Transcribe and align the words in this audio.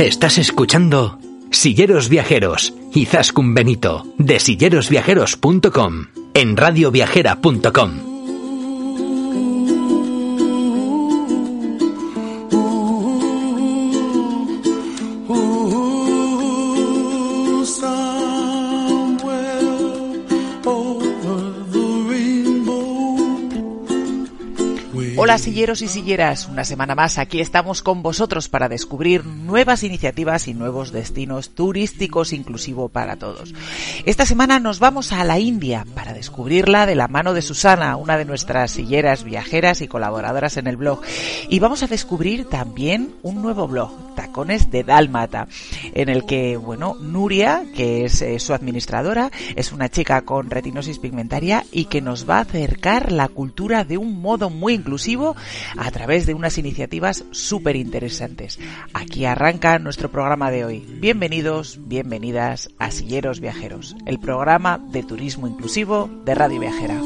Estás 0.00 0.38
escuchando 0.38 1.18
Silleros 1.50 2.08
Viajeros 2.08 2.74
y 2.94 3.04
Zascun 3.04 3.54
Benito 3.54 4.04
de 4.18 4.40
sillerosviajeros.com 4.40 6.06
en 6.34 6.56
radioviajera.com. 6.56 8.09
Hola 25.30 25.38
silleros 25.38 25.80
y 25.80 25.86
silleras, 25.86 26.48
una 26.48 26.64
semana 26.64 26.96
más 26.96 27.16
aquí 27.16 27.38
estamos 27.38 27.82
con 27.82 28.02
vosotros 28.02 28.48
para 28.48 28.68
descubrir 28.68 29.24
nuevas 29.24 29.84
iniciativas 29.84 30.48
y 30.48 30.54
nuevos 30.54 30.90
destinos 30.90 31.50
turísticos 31.54 32.32
inclusivo 32.32 32.88
para 32.88 33.14
todos. 33.14 33.54
Esta 34.06 34.26
semana 34.26 34.58
nos 34.58 34.80
vamos 34.80 35.12
a 35.12 35.22
la 35.22 35.38
India 35.38 35.86
para 35.94 36.14
descubrirla 36.14 36.84
de 36.84 36.96
la 36.96 37.06
mano 37.06 37.32
de 37.32 37.42
Susana, 37.42 37.94
una 37.94 38.18
de 38.18 38.24
nuestras 38.24 38.72
silleras 38.72 39.22
viajeras 39.22 39.82
y 39.82 39.86
colaboradoras 39.86 40.56
en 40.56 40.66
el 40.66 40.76
blog. 40.76 41.00
Y 41.48 41.60
vamos 41.60 41.84
a 41.84 41.86
descubrir 41.86 42.46
también 42.46 43.14
un 43.22 43.40
nuevo 43.40 43.68
blog, 43.68 44.16
Tacones 44.16 44.72
de 44.72 44.82
Dálmata, 44.82 45.46
en 45.94 46.08
el 46.08 46.26
que, 46.26 46.56
bueno, 46.56 46.96
Nuria, 47.00 47.62
que 47.76 48.04
es 48.04 48.20
eh, 48.20 48.40
su 48.40 48.52
administradora, 48.52 49.30
es 49.54 49.70
una 49.70 49.88
chica 49.88 50.22
con 50.22 50.50
retinosis 50.50 50.98
pigmentaria 50.98 51.64
y 51.70 51.84
que 51.84 52.00
nos 52.00 52.28
va 52.28 52.38
a 52.38 52.40
acercar 52.40 53.12
la 53.12 53.28
cultura 53.28 53.84
de 53.84 53.96
un 53.96 54.20
modo 54.20 54.50
muy 54.50 54.74
inclusivo 54.74 55.19
a 55.76 55.90
través 55.90 56.26
de 56.26 56.34
unas 56.34 56.58
iniciativas 56.58 57.24
súper 57.30 57.76
interesantes. 57.76 58.58
Aquí 58.92 59.24
arranca 59.24 59.78
nuestro 59.78 60.10
programa 60.10 60.50
de 60.50 60.64
hoy. 60.64 60.84
Bienvenidos, 61.00 61.78
bienvenidas 61.82 62.70
a 62.78 62.90
Silleros 62.90 63.40
Viajeros, 63.40 63.96
el 64.06 64.18
programa 64.18 64.78
de 64.78 65.02
turismo 65.02 65.46
inclusivo 65.46 66.08
de 66.24 66.34
Radio 66.34 66.60
Viajera. 66.60 67.00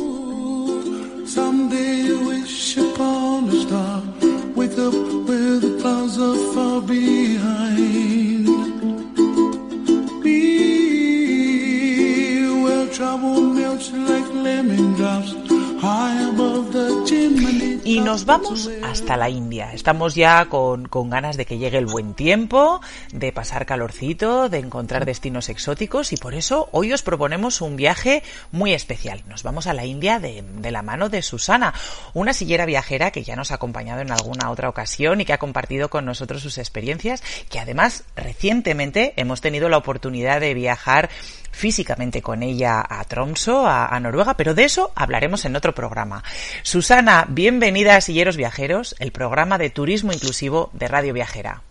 Y 17.87 18.01
nos 18.01 18.25
vamos 18.25 18.71
hasta 18.83 19.17
la 19.17 19.29
India. 19.29 19.73
Estamos 19.73 20.15
ya 20.15 20.47
con, 20.47 20.89
con, 20.89 21.11
ganas 21.11 21.37
de 21.37 21.45
que 21.45 21.59
llegue 21.59 21.79
el 21.79 21.87
buen 21.87 22.15
tiempo, 22.15 22.81
de 23.13 23.31
pasar 23.31 23.67
calorcito, 23.67 24.49
de 24.49 24.59
encontrar 24.59 25.05
destinos 25.05 25.49
exóticos 25.51 26.13
y 26.13 26.17
por 26.17 26.35
eso 26.35 26.69
hoy 26.73 26.93
os 26.93 27.03
proponemos 27.03 27.61
un 27.61 27.77
viaje 27.77 28.23
muy 28.53 28.73
especial. 28.73 29.23
Nos 29.29 29.43
vamos 29.43 29.67
a 29.67 29.75
la 29.75 29.85
India 29.85 30.19
de, 30.19 30.43
de 30.43 30.71
la 30.71 30.83
mano 30.83 31.11
de 31.11 31.21
Susana, 31.21 31.75
una 32.15 32.33
sillera 32.33 32.65
viajera 32.65 33.11
que 33.11 33.23
ya 33.23 33.37
nos 33.37 33.53
ha 33.53 33.57
acompañado 33.57 34.01
en 34.01 34.11
alguna 34.11 34.51
otra 34.51 34.71
ocasión 34.71 35.21
y 35.21 35.25
que 35.25 35.35
ha 35.35 35.39
compartido 35.39 35.91
con 35.91 36.07
nosotros 36.07 36.43
sus 36.43 36.59
experiencias, 36.59 37.23
que 37.51 37.61
además 37.61 38.05
recientemente 38.17 39.13
hemos 39.17 39.41
tenido 39.41 39.69
la 39.69 39.77
oportunidad 39.77 40.41
de 40.41 40.55
viajar 40.55 41.11
físicamente 41.55 42.21
con 42.21 42.43
ella 42.43 42.85
a 42.87 43.05
Tromso, 43.05 43.67
a, 43.67 43.87
a, 43.87 44.01
Noruega, 44.01 44.35
pero 44.37 44.55
de 44.55 44.65
eso 44.65 44.93
hablaremos 44.95 45.45
en 45.45 45.57
otro 45.57 45.75
programa. 45.75 46.23
Susana, 46.63 47.27
bienvenida 47.29 47.97
a 47.97 48.01
Silleros 48.01 48.37
Viajeros, 48.37 48.97
el 48.99 49.13
programa 49.13 49.57
de 49.57 49.71
turismo 49.71 50.13
inclusivo 50.13 50.71
de 50.73 50.89
Radio 50.89 51.15
Viajera. 51.15 51.63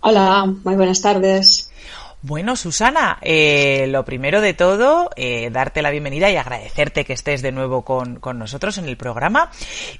Hola, 0.00 0.46
muy 0.64 0.74
buenas 0.76 1.00
tardes. 1.00 1.70
Bueno, 2.22 2.54
Susana, 2.54 3.18
eh, 3.22 3.86
lo 3.88 4.04
primero 4.04 4.42
de 4.42 4.52
todo, 4.52 5.08
eh, 5.16 5.48
darte 5.50 5.80
la 5.80 5.90
bienvenida 5.90 6.30
y 6.30 6.36
agradecerte 6.36 7.06
que 7.06 7.14
estés 7.14 7.40
de 7.40 7.50
nuevo 7.50 7.82
con, 7.82 8.16
con, 8.16 8.38
nosotros 8.38 8.76
en 8.76 8.84
el 8.84 8.98
programa. 8.98 9.50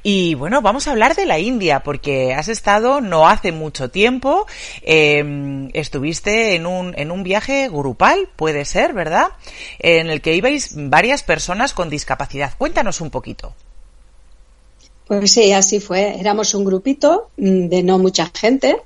Y 0.02 0.34
bueno, 0.34 0.60
vamos 0.60 0.86
a 0.86 0.90
hablar 0.90 1.16
de 1.16 1.24
la 1.24 1.38
India, 1.38 1.80
porque 1.80 2.34
has 2.34 2.48
estado 2.48 3.00
no 3.00 3.26
hace 3.26 3.52
mucho 3.52 3.90
tiempo, 3.90 4.46
eh, 4.82 5.70
estuviste 5.72 6.56
en 6.56 6.66
un, 6.66 6.92
en 6.98 7.10
un 7.10 7.22
viaje 7.22 7.70
grupal, 7.70 8.28
puede 8.36 8.66
ser, 8.66 8.92
¿verdad? 8.92 9.28
En 9.78 10.10
el 10.10 10.20
que 10.20 10.34
ibais 10.34 10.72
varias 10.76 11.22
personas 11.22 11.72
con 11.72 11.88
discapacidad. 11.88 12.52
Cuéntanos 12.58 13.00
un 13.00 13.08
poquito. 13.08 13.54
Pues 15.06 15.32
sí, 15.32 15.54
así 15.54 15.80
fue. 15.80 16.20
Éramos 16.20 16.52
un 16.52 16.66
grupito 16.66 17.30
de 17.38 17.82
no 17.82 17.98
mucha 17.98 18.30
gente, 18.34 18.76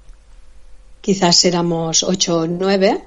quizás 1.00 1.44
éramos 1.44 2.04
ocho 2.04 2.38
o 2.38 2.46
nueve 2.46 3.02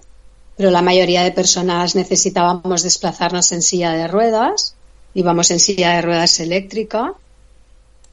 pero 0.58 0.72
la 0.72 0.82
mayoría 0.82 1.24
de 1.24 1.32
personas 1.32 1.96
necesitábamos 1.96 2.82
desplazarnos 2.82 3.52
en 3.52 3.62
silla 3.62 3.92
de 3.94 4.08
ruedas, 4.08 4.76
íbamos 5.14 5.52
en 5.52 5.60
silla 5.60 5.96
de 5.96 6.02
ruedas 6.02 6.40
eléctrica 6.40 7.14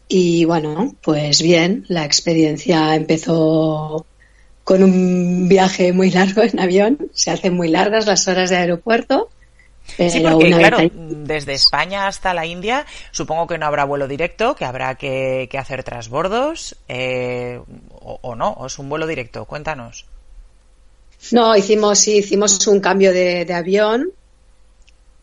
y 0.09 0.45
bueno, 0.45 0.95
pues 1.03 1.41
bien, 1.41 1.87
la 1.89 2.05
experiencia 2.05 2.95
empezó 2.95 4.05
con 4.63 4.83
un 4.83 5.49
viaje 5.49 5.93
muy 5.95 6.11
largo 6.11 6.43
en 6.43 6.61
avión, 6.61 6.99
se 7.15 7.31
hacen 7.31 7.55
muy 7.55 7.69
largas 7.69 8.07
las 8.07 8.29
horas 8.29 8.51
de 8.51 8.57
aeropuerto. 8.57 9.31
Pero 9.99 10.11
sí, 10.11 10.21
porque 10.21 10.51
claro, 10.51 10.79
desde 10.95 11.53
España 11.53 12.07
hasta 12.07 12.33
la 12.33 12.47
India 12.47 12.87
supongo 13.11 13.47
que 13.47 13.59
no 13.59 13.67
habrá 13.67 13.85
vuelo 13.85 14.09
directo, 14.09 14.55
que 14.55 14.65
habrá 14.65 14.95
que, 14.95 15.47
que 15.51 15.59
hacer 15.59 15.85
transbordos, 15.85 16.77
eh, 16.89 17.61
o, 17.91 18.19
o 18.23 18.35
no, 18.35 18.51
o 18.53 18.67
es 18.67 18.79
un 18.79 18.89
vuelo 18.89 19.07
directo, 19.07 19.45
cuéntanos. 19.45 20.07
No, 21.33 21.57
hicimos, 21.57 21.99
sí, 21.99 22.19
hicimos 22.19 22.67
un 22.67 22.81
cambio 22.81 23.13
de, 23.13 23.45
de, 23.45 23.55
avión 23.55 24.13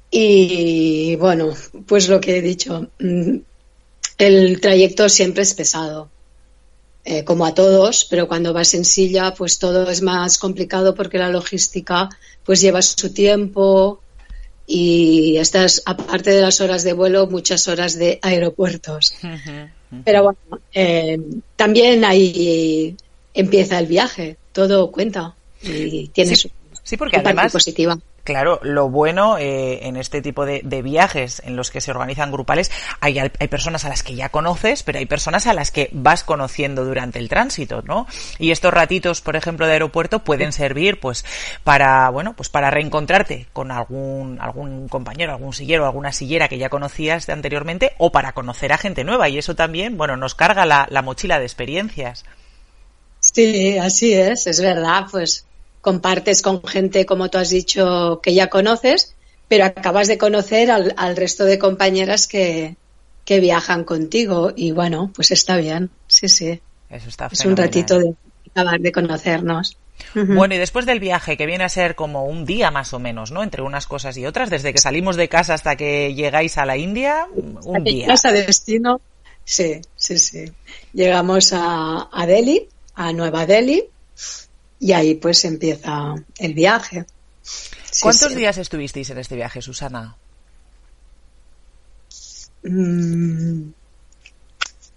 y 0.09 1.16
bueno, 1.16 1.53
pues 1.85 2.09
lo 2.09 2.19
que 2.19 2.38
he 2.38 2.41
dicho, 2.41 2.89
mm, 3.00 3.38
el 4.17 4.61
trayecto 4.61 5.07
siempre 5.09 5.44
es 5.44 5.53
pesado, 5.53 6.09
eh, 7.06 7.23
como 7.23 7.45
a 7.45 7.53
todos, 7.53 8.06
pero 8.09 8.28
cuando 8.28 8.53
vas 8.53 8.73
en 8.73 8.85
silla, 8.85 9.34
pues 9.34 9.57
todo 9.57 9.90
es 9.90 10.01
más 10.01 10.38
complicado 10.38 10.94
porque 10.95 11.17
la 11.17 11.29
logística 11.29 12.09
pues 12.44 12.61
lleva 12.61 12.81
su 12.81 13.13
tiempo 13.13 14.01
y 14.67 15.38
estás, 15.38 15.81
aparte 15.85 16.31
de 16.31 16.41
las 16.41 16.61
horas 16.61 16.84
de 16.84 16.94
vuelo, 16.94 17.28
muchas 17.28 17.67
horas 17.67 17.97
de 17.97 18.19
aeropuertos. 18.22 19.13
Uh 19.23 19.28
-huh, 19.28 19.34
uh 19.34 19.69
-huh. 19.95 20.01
Pero 20.06 20.23
bueno, 20.23 20.40
eh, 20.73 21.19
también 21.56 22.06
ahí 22.06 22.95
empieza 23.34 23.79
el 23.79 23.88
viaje, 23.88 24.38
todo 24.53 24.91
cuenta 24.91 25.35
y 25.63 26.07
tiene 26.09 26.35
sí, 26.35 26.44
su, 26.44 26.51
sí, 26.83 26.97
porque 26.97 27.19
su 27.19 27.25
además, 27.25 27.51
positiva. 27.51 27.97
Claro, 28.23 28.59
lo 28.61 28.88
bueno 28.89 29.39
eh, 29.39 29.88
en 29.88 29.97
este 29.97 30.22
tipo 30.22 30.45
de, 30.45 30.61
de, 30.63 30.83
viajes 30.83 31.41
en 31.44 31.55
los 31.55 31.72
que 31.72 31.81
se 31.81 31.89
organizan 31.89 32.31
grupales, 32.31 32.69
hay, 32.99 33.17
hay, 33.17 33.47
personas 33.47 33.83
a 33.83 33.89
las 33.89 34.03
que 34.03 34.13
ya 34.13 34.29
conoces, 34.29 34.83
pero 34.83 34.99
hay 34.99 35.07
personas 35.07 35.47
a 35.47 35.55
las 35.55 35.72
que 35.72 35.89
vas 35.91 36.23
conociendo 36.23 36.85
durante 36.85 37.17
el 37.17 37.29
tránsito, 37.29 37.81
¿no? 37.81 38.05
Y 38.38 38.51
estos 38.51 38.72
ratitos, 38.72 39.22
por 39.22 39.35
ejemplo, 39.35 39.66
de 39.66 39.73
aeropuerto 39.73 40.19
pueden 40.19 40.51
servir, 40.51 40.99
pues, 40.99 41.25
para, 41.63 42.09
bueno, 42.09 42.35
pues 42.35 42.49
para 42.49 42.69
reencontrarte 42.69 43.47
con 43.53 43.72
algún, 43.72 44.38
algún 44.39 44.88
compañero, 44.88 45.31
algún 45.31 45.53
sillero, 45.53 45.85
alguna 45.85 46.11
sillera 46.11 46.47
que 46.47 46.59
ya 46.59 46.69
conocías 46.69 47.25
de 47.25 47.33
anteriormente, 47.33 47.93
o 47.97 48.11
para 48.11 48.33
conocer 48.33 48.72
a 48.72 48.78
gente 48.78 49.03
nueva. 49.03 49.29
Y 49.29 49.40
eso 49.40 49.55
también, 49.55 49.97
bueno, 49.97 50.16
nos 50.16 50.35
carga 50.35 50.67
la, 50.67 50.85
la 50.91 51.02
mochila 51.02 51.40
de 51.40 51.46
experiencias. 51.46 52.23
Sí, 53.19 53.79
así 53.79 54.13
es, 54.13 54.46
es 54.46 54.61
verdad, 54.61 55.05
pues 55.09 55.46
compartes 55.81 56.41
con 56.41 56.63
gente, 56.63 57.05
como 57.05 57.29
tú 57.29 57.37
has 57.37 57.49
dicho, 57.49 58.22
que 58.22 58.33
ya 58.33 58.47
conoces, 58.47 59.16
pero 59.47 59.66
acabas 59.66 60.07
de 60.07 60.17
conocer 60.17 60.72
al, 60.72 60.93
al 60.95 61.17
resto 61.17 61.43
de 61.43 61.59
compañeras 61.59 62.28
que, 62.28 62.75
que, 63.25 63.39
viajan 63.39 63.83
contigo 63.83 64.53
y 64.55 64.72
bueno, 64.72 65.11
pues 65.13 65.31
está 65.31 65.57
bien, 65.57 65.89
sí, 66.07 66.29
sí. 66.29 66.61
Eso 66.89 67.09
está 67.09 67.29
Es 67.31 67.45
un 67.45 67.57
ratito 67.57 67.99
de 67.99 68.13
acabar 68.49 68.79
de 68.79 68.91
conocernos. 68.91 69.78
Bueno, 70.13 70.55
y 70.55 70.57
después 70.57 70.85
del 70.85 70.99
viaje, 70.99 71.37
que 71.37 71.45
viene 71.45 71.63
a 71.63 71.69
ser 71.69 71.95
como 71.95 72.25
un 72.25 72.45
día 72.45 72.72
más 72.72 72.93
o 72.93 72.99
menos, 72.99 73.31
¿no? 73.31 73.43
Entre 73.43 73.61
unas 73.61 73.87
cosas 73.87 74.17
y 74.17 74.25
otras, 74.25 74.49
desde 74.49 74.73
que 74.73 74.79
salimos 74.79 75.16
de 75.16 75.29
casa 75.29 75.53
hasta 75.53 75.75
que 75.75 76.13
llegáis 76.13 76.57
a 76.57 76.66
la 76.66 76.75
India, 76.75 77.27
un 77.34 77.84
día. 77.84 78.07
Casa 78.07 78.31
de 78.31 78.43
destino, 78.43 78.99
sí, 79.43 79.81
sí, 79.95 80.17
sí. 80.17 80.51
Llegamos 80.93 81.53
a, 81.53 82.09
a 82.11 82.25
Delhi, 82.25 82.67
a 82.95 83.13
Nueva 83.13 83.45
Delhi, 83.45 83.85
y 84.81 84.91
ahí 84.93 85.16
pues 85.16 85.45
empieza 85.45 86.16
el 86.39 86.53
viaje. 86.53 87.05
Sí, 87.43 88.01
¿Cuántos 88.01 88.29
sí. 88.29 88.35
días 88.35 88.57
estuvisteis 88.57 89.09
en 89.11 89.19
este 89.19 89.35
viaje, 89.35 89.61
Susana? 89.61 90.17
Mm, 92.63 93.69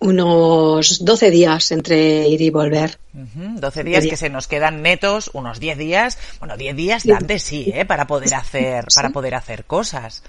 unos 0.00 1.04
12 1.04 1.30
días 1.30 1.70
entre 1.70 2.26
ir 2.28 2.40
y 2.40 2.50
volver. 2.50 2.98
12 3.12 3.84
días 3.84 4.06
que 4.06 4.16
se 4.16 4.30
nos 4.30 4.48
quedan 4.48 4.80
netos, 4.80 5.30
unos 5.34 5.60
10 5.60 5.76
días. 5.76 6.18
Bueno, 6.38 6.56
10 6.56 6.76
días 6.76 7.04
dan 7.04 7.26
de 7.26 7.38
sí, 7.38 7.70
¿eh? 7.74 7.84
Para 7.84 8.06
poder 8.06 8.34
hacer, 8.34 8.86
para 8.94 9.10
poder 9.10 9.34
hacer 9.34 9.66
cosas. 9.66 10.22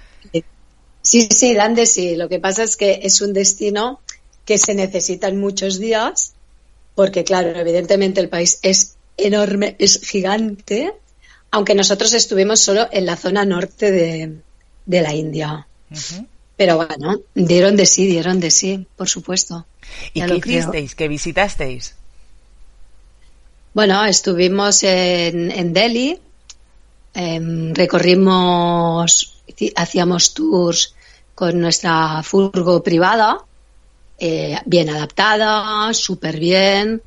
Sí, 1.00 1.28
sí, 1.30 1.54
dan 1.54 1.74
de 1.74 1.86
sí. 1.86 2.14
Lo 2.14 2.28
que 2.28 2.40
pasa 2.40 2.62
es 2.62 2.76
que 2.76 3.00
es 3.02 3.22
un 3.22 3.32
destino 3.32 4.00
que 4.44 4.58
se 4.58 4.74
necesitan 4.74 5.38
muchos 5.38 5.78
días, 5.78 6.34
porque 6.94 7.24
claro, 7.24 7.58
evidentemente 7.58 8.20
el 8.20 8.28
país 8.28 8.58
es 8.62 8.95
enorme, 9.16 9.76
es 9.78 10.00
gigante, 10.00 10.92
aunque 11.50 11.74
nosotros 11.74 12.12
estuvimos 12.12 12.60
solo 12.60 12.88
en 12.90 13.06
la 13.06 13.16
zona 13.16 13.44
norte 13.44 13.90
de, 13.90 15.00
la 15.02 15.14
India. 15.14 15.66
Pero 16.56 16.76
bueno, 16.76 17.20
dieron 17.34 17.76
de 17.76 17.86
sí, 17.86 18.06
dieron 18.06 18.40
de 18.40 18.50
sí, 18.50 18.86
por 18.96 19.08
supuesto. 19.08 19.66
¿Y 20.14 20.22
qué 20.22 20.36
hicisteis? 20.36 20.94
¿Qué 20.94 21.08
visitasteis? 21.08 21.94
Bueno, 23.74 24.04
estuvimos 24.06 24.82
en, 24.84 25.72
Delhi, 25.74 26.18
em, 27.12 27.74
recorrimos, 27.74 29.42
hacíamos 29.74 30.32
tours 30.32 30.94
con 31.34 31.60
nuestra 31.60 32.22
furgo 32.22 32.82
privada, 32.82 33.38
eh, 34.18 34.58
bien 34.64 34.88
adaptada, 34.88 35.92
súper 35.92 36.38
bien, 36.38 37.02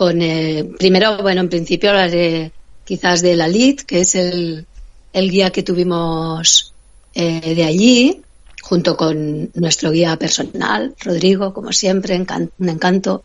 con, 0.00 0.22
eh, 0.22 0.64
primero, 0.78 1.18
bueno, 1.18 1.42
en 1.42 1.50
principio 1.50 1.90
hablaré 1.90 2.52
quizás 2.86 3.20
de 3.20 3.36
la 3.36 3.48
LID, 3.48 3.80
que 3.80 4.00
es 4.00 4.14
el, 4.14 4.64
el 5.12 5.30
guía 5.30 5.50
que 5.50 5.62
tuvimos 5.62 6.72
eh, 7.12 7.54
de 7.54 7.64
allí, 7.64 8.22
junto 8.62 8.96
con 8.96 9.50
nuestro 9.52 9.90
guía 9.90 10.16
personal, 10.16 10.94
Rodrigo, 11.04 11.52
como 11.52 11.70
siempre, 11.72 12.16
un 12.16 12.68
encanto. 12.70 13.24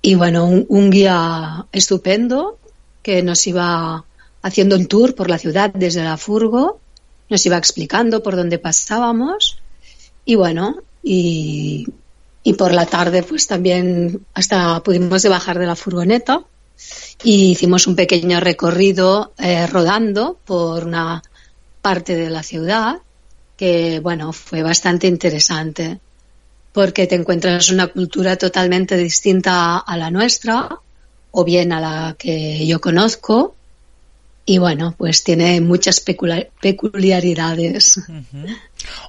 Y 0.00 0.14
bueno, 0.14 0.46
un, 0.46 0.88
guía 0.90 1.66
estupendo 1.70 2.56
que 3.02 3.22
nos 3.22 3.46
iba 3.46 4.06
haciendo 4.40 4.76
un 4.76 4.86
tour 4.86 5.14
por 5.14 5.28
la 5.28 5.36
ciudad 5.36 5.70
desde 5.70 6.02
la 6.02 6.16
furgo, 6.16 6.80
nos 7.28 7.44
iba 7.44 7.58
explicando 7.58 8.22
por 8.22 8.36
dónde 8.36 8.58
pasábamos 8.58 9.58
y 10.24 10.36
bueno, 10.36 10.76
y, 11.02 11.88
y 12.44 12.52
por 12.52 12.72
la 12.72 12.86
tarde 12.86 13.24
pues 13.24 13.48
también 13.48 14.24
hasta 14.34 14.80
pudimos 14.82 15.28
bajar 15.28 15.58
de 15.58 15.66
la 15.66 15.74
furgoneta 15.74 16.44
y 17.22 17.52
hicimos 17.52 17.86
un 17.86 17.96
pequeño 17.96 18.38
recorrido 18.38 19.32
eh, 19.38 19.66
rodando 19.66 20.38
por 20.44 20.84
una 20.84 21.22
parte 21.80 22.14
de 22.14 22.30
la 22.30 22.42
ciudad 22.42 22.98
que, 23.56 24.00
bueno, 24.00 24.32
fue 24.32 24.62
bastante 24.62 25.06
interesante 25.06 26.00
porque 26.72 27.06
te 27.06 27.14
encuentras 27.14 27.70
una 27.70 27.86
cultura 27.86 28.36
totalmente 28.36 28.96
distinta 28.96 29.78
a 29.78 29.96
la 29.96 30.10
nuestra 30.10 30.68
o 31.30 31.44
bien 31.44 31.72
a 31.72 31.80
la 31.80 32.16
que 32.18 32.66
yo 32.66 32.80
conozco 32.80 33.54
y 34.46 34.58
bueno, 34.58 34.94
pues 34.98 35.24
tiene 35.24 35.62
muchas 35.62 36.00
peculiaridades. 36.00 37.98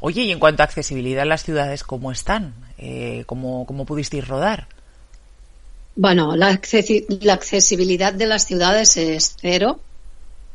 Oye, 0.02 0.24
y 0.24 0.32
en 0.32 0.40
cuanto 0.40 0.64
a 0.64 0.66
accesibilidad, 0.66 1.26
¿las 1.26 1.44
ciudades 1.44 1.84
cómo 1.84 2.12
están? 2.12 2.54
Eh, 2.78 3.24
¿cómo, 3.26 3.66
¿Cómo 3.66 3.86
pudisteis 3.86 4.28
rodar? 4.28 4.68
Bueno, 5.96 6.36
la, 6.36 6.50
accesibilidad 6.50 8.14
de 8.14 8.26
las 8.26 8.46
ciudades 8.46 8.98
es 8.98 9.38
cero, 9.40 9.80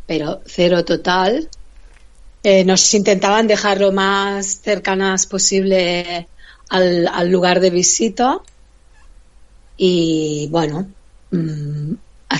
pero 0.06 0.43
cero 0.44 0.85
total. 0.85 1.49
Eh, 2.43 2.65
nos 2.65 2.93
intentaban 2.94 3.47
dejar 3.47 3.81
lo 3.81 3.93
más 3.93 4.61
cercanas 4.62 5.27
posible 5.27 6.29
al, 6.69 7.31
lugar 7.31 7.61
de 7.61 7.71
visita 7.71 8.38
y 9.76 10.49
bueno, 10.50 10.88
mm, 11.31 11.93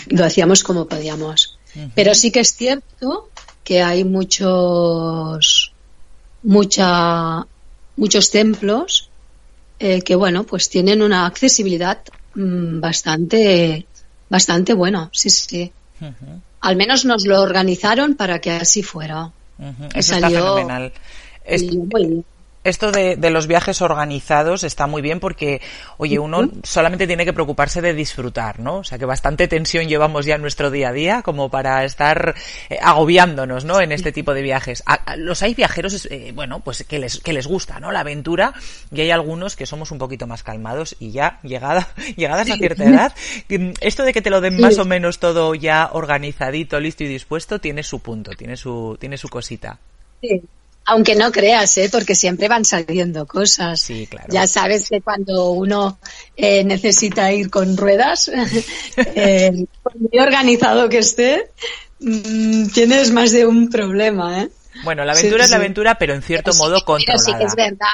lo 0.09 0.25
hacíamos 0.25 0.63
como 0.63 0.87
podíamos. 0.87 1.59
Pero 1.95 2.15
sí 2.15 2.31
que 2.31 2.41
es 2.41 2.55
cierto 2.55 3.31
que 3.65 3.83
hay 3.83 4.05
muchos, 4.05 5.70
mucha, 6.43 7.47
muchos 7.97 8.31
templos 8.31 9.11
eh, 9.79 10.03
que 10.03 10.15
bueno, 10.15 10.45
pues 10.45 10.69
tienen 10.69 11.01
una 11.03 11.27
accesibilidad 11.27 12.01
mm, 12.35 12.81
bastante, 12.81 13.87
bastante 14.29 14.75
buena, 14.75 15.09
sí, 15.13 15.31
sí. 15.31 15.73
Al 16.61 16.77
menos 16.77 17.05
nos 17.05 17.27
lo 17.27 17.41
organizaron 17.41 18.15
para 18.15 18.41
que 18.41 18.51
así 18.53 18.83
fuera. 18.83 19.31
Eso 19.95 20.15
está 20.15 20.31
fenomenal. 20.31 20.93
Esto 22.62 22.93
de, 22.93 23.17
los 23.31 23.47
viajes 23.47 23.81
organizados 23.81 24.65
está 24.65 24.87
muy 24.87 25.01
bien 25.01 25.19
porque, 25.19 25.62
oye, 25.97 26.19
uno 26.19 26.51
solamente 26.62 27.07
tiene 27.07 27.25
que 27.25 27.33
preocuparse 27.33 27.81
de 27.81 27.95
disfrutar, 27.95 28.61
¿no? 28.61 28.79
O 28.79 28.85
sea 28.85 28.99
que 28.99 29.07
bastante 29.07 29.49
tensión 29.49 29.89
llevamos 29.89 30.27
ya 30.27 30.35
en 30.35 30.43
nuestro 30.43 30.71
día 30.71 30.91
a 30.91 30.93
día 30.93 31.23
como 31.23 31.49
para 31.49 31.85
estar 31.85 32.35
eh, 32.69 32.79
agobiándonos, 32.83 33.65
¿no? 33.65 33.81
En 33.81 33.93
este 33.93 34.12
tipo 34.12 34.35
de 34.35 34.43
viajes. 34.43 34.85
los 35.17 35.43
hay 35.43 35.55
viajeros, 35.55 36.07
eh, 36.11 36.33
bueno, 36.35 36.61
pues 36.61 36.85
que 36.85 36.99
les, 36.99 37.21
que 37.21 37.33
les 37.33 37.47
gusta, 37.47 37.81
¿no? 37.81 37.93
La 37.93 38.01
aventura 38.01 38.53
y 38.93 39.01
hay 39.01 39.11
algunos 39.11 39.57
que 39.57 39.65
somos 39.65 39.91
un 39.91 39.97
poquito 39.97 40.27
más 40.27 40.43
calmados 40.43 40.97
y 41.01 41.12
ya, 41.12 41.41
llegada, 41.43 41.89
llegadas 42.17 42.51
a 42.51 42.57
cierta 42.57 42.85
edad, 42.89 43.15
mm, 43.49 43.71
esto 43.81 44.05
de 44.05 44.12
que 44.12 44.21
te 44.21 44.29
lo 44.29 44.43
den 44.43 44.61
más 44.61 44.77
o 44.77 44.85
menos 44.85 45.19
todo 45.19 45.55
ya 45.55 45.89
organizadito, 45.95 46.79
listo 46.79 47.05
y 47.05 47.09
dispuesto, 47.09 47.59
tiene 47.59 47.83
su 47.83 48.01
punto, 48.01 48.33
tiene 48.33 48.59
su, 48.59 48.99
tiene 49.01 49.17
su 49.17 49.29
cosita. 49.29 49.79
Sí. 50.21 50.43
Aunque 50.87 51.15
no 51.15 51.31
creas, 51.31 51.77
¿eh? 51.79 51.88
porque 51.91 52.15
siempre 52.15 52.49
van 52.49 52.65
saliendo 52.65 53.27
cosas. 53.27 53.81
Sí, 53.81 54.06
claro. 54.06 54.27
Ya 54.31 54.47
sabes 54.47 54.88
que 54.88 55.00
cuando 55.00 55.50
uno 55.50 55.99
eh, 56.37 56.65
necesita 56.65 57.32
ir 57.32 57.50
con 57.50 57.77
ruedas, 57.77 58.31
eh, 58.97 59.53
muy 59.53 60.19
organizado 60.19 60.88
que 60.88 60.99
esté, 60.99 61.50
mm, 62.00 62.69
tienes 62.69 63.12
más 63.12 63.31
de 63.31 63.47
un 63.47 63.69
problema. 63.69 64.43
¿eh? 64.43 64.49
Bueno, 64.82 65.05
la 65.05 65.12
aventura 65.12 65.44
es 65.44 65.50
la 65.50 65.56
aventura, 65.56 65.99
pero 65.99 66.15
en 66.15 66.23
cierto 66.23 66.53
modo 66.55 66.85
controlada. 66.85 67.25
sí 67.25 67.35
que 67.35 67.44
es 67.44 67.55
verdad, 67.55 67.88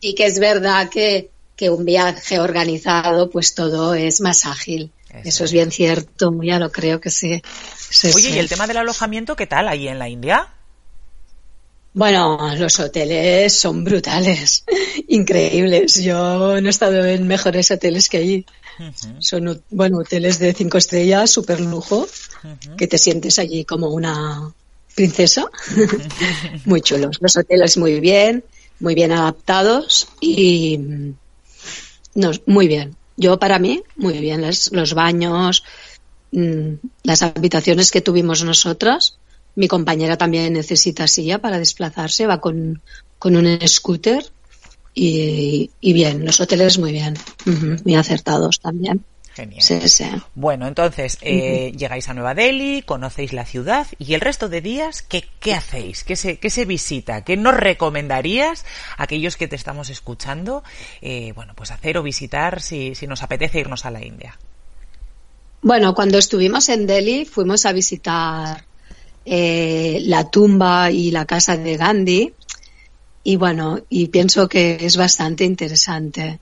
y 0.00 0.14
que 0.14 0.26
es 0.26 0.38
verdad 0.38 0.88
que, 0.88 1.30
que 1.56 1.70
un 1.70 1.84
viaje 1.84 2.38
organizado, 2.38 3.30
pues 3.30 3.54
todo 3.54 3.94
es 3.94 4.20
más 4.20 4.46
ágil. 4.46 4.92
Eso, 5.24 5.44
es 5.44 5.52
bien 5.52 5.72
cierto, 5.72 6.32
ya 6.42 6.58
lo 6.58 6.70
creo 6.70 7.00
que 7.00 7.10
sí. 7.10 7.42
Oye, 8.14 8.30
¿y 8.30 8.38
el 8.38 8.48
tema 8.48 8.66
del 8.66 8.76
alojamiento 8.76 9.34
qué 9.34 9.46
tal 9.46 9.66
ahí 9.66 9.88
en 9.88 9.98
la 9.98 10.08
India? 10.08 10.48
Bueno, 11.92 12.54
los 12.56 12.78
hoteles 12.78 13.52
son 13.52 13.82
brutales, 13.82 14.64
increíbles. 15.08 16.02
Yo 16.02 16.60
no 16.60 16.66
he 16.66 16.70
estado 16.70 17.04
en 17.04 17.26
mejores 17.26 17.70
hoteles 17.70 18.08
que 18.08 18.18
allí. 18.18 18.46
Son, 19.18 19.62
bueno, 19.70 19.98
hoteles 19.98 20.38
de 20.38 20.54
cinco 20.54 20.78
estrellas, 20.78 21.30
super 21.30 21.60
lujo, 21.60 22.06
que 22.78 22.86
te 22.86 22.96
sientes 22.96 23.38
allí 23.38 23.64
como 23.64 23.88
una 23.88 24.52
princesa. 24.94 25.50
muy 26.64 26.80
chulos. 26.80 27.18
Los 27.20 27.36
hoteles 27.36 27.76
muy 27.76 28.00
bien, 28.00 28.44
muy 28.78 28.94
bien 28.94 29.12
adaptados 29.12 30.08
y 30.20 30.78
no, 32.14 32.30
muy 32.46 32.68
bien. 32.68 32.96
Yo 33.16 33.38
para 33.38 33.58
mí, 33.58 33.82
muy 33.96 34.18
bien. 34.18 34.42
los 34.70 34.94
baños, 34.94 35.64
mm, 36.32 36.74
las 37.02 37.22
habitaciones 37.22 37.90
que 37.90 38.00
tuvimos 38.00 38.44
nosotras, 38.44 39.18
mi 39.54 39.68
compañera 39.68 40.16
también 40.16 40.52
necesita 40.52 41.06
silla 41.06 41.38
para 41.38 41.58
desplazarse, 41.58 42.26
va 42.26 42.40
con, 42.40 42.82
un 43.22 43.58
scooter 43.66 44.24
y, 44.94 45.70
bien, 45.80 46.24
los 46.24 46.40
hoteles 46.40 46.78
muy 46.78 46.92
bien, 46.92 47.16
muy 47.84 47.94
acertados 47.94 48.60
también. 48.60 49.04
Genial. 49.32 50.22
Bueno, 50.34 50.66
entonces 50.66 51.16
eh, 51.20 51.72
llegáis 51.76 52.08
a 52.08 52.14
Nueva 52.14 52.34
Delhi, 52.34 52.82
conocéis 52.82 53.32
la 53.32 53.44
ciudad 53.44 53.86
y 53.98 54.14
el 54.14 54.20
resto 54.20 54.48
de 54.48 54.60
días, 54.60 55.02
¿qué, 55.02 55.24
qué 55.38 55.54
hacéis? 55.54 56.02
¿Qué 56.02 56.16
se, 56.16 56.38
¿Qué 56.38 56.50
se 56.50 56.64
visita? 56.64 57.22
¿Qué 57.22 57.36
nos 57.36 57.54
recomendarías 57.54 58.66
a 58.96 59.04
aquellos 59.04 59.36
que 59.36 59.46
te 59.46 59.54
estamos 59.54 59.88
escuchando? 59.88 60.64
Eh, 61.00 61.32
bueno, 61.34 61.54
pues 61.54 61.70
hacer 61.70 61.96
o 61.96 62.02
visitar 62.02 62.60
si, 62.60 62.96
si 62.96 63.06
nos 63.06 63.22
apetece 63.22 63.60
irnos 63.60 63.86
a 63.86 63.90
la 63.92 64.04
India. 64.04 64.36
Bueno, 65.62 65.94
cuando 65.94 66.18
estuvimos 66.18 66.68
en 66.68 66.86
Delhi 66.86 67.24
fuimos 67.24 67.66
a 67.66 67.72
visitar 67.72 68.64
eh, 69.24 70.00
la 70.06 70.30
tumba 70.30 70.90
y 70.90 71.10
la 71.10 71.24
casa 71.24 71.56
de 71.56 71.76
Gandhi. 71.76 72.34
Y 73.22 73.36
bueno, 73.36 73.80
y 73.88 74.08
pienso 74.08 74.48
que 74.48 74.78
es 74.80 74.96
bastante 74.96 75.44
interesante 75.44 76.38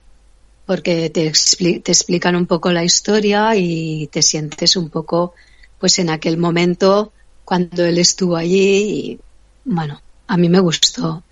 porque 0.64 1.10
te, 1.10 1.32
te 1.32 1.92
explican 1.92 2.36
un 2.36 2.46
poco 2.46 2.70
la 2.70 2.84
historia 2.84 3.56
y 3.56 4.06
te 4.08 4.22
sientes 4.22 4.76
un 4.76 4.90
poco 4.90 5.34
pues 5.78 5.98
en 5.98 6.10
aquel 6.10 6.36
momento 6.36 7.12
cuando 7.44 7.84
él 7.86 7.98
estuvo 7.98 8.36
allí 8.36 8.82
y 8.82 9.20
bueno, 9.64 10.00
a 10.26 10.36
mí 10.36 10.48
me 10.48 10.60
gustó. 10.60 11.22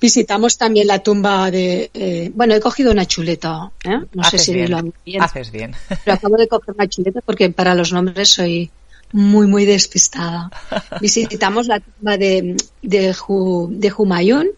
Visitamos 0.00 0.56
también 0.56 0.86
la 0.86 1.02
tumba 1.02 1.50
de. 1.50 1.90
Eh, 1.92 2.30
bueno, 2.34 2.54
he 2.54 2.60
cogido 2.60 2.92
una 2.92 3.04
chuleta. 3.04 3.70
¿eh? 3.84 4.00
No 4.14 4.24
sé 4.24 4.38
si 4.38 4.66
lo 4.66 4.82
bien. 5.04 5.22
Haces 5.22 5.50
bien. 5.50 5.74
Pero 6.02 6.14
acabo 6.14 6.36
de 6.36 6.48
coger 6.48 6.74
una 6.74 6.88
chuleta 6.88 7.20
porque 7.20 7.50
para 7.50 7.74
los 7.74 7.92
nombres 7.92 8.30
soy 8.30 8.70
muy, 9.12 9.46
muy 9.46 9.64
despistada. 9.64 10.50
Visitamos 11.00 11.66
la 11.66 11.80
tumba 11.80 12.16
de, 12.16 12.56
de, 12.82 13.14
de 13.70 13.92
Humayun, 13.96 14.48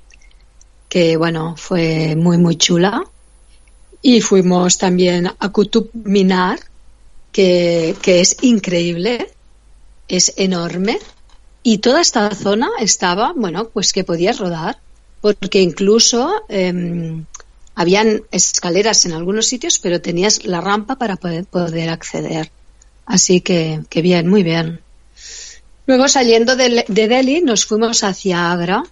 que 0.89 1.17
bueno, 1.17 1.55
fue 1.57 2.17
muy, 2.17 2.39
muy 2.39 2.57
chula. 2.57 3.05
y 4.03 4.21
fuimos 4.21 4.79
también 4.79 5.31
a 5.39 5.49
Kutub 5.51 5.91
Minar, 5.93 6.61
que, 7.33 7.95
que 8.03 8.21
es 8.21 8.37
increíble, 8.43 9.31
es 10.09 10.33
enorme 10.37 10.99
y 11.69 11.79
toda 11.79 12.01
esta 12.01 12.31
zona 12.31 12.71
estaba, 12.79 13.33
bueno, 13.35 13.71
pues 13.71 13.93
que 13.93 14.05
podías 14.05 14.39
rodar, 14.39 14.79
porque 15.21 15.61
incluso 15.61 16.45
eh, 16.49 17.25
habían 17.75 18.23
escaleras 18.31 19.05
en 19.05 19.13
algunos 19.15 19.47
sitios, 19.47 19.81
pero 19.81 20.01
tenías 20.01 20.45
la 20.45 20.61
rampa 20.61 20.95
para 20.95 21.17
poder, 21.17 21.45
poder 21.45 21.91
acceder. 21.91 22.53
Así 23.07 23.41
que, 23.41 23.81
que, 23.89 24.03
bien, 24.03 24.29
muy 24.29 24.43
bien. 24.43 24.81
Luego 25.87 26.09
saliendo 26.09 26.57
de, 26.57 26.85
de 26.87 27.09
Delhi 27.09 27.41
nos 27.41 27.65
fuimos 27.65 28.03
hacia 28.03 28.51
Agra. 28.53 28.83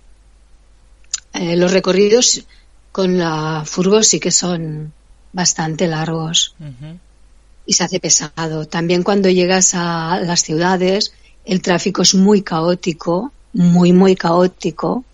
Eh, 1.35 1.57
los 1.57 1.73
recorridos 1.73 2.45
con 2.93 3.19
la 3.19 3.65
furgo 3.67 4.05
sí 4.05 4.21
que 4.21 4.31
son 4.31 4.93
bastante 5.33 5.89
largos 5.89 6.55
uh 6.61 6.65
-huh. 6.65 6.99
y 7.67 7.73
se 7.73 7.83
hace 7.83 7.99
pesado. 7.99 8.67
También 8.67 9.03
cuando 9.03 9.29
llegas 9.29 9.75
a 9.75 10.21
las 10.21 10.43
ciudades 10.43 11.13
el 11.45 11.61
tráfico 11.61 12.03
es 12.03 12.15
muy 12.15 12.43
caótico, 12.43 13.33
muy, 13.53 13.93
muy 13.93 14.15
caótico. 14.15 15.05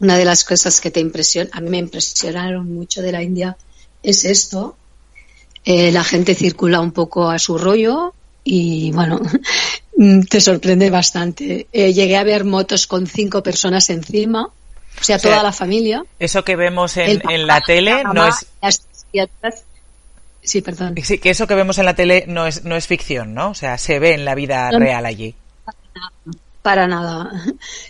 Una 0.00 0.16
de 0.16 0.24
las 0.24 0.44
cosas 0.44 0.80
que 0.80 0.90
te 0.90 1.00
impresiona, 1.00 1.50
a 1.52 1.60
mí 1.60 1.70
me 1.70 1.78
impresionaron 1.78 2.72
mucho 2.72 3.00
de 3.02 3.12
la 3.12 3.22
India 3.22 3.56
es 4.02 4.24
esto. 4.24 4.76
Eh, 5.64 5.90
la 5.92 6.04
gente 6.04 6.34
circula 6.34 6.80
un 6.80 6.92
poco 6.92 7.28
a 7.28 7.38
su 7.38 7.58
rollo 7.58 8.14
y 8.44 8.92
bueno, 8.92 9.20
te 10.28 10.40
sorprende 10.40 10.90
bastante. 10.90 11.66
Eh, 11.72 11.92
llegué 11.92 12.16
a 12.16 12.24
ver 12.24 12.44
motos 12.44 12.86
con 12.86 13.06
cinco 13.06 13.42
personas 13.42 13.90
encima, 13.90 14.44
o 14.44 14.52
sea, 15.00 15.16
o 15.16 15.18
sea 15.18 15.30
toda 15.30 15.42
la 15.42 15.52
familia. 15.52 16.04
Eso 16.18 16.44
que 16.44 16.56
vemos 16.56 16.96
en, 16.96 17.20
papá, 17.20 17.34
en 17.34 17.46
la 17.46 17.60
tele 17.60 17.90
la 17.90 18.02
mamá, 18.04 18.14
no 18.14 18.26
es... 18.28 18.46
Las, 18.62 18.86
sí, 20.42 20.62
perdón. 20.62 20.94
Sí, 21.02 21.18
que 21.18 21.30
eso 21.30 21.46
que 21.46 21.54
vemos 21.54 21.78
en 21.78 21.84
la 21.84 21.94
tele 21.94 22.24
no 22.26 22.46
es, 22.46 22.64
no 22.64 22.76
es 22.76 22.86
ficción, 22.86 23.34
¿no? 23.34 23.50
O 23.50 23.54
sea, 23.54 23.78
se 23.78 23.98
ve 23.98 24.14
en 24.14 24.24
la 24.24 24.34
vida 24.34 24.70
no, 24.70 24.78
real 24.78 25.06
allí. 25.06 25.34
Para 26.62 26.86
nada. 26.86 27.30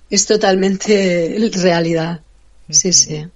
Es 0.08 0.26
totalmente 0.26 1.50
realidad. 1.54 2.20
Sí, 2.68 2.92
sí. 2.92 3.26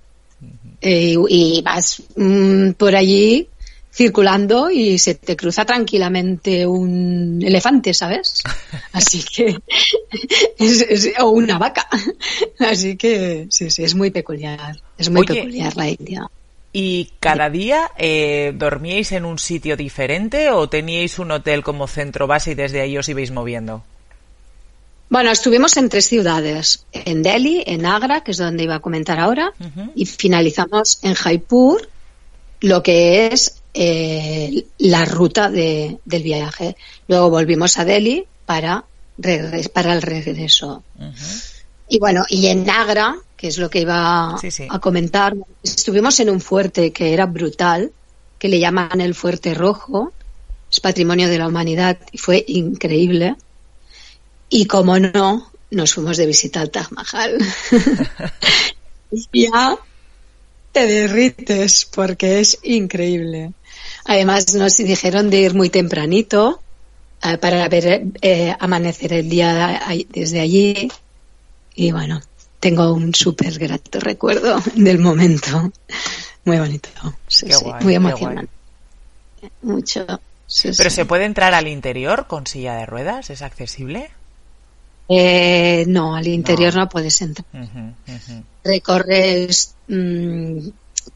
Eh, 0.81 1.17
y, 1.29 1.63
vas 1.63 2.03
mmm, 2.17 2.73
por 2.73 2.95
allí 2.95 3.49
circulando 3.95 4.71
y 4.71 4.99
se 4.99 5.15
te 5.15 5.37
cruza 5.37 5.65
tranquilamente 5.65 6.67
un 6.67 7.41
elefante, 7.43 7.95
¿sabes? 7.95 8.43
Así 8.93 9.23
que 9.23 9.57
es, 10.59 10.83
es, 10.83 11.13
o 11.21 11.31
una 11.31 11.59
vaca. 11.59 11.87
Así 12.59 12.97
que 12.97 13.47
sí, 13.51 13.71
sí, 13.71 13.85
es 13.85 13.95
muy 13.95 14.11
peculiar. 14.11 14.81
Es 14.99 15.11
muy 15.11 15.21
Oye, 15.23 15.35
peculiar 15.35 15.77
la 15.77 15.89
India. 15.89 16.27
¿Y 16.73 17.13
cada 17.21 17.51
día 17.51 17.89
eh, 17.97 18.53
dormíais 18.57 19.13
en 19.13 19.25
un 19.25 19.39
sitio 19.39 19.77
diferente 19.77 20.51
o 20.51 20.69
teníais 20.69 21.21
un 21.21 21.31
hotel 21.31 21.63
como 21.63 21.87
centro 21.87 22.27
base 22.27 22.51
y 22.51 22.55
desde 22.57 22.81
ahí 22.81 22.99
os 22.99 23.09
ibais 23.09 23.31
moviendo? 23.31 23.85
Bueno, 25.09 25.31
estuvimos 25.31 25.77
en 25.77 25.89
tres 25.89 26.09
ciudades, 26.09 26.87
en 26.91 27.23
Delhi, 27.23 27.63
en 27.65 27.87
Agra, 27.87 28.23
que 28.25 28.33
es 28.33 28.39
donde 28.39 28.65
iba 28.65 28.75
a 28.75 28.81
comentar 28.81 29.21
ahora, 29.21 29.53
uh 29.61 29.65
-huh. 29.65 29.93
y 29.95 30.07
finalizamos 30.07 30.99
en 31.03 31.15
Jaipur, 31.15 31.89
lo 32.61 32.83
que 32.83 33.27
es 33.27 33.63
eh, 33.75 34.67
la 34.79 35.05
ruta 35.05 35.51
de, 35.51 35.99
del 36.05 36.23
viaje. 36.23 36.77
Luego 37.09 37.31
volvimos 37.31 37.77
a 37.79 37.85
Delhi 37.85 38.25
para, 38.47 38.85
para 39.73 39.93
el 39.93 40.03
regreso. 40.03 40.85
Uh 40.99 41.03
-huh. 41.03 41.55
Y 41.89 41.99
bueno, 41.99 42.25
y 42.29 42.47
en 42.47 42.69
Agra, 42.71 43.17
que 43.37 43.49
es 43.49 43.59
lo 43.59 43.69
que 43.69 43.81
iba 43.81 44.37
sí, 44.41 44.51
sí. 44.51 44.67
a 44.71 44.79
comentar, 44.79 45.35
estuvimos 45.63 46.19
en 46.21 46.31
un 46.31 46.41
fuerte 46.41 46.93
que 46.93 47.13
era 47.13 47.27
brutal, 47.27 47.93
que 48.39 48.49
le 48.49 48.59
llaman 48.59 49.01
el 49.01 49.15
Fuerte 49.15 49.55
Rojo, 49.55 50.13
es 50.71 50.81
patrimonio 50.81 51.29
de 51.29 51.39
la 51.39 51.49
humanidad 51.49 51.99
y 52.11 52.19
fue 52.19 52.45
increíble. 52.49 53.37
Y 54.49 54.67
como 54.67 54.99
no, 54.99 55.51
nos 55.71 55.95
fuimos 55.95 56.17
de 56.17 56.27
visita 56.27 56.61
al 56.61 56.71
Taj 56.71 56.91
Mahal. 56.91 57.39
ya 59.33 59.79
te 60.73 60.87
derrites 60.87 61.89
porque 61.95 62.41
es 62.41 62.59
increíble. 62.63 63.53
Además 64.05 64.55
nos 64.55 64.77
dijeron 64.77 65.31
de 65.31 65.39
ir 65.39 65.55
muy 65.55 65.71
tempranito 65.71 66.61
eh, 67.23 67.39
para 67.39 67.69
ver 67.69 68.05
eh, 68.21 68.55
amanecer 68.59 69.13
el 69.13 69.29
día 69.29 69.81
desde 70.11 70.41
allí. 70.41 70.91
Y 71.75 71.93
bueno, 71.93 72.21
tengo 72.61 72.93
un 72.93 73.15
súper 73.15 73.59
grato 73.59 74.01
recuerdo 74.01 74.61
del 74.75 74.99
momento. 74.99 75.73
Muy 76.45 76.59
bonito. 76.59 76.89
Sí, 77.27 77.47
sí, 77.51 77.65
guay, 77.65 77.83
muy 77.83 77.95
emocionante. 77.95 78.53
Mucho. 79.63 80.07
Sí, 80.47 80.71
¿Pero 80.77 80.91
se 80.91 81.05
puede 81.05 81.25
entrar 81.25 81.55
al 81.55 81.69
interior 81.69 82.27
con 82.27 82.47
silla 82.47 82.75
de 82.77 82.87
ruedas? 82.87 83.31
¿Es 83.31 83.43
accesible? 83.43 84.11
Eh, 85.09 85.85
no, 85.89 86.15
al 86.15 86.27
interior 86.27 86.75
no, 86.75 86.83
no 86.83 86.89
puedes 86.89 87.21
entrar. 87.23 87.47
Uh 87.53 87.59
-huh, 87.59 87.95
uh 88.09 88.13
-huh. 88.13 88.43
Recorres 88.63 89.75
mmm, 89.89 90.69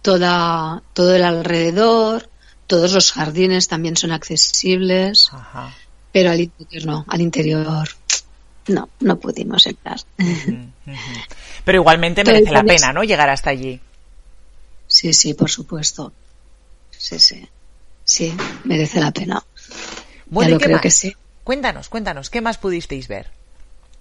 toda, 0.02 0.82
todo 0.92 1.14
el 1.14 1.24
alrededor, 1.24 2.28
todos 2.68 2.92
los 2.92 3.12
jardines 3.12 3.66
también 3.66 3.96
son 3.96 4.12
accesibles, 4.12 5.30
Ajá. 5.32 5.74
pero 6.12 6.30
al 6.30 6.40
interior 6.40 6.86
no, 6.86 7.04
al 7.08 7.20
interior 7.20 7.88
no, 8.68 8.88
no 9.00 9.18
pudimos 9.18 9.66
entrar. 9.66 9.98
Uh 10.18 10.22
-huh, 10.22 10.70
pero 11.64 11.78
igualmente 11.80 12.22
merece 12.22 12.52
la 12.52 12.62
pena, 12.62 12.92
¿no? 12.92 13.02
Llegar 13.02 13.30
hasta 13.30 13.50
allí. 13.50 13.80
Sí, 14.86 15.12
sí, 15.12 15.34
por 15.34 15.50
supuesto. 15.50 16.12
Sí, 16.90 17.18
sí. 17.18 17.48
Sí, 18.04 18.34
merece 18.64 19.00
la 19.00 19.10
pena. 19.10 19.42
Bueno, 20.26 20.50
ya 20.50 20.54
lo 20.54 20.60
creo 20.60 20.76
más? 20.76 20.82
que 20.82 20.90
sí. 20.90 21.16
Cuéntanos, 21.44 21.88
cuéntanos, 21.88 22.30
¿qué 22.30 22.40
más 22.40 22.58
pudisteis 22.58 23.08
ver? 23.08 23.30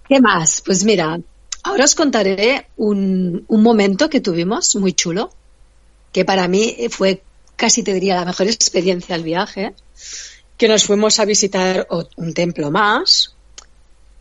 ¿Qué 0.06 0.20
más? 0.20 0.62
Pues 0.64 0.84
mira, 0.84 1.18
ahora 1.62 1.84
os 1.84 1.94
contaré 1.94 2.68
un, 2.76 3.44
un, 3.48 3.62
momento 3.62 4.10
que 4.10 4.20
tuvimos 4.20 4.76
muy 4.76 4.92
chulo, 4.92 5.30
que 6.12 6.24
para 6.24 6.48
mí 6.48 6.76
fue 6.90 7.22
casi 7.58 7.82
te 7.82 7.92
diría 7.92 8.14
la 8.14 8.24
mejor 8.24 8.46
experiencia 8.46 9.16
del 9.16 9.24
viaje, 9.24 9.74
que 10.56 10.68
nos 10.68 10.84
fuimos 10.84 11.18
a 11.18 11.24
visitar 11.24 11.86
un 12.16 12.32
templo 12.32 12.70
más 12.70 13.34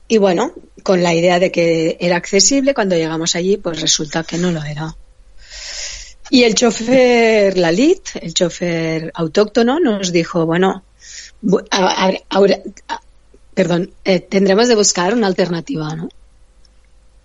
y 0.07 0.17
bueno, 0.17 0.53
con 0.83 1.03
la 1.03 1.13
idea 1.13 1.39
de 1.39 1.51
que 1.51 1.97
era 1.99 2.15
accesible, 2.15 2.73
cuando 2.73 2.95
llegamos 2.95 3.35
allí 3.35 3.57
pues 3.57 3.79
resulta 3.79 4.23
que 4.23 4.37
no 4.37 4.51
lo 4.51 4.63
era. 4.63 4.95
Y 6.29 6.43
el 6.43 6.55
chofer 6.55 7.57
Lalit, 7.57 8.09
el 8.21 8.33
chofer 8.33 9.11
autóctono, 9.13 9.79
nos 9.79 10.11
dijo, 10.11 10.45
bueno, 10.45 10.83
perdón, 13.53 13.93
eh, 14.03 14.19
tendremos 14.19 14.67
de 14.67 14.75
buscar 14.75 15.13
una 15.13 15.27
alternativa, 15.27 15.95
¿no? 15.95 16.09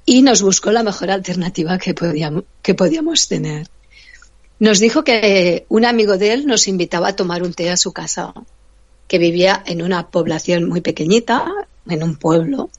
Y 0.04 0.22
nos 0.22 0.42
buscó 0.42 0.72
la 0.72 0.82
mejor 0.82 1.10
alternativa 1.10 1.78
que 1.78 1.94
podíamos, 1.94 2.44
que 2.60 2.74
podíamos 2.74 3.28
tener. 3.28 3.68
Nos 4.62 4.78
dijo 4.78 5.02
que 5.02 5.66
un 5.68 5.84
amigo 5.84 6.18
de 6.18 6.32
él 6.32 6.46
nos 6.46 6.68
invitaba 6.68 7.08
a 7.08 7.16
tomar 7.16 7.42
un 7.42 7.52
té 7.52 7.68
a 7.68 7.76
su 7.76 7.90
casa, 7.92 8.32
que 9.08 9.18
vivía 9.18 9.60
en 9.66 9.82
una 9.82 10.06
población 10.06 10.68
muy 10.68 10.80
pequeñita, 10.80 11.44
en 11.88 12.04
un 12.04 12.14
pueblo, 12.14 12.70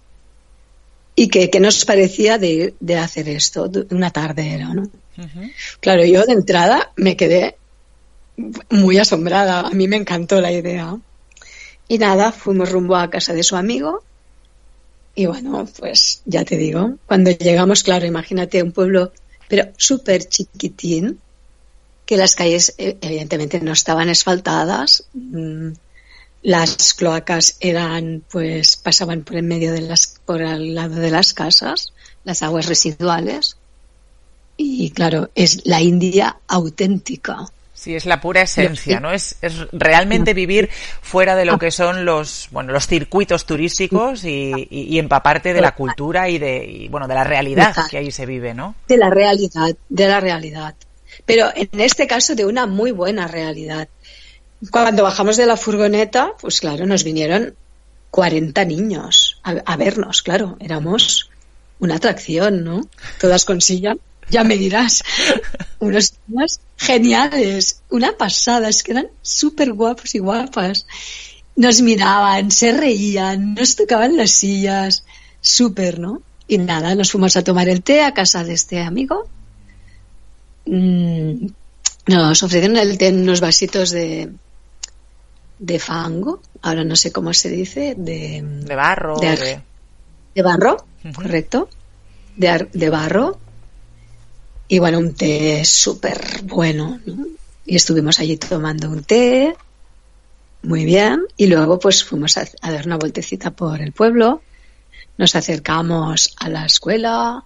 y 1.13 1.27
que, 1.27 1.49
que 1.49 1.59
nos 1.59 1.83
parecía 1.83 2.37
de, 2.37 2.73
de, 2.79 2.95
hacer 2.95 3.27
esto, 3.27 3.69
una 3.91 4.11
tarde 4.11 4.53
era, 4.53 4.73
¿no? 4.73 4.83
Uh 4.83 5.21
-huh. 5.23 5.51
Claro, 5.81 6.05
yo 6.05 6.25
de 6.25 6.31
entrada 6.31 6.93
me 6.95 7.17
quedé 7.17 7.57
muy 8.69 8.97
asombrada, 8.97 9.67
a 9.67 9.71
mí 9.71 9.89
me 9.89 9.97
encantó 9.97 10.39
la 10.39 10.53
idea. 10.53 10.97
Y 11.89 11.97
nada, 11.97 12.31
fuimos 12.31 12.71
rumbo 12.71 12.95
a 12.95 13.09
casa 13.09 13.33
de 13.33 13.43
su 13.43 13.57
amigo. 13.57 14.05
Y 15.15 15.25
bueno, 15.25 15.67
pues 15.77 16.21
ya 16.23 16.45
te 16.45 16.55
digo, 16.55 16.93
cuando 17.07 17.29
llegamos, 17.31 17.83
claro, 17.83 18.05
imagínate 18.05 18.63
un 18.63 18.71
pueblo, 18.71 19.11
pero 19.49 19.65
súper 19.75 20.29
chiquitín, 20.29 21.19
que 22.05 22.17
las 22.17 22.35
calles 22.35 22.75
eh, 22.77 22.97
evidentemente 23.01 23.59
no 23.61 23.71
estaban 23.71 24.09
asfaltadas, 24.09 25.05
mm, 25.13 25.71
las 26.43 26.93
cloacas 26.93 27.57
eran, 27.61 28.23
pues, 28.29 28.75
pasaban 28.75 29.23
por 29.23 29.37
en 29.37 29.47
medio 29.47 29.71
de 29.71 29.81
las, 29.81 30.19
por 30.25 30.43
al 30.43 30.75
lado 30.75 30.95
de 30.95 31.09
las 31.09 31.33
casas, 31.33 31.93
las 32.25 32.43
aguas 32.43 32.67
residuales. 32.67 33.55
Y 34.57 34.91
claro, 34.91 35.29
es 35.35 35.65
la 35.65 35.81
India 35.81 36.37
auténtica. 36.47 37.45
Sí, 37.73 37.95
es 37.95 38.05
la 38.05 38.21
pura 38.21 38.43
esencia, 38.43 38.99
¿no? 38.99 39.11
Es, 39.11 39.35
es 39.41 39.69
realmente 39.71 40.33
vivir 40.33 40.69
fuera 41.01 41.35
de 41.35 41.43
lo 41.43 41.57
que 41.57 41.71
son 41.71 42.05
los, 42.05 42.47
bueno, 42.51 42.71
los 42.71 42.87
circuitos 42.87 43.45
turísticos 43.45 44.23
y, 44.25 44.67
y, 44.69 44.83
y 44.83 44.99
empaparte 44.99 45.53
de 45.53 45.61
la 45.61 45.73
cultura 45.73 46.29
y 46.29 46.37
de, 46.37 46.63
y, 46.65 46.87
bueno, 46.87 47.07
de 47.07 47.15
la 47.15 47.23
realidad 47.23 47.75
que 47.89 47.97
ahí 47.97 48.11
se 48.11 48.25
vive, 48.25 48.53
¿no? 48.53 48.75
De 48.87 48.97
la 48.97 49.09
realidad, 49.09 49.75
de 49.89 50.07
la 50.07 50.19
realidad. 50.19 50.75
Pero 51.25 51.51
en 51.55 51.79
este 51.79 52.07
caso 52.07 52.35
de 52.35 52.45
una 52.45 52.65
muy 52.65 52.91
buena 52.91 53.27
realidad. 53.27 53.87
Cuando 54.71 55.03
bajamos 55.03 55.37
de 55.37 55.45
la 55.45 55.57
furgoneta, 55.57 56.33
pues 56.39 56.61
claro, 56.61 56.85
nos 56.85 57.03
vinieron 57.03 57.55
40 58.11 58.63
niños 58.65 59.39
a, 59.43 59.51
a 59.65 59.75
vernos, 59.75 60.21
claro, 60.21 60.57
éramos 60.59 61.29
una 61.79 61.95
atracción, 61.95 62.63
¿no? 62.63 62.87
Todas 63.19 63.43
con 63.43 63.59
silla 63.59 63.95
ya 64.29 64.43
me 64.43 64.57
dirás. 64.57 65.03
Unos 65.79 66.13
niños 66.27 66.59
geniales, 66.77 67.81
una 67.89 68.17
pasada, 68.17 68.69
es 68.69 68.83
que 68.83 68.91
eran 68.91 69.07
súper 69.21 69.73
guapos 69.73 70.15
y 70.15 70.19
guapas. 70.19 70.85
Nos 71.55 71.81
miraban, 71.81 72.49
se 72.51 72.71
reían, 72.71 73.53
nos 73.53 73.75
tocaban 73.75 74.17
las 74.17 74.31
sillas, 74.31 75.03
súper, 75.41 75.99
¿no? 75.99 76.21
Y 76.47 76.57
nada, 76.57 76.95
nos 76.95 77.11
fuimos 77.11 77.37
a 77.37 77.43
tomar 77.43 77.69
el 77.69 77.83
té 77.83 78.01
a 78.01 78.13
casa 78.13 78.43
de 78.43 78.53
este 78.53 78.81
amigo. 78.81 79.29
Mm, 80.65 81.47
nos 82.07 82.43
ofrecieron 82.43 82.77
el 82.77 82.97
té 82.97 83.07
en 83.07 83.21
unos 83.21 83.39
vasitos 83.39 83.91
de, 83.91 84.29
de 85.59 85.79
fango, 85.79 86.41
ahora 86.61 86.83
no 86.83 86.95
sé 86.95 87.11
cómo 87.11 87.33
se 87.33 87.49
dice, 87.49 87.95
de, 87.97 88.41
de 88.43 88.75
barro. 88.75 89.17
De, 89.19 89.61
de 90.35 90.41
barro, 90.41 90.85
correcto, 91.15 91.69
de, 92.35 92.67
de, 92.73 92.89
barro. 92.89 93.39
Y 94.67 94.79
bueno, 94.79 94.99
un 94.99 95.13
té 95.13 95.63
súper 95.65 96.41
bueno. 96.43 96.99
¿no? 97.05 97.27
Y 97.65 97.75
estuvimos 97.75 98.19
allí 98.19 98.37
tomando 98.37 98.89
un 98.89 99.03
té, 99.03 99.55
muy 100.63 100.85
bien. 100.85 101.25
Y 101.37 101.47
luego 101.47 101.79
pues 101.79 102.03
fuimos 102.03 102.37
a, 102.37 102.47
a 102.61 102.71
dar 102.71 102.85
una 102.85 102.97
vueltecita 102.97 103.51
por 103.51 103.81
el 103.81 103.91
pueblo. 103.91 104.41
Nos 105.17 105.35
acercamos 105.35 106.33
a 106.37 106.49
la 106.49 106.65
escuela 106.65 107.43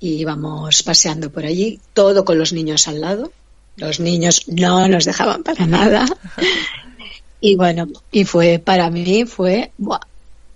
y 0.00 0.14
íbamos 0.16 0.82
paseando 0.82 1.30
por 1.30 1.44
allí, 1.46 1.80
todo 1.92 2.24
con 2.24 2.38
los 2.38 2.52
niños 2.52 2.88
al 2.88 3.00
lado. 3.00 3.32
Los 3.76 3.98
niños 4.00 4.44
no 4.46 4.86
nos 4.88 5.04
dejaban 5.04 5.42
para 5.42 5.66
nada. 5.66 6.06
Y 7.40 7.56
bueno, 7.56 7.86
y 8.12 8.24
fue 8.24 8.58
para 8.58 8.88
mí 8.90 9.24
fue, 9.26 9.70
buah, 9.78 10.00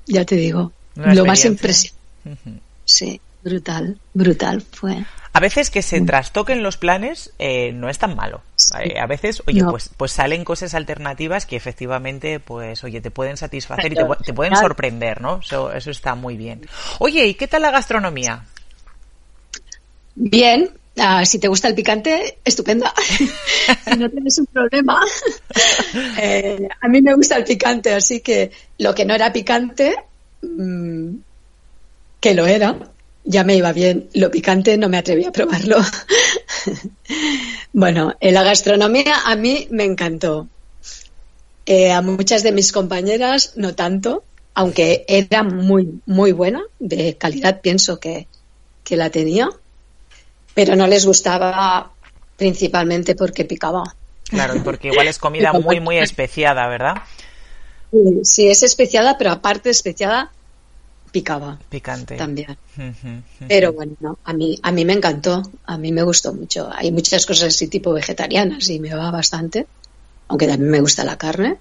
ya 0.07 0.25
te 0.25 0.37
digo, 0.37 0.73
Una 0.97 1.15
lo 1.15 1.25
más 1.27 1.45
experiencia. 1.45 1.93
impresionante. 2.25 2.63
Sí, 2.85 3.21
brutal, 3.43 3.99
brutal 4.15 4.63
fue. 4.63 5.05
A 5.35 5.41
veces 5.41 5.69
que 5.71 5.83
se 5.83 6.01
trastoquen 6.01 6.63
los 6.63 6.79
planes 6.79 7.33
eh, 7.39 7.73
no 7.73 7.89
es 7.91 7.99
tan 7.99 8.17
malo. 8.17 8.41
Eh, 8.81 8.99
a 8.99 9.07
veces, 9.07 9.43
oye, 9.47 9.61
No. 9.63 9.71
pues, 9.71 9.91
pues 9.97 10.13
salen 10.13 10.45
cosas 10.45 10.75
alternativas 10.75 11.45
que 11.45 11.57
efectivamente, 11.57 12.41
pues, 12.41 12.83
oye, 12.83 13.01
te 13.01 13.11
pueden 13.11 13.37
satisfacer 13.37 13.93
y 13.93 13.95
te, 13.97 14.05
te 14.25 14.33
pueden 14.33 14.57
sorprender, 14.57 15.21
¿no? 15.21 15.41
Eso, 15.41 15.71
eso 15.73 15.91
está 15.91 16.15
muy 16.15 16.37
bien. 16.37 16.67
Oye, 16.99 17.27
¿y 17.27 17.35
qué 17.35 17.47
tal 17.47 17.63
la 17.63 17.71
gastronomía? 17.71 18.45
Bien, 20.21 20.69
ah, 20.99 21.25
si 21.25 21.39
te 21.39 21.47
gusta 21.47 21.69
el 21.69 21.77
picante, 21.77 22.39
estupenda. 22.45 22.93
si 23.85 23.97
no 23.97 24.11
tienes 24.11 24.39
un 24.39 24.47
problema. 24.47 25.01
Eh, 26.21 26.69
a 26.81 26.89
mí 26.89 27.01
me 27.01 27.15
gusta 27.15 27.37
el 27.37 27.45
picante, 27.45 27.93
así 27.95 28.21
que 28.21 28.51
lo 28.79 28.95
que 28.95 29.05
no 29.05 29.15
era 29.15 29.33
picante, 29.33 29.97
mm, 30.43 31.15
que 32.21 32.35
lo 32.35 32.47
era, 32.47 32.77
ya 33.25 33.45
me 33.45 33.57
iba 33.57 33.73
bien. 33.73 34.09
Lo 34.15 34.31
picante 34.31 34.77
no 34.77 34.89
me 34.89 34.99
atreví 34.99 35.25
a 35.25 35.33
probarlo. 35.33 35.79
bueno, 37.73 38.15
en 38.21 38.35
la 38.35 38.43
gastronomía 38.43 39.23
a 39.25 39.37
mí 39.37 39.69
me 39.71 39.85
encantó. 39.85 40.49
Eh, 41.65 41.93
a 41.93 42.03
muchas 42.03 42.43
de 42.43 42.53
mis 42.53 42.73
compañeras 42.73 43.53
no 43.57 43.75
tanto, 43.75 44.25
aunque 44.55 45.05
era 45.09 45.43
muy, 45.43 46.01
muy 46.07 46.33
buena, 46.33 46.63
de 46.81 47.17
calidad 47.17 47.61
pienso 47.61 47.99
que, 47.99 48.27
que 48.85 48.97
la 48.97 49.11
tenía, 49.11 49.49
pero 50.59 50.75
no 50.75 50.89
les 50.89 51.07
gustaba 51.07 51.93
principalmente 52.37 53.15
porque 53.15 53.45
picaba. 53.45 53.95
Claro, 54.25 54.57
y 54.57 54.59
porque 54.59 54.89
igual 54.89 55.07
es 55.07 55.17
comida 55.17 55.53
muy, 55.53 55.79
muy 55.79 55.99
especiada, 55.99 56.67
¿verdad? 56.67 56.97
Sí, 58.25 58.49
es 58.49 58.65
especiada, 58.65 59.17
pero 59.17 59.31
aparte 59.31 59.69
de 59.69 59.71
especiada, 59.71 60.33
picaba 61.13 61.61
Picante. 61.71 62.17
también. 62.17 62.57
Pero 63.47 63.73
bueno, 63.73 63.93
no, 64.01 64.19
a 64.25 64.33
mí, 64.33 64.59
a 64.61 64.73
mí 64.73 64.85
me 64.85 64.95
encantó, 64.95 65.45
a 65.65 65.79
mí 65.79 65.93
me 65.93 66.03
gustó 66.03 66.35
mucho. 66.35 66.69
Hay 66.75 66.91
muchas 66.91 67.25
cosas 67.25 67.55
así 67.55 67.69
tipo 67.69 67.93
vegetarianas 67.93 68.69
y 68.69 68.81
me 68.81 68.93
va 68.93 69.13
bastante, 69.13 69.65
aunque 70.27 70.49
también 70.49 70.73
me 70.73 70.81
gusta 70.81 71.05
la 71.05 71.17
carne. 71.17 71.59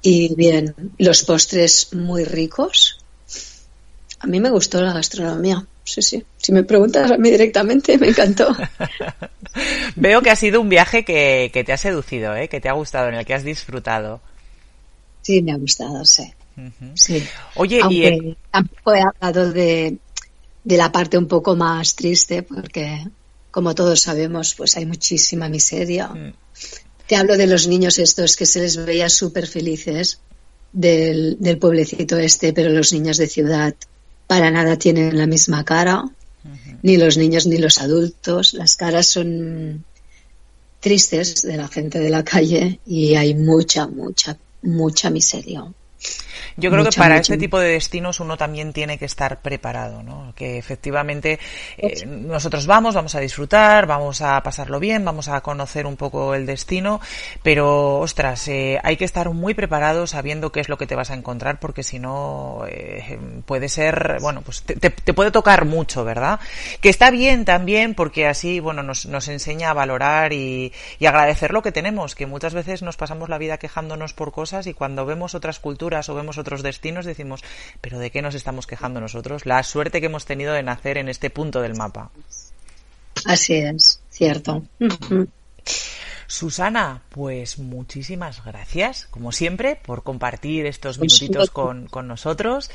Y 0.00 0.34
bien, 0.36 0.74
los 0.96 1.22
postres 1.24 1.92
muy 1.92 2.24
ricos. 2.24 3.04
A 4.20 4.26
mí 4.26 4.40
me 4.40 4.48
gustó 4.48 4.80
la 4.80 4.94
gastronomía, 4.94 5.66
sí, 5.84 6.02
sí. 6.02 6.24
Si 6.36 6.52
me 6.52 6.64
preguntas 6.64 7.10
a 7.10 7.16
mí 7.16 7.30
directamente, 7.30 7.98
me 7.98 8.08
encantó. 8.08 8.56
Veo 9.96 10.22
que 10.22 10.30
ha 10.30 10.36
sido 10.36 10.60
un 10.60 10.68
viaje 10.68 11.04
que, 11.04 11.50
que 11.52 11.64
te 11.64 11.72
ha 11.72 11.76
seducido, 11.76 12.34
¿eh? 12.36 12.48
que 12.48 12.60
te 12.60 12.68
ha 12.68 12.72
gustado, 12.72 13.08
en 13.08 13.14
el 13.14 13.24
que 13.24 13.34
has 13.34 13.44
disfrutado. 13.44 14.20
Sí, 15.22 15.42
me 15.42 15.52
ha 15.52 15.56
gustado, 15.56 16.04
sí. 16.04 16.32
Sí. 16.94 17.26
Oye, 17.54 17.80
y 17.88 18.36
tampoco 18.50 18.94
he 18.94 19.00
hablado 19.00 19.52
de, 19.52 19.96
de 20.64 20.76
la 20.76 20.92
parte 20.92 21.16
un 21.16 21.26
poco 21.26 21.56
más 21.56 21.94
triste, 21.94 22.42
porque 22.42 23.06
como 23.50 23.74
todos 23.74 24.00
sabemos, 24.00 24.54
pues 24.54 24.76
hay 24.76 24.86
muchísima 24.86 25.48
miseria. 25.48 26.08
Mm. 26.08 26.32
Te 27.06 27.16
hablo 27.16 27.36
de 27.36 27.46
los 27.46 27.66
niños 27.66 27.98
estos 27.98 28.36
que 28.36 28.46
se 28.46 28.60
les 28.60 28.76
veía 28.76 29.08
súper 29.08 29.46
felices 29.46 30.20
del, 30.72 31.36
del 31.40 31.58
pueblecito 31.58 32.16
este, 32.16 32.52
pero 32.52 32.70
los 32.70 32.92
niños 32.92 33.16
de 33.16 33.26
ciudad 33.26 33.74
para 34.30 34.52
nada 34.52 34.76
tienen 34.76 35.18
la 35.18 35.26
misma 35.26 35.64
cara, 35.64 36.04
ni 36.82 36.96
los 36.96 37.18
niños 37.18 37.48
ni 37.48 37.58
los 37.58 37.78
adultos. 37.78 38.54
Las 38.54 38.76
caras 38.76 39.06
son 39.06 39.84
tristes 40.78 41.42
de 41.42 41.56
la 41.56 41.66
gente 41.66 41.98
de 41.98 42.10
la 42.10 42.22
calle 42.22 42.78
y 42.86 43.16
hay 43.16 43.34
mucha, 43.34 43.88
mucha, 43.88 44.38
mucha 44.62 45.10
miseria. 45.10 45.64
Yo 46.56 46.70
creo 46.70 46.84
que 46.84 46.96
para 46.96 47.14
mucho. 47.16 47.32
este 47.32 47.38
tipo 47.38 47.58
de 47.58 47.72
destinos 47.72 48.20
uno 48.20 48.36
también 48.36 48.72
tiene 48.72 48.98
que 48.98 49.04
estar 49.04 49.40
preparado, 49.40 50.02
¿no? 50.02 50.32
Que 50.34 50.56
efectivamente 50.58 51.38
eh, 51.76 52.06
nosotros 52.06 52.66
vamos, 52.66 52.94
vamos 52.94 53.14
a 53.14 53.20
disfrutar, 53.20 53.86
vamos 53.86 54.20
a 54.22 54.42
pasarlo 54.42 54.80
bien, 54.80 55.04
vamos 55.04 55.28
a 55.28 55.40
conocer 55.42 55.86
un 55.86 55.96
poco 55.96 56.34
el 56.34 56.46
destino, 56.46 57.00
pero 57.42 57.98
ostras, 57.98 58.48
eh, 58.48 58.78
hay 58.82 58.96
que 58.96 59.04
estar 59.04 59.28
muy 59.30 59.54
preparado 59.54 60.06
sabiendo 60.06 60.52
qué 60.52 60.60
es 60.60 60.68
lo 60.68 60.78
que 60.78 60.86
te 60.86 60.94
vas 60.96 61.10
a 61.10 61.14
encontrar, 61.14 61.60
porque 61.60 61.82
si 61.82 61.98
no 61.98 62.64
eh, 62.68 63.18
puede 63.44 63.68
ser, 63.68 64.18
bueno, 64.20 64.40
pues 64.42 64.62
te, 64.62 64.76
te- 64.76 64.90
te 64.90 65.12
puede 65.14 65.30
tocar 65.30 65.64
mucho, 65.66 66.04
¿verdad? 66.04 66.40
Que 66.80 66.88
está 66.88 67.10
bien 67.10 67.44
también, 67.44 67.94
porque 67.94 68.26
así, 68.26 68.60
bueno, 68.60 68.82
nos, 68.82 69.06
nos 69.06 69.28
enseña 69.28 69.70
a 69.70 69.74
valorar 69.74 70.32
y, 70.32 70.72
y 70.98 71.06
agradecer 71.06 71.52
lo 71.52 71.62
que 71.62 71.72
tenemos, 71.72 72.14
que 72.14 72.26
muchas 72.26 72.54
veces 72.54 72.82
nos 72.82 72.96
pasamos 72.96 73.28
la 73.28 73.38
vida 73.38 73.58
quejándonos 73.58 74.14
por 74.14 74.32
cosas 74.32 74.66
y 74.66 74.74
cuando 74.74 75.04
vemos 75.06 75.34
otras 75.34 75.58
culturas 75.60 75.89
o 76.08 76.14
vemos 76.14 76.38
otros 76.38 76.62
destinos 76.62 77.04
decimos, 77.04 77.42
pero 77.80 77.98
¿de 77.98 78.10
qué 78.10 78.22
nos 78.22 78.34
estamos 78.34 78.66
quejando 78.66 79.00
nosotros? 79.00 79.46
La 79.46 79.62
suerte 79.62 80.00
que 80.00 80.06
hemos 80.06 80.24
tenido 80.24 80.52
de 80.52 80.62
nacer 80.62 80.98
en 80.98 81.08
este 81.08 81.30
punto 81.30 81.60
del 81.60 81.76
mapa. 81.76 82.10
Así 83.24 83.54
es, 83.54 84.00
cierto. 84.10 84.62
Susana, 86.30 87.02
pues 87.08 87.58
muchísimas 87.58 88.44
gracias, 88.44 89.08
como 89.10 89.32
siempre, 89.32 89.74
por 89.74 90.04
compartir 90.04 90.64
estos 90.64 91.00
minutitos 91.00 91.50
con, 91.50 91.88
con 91.88 92.06
nosotros. 92.06 92.70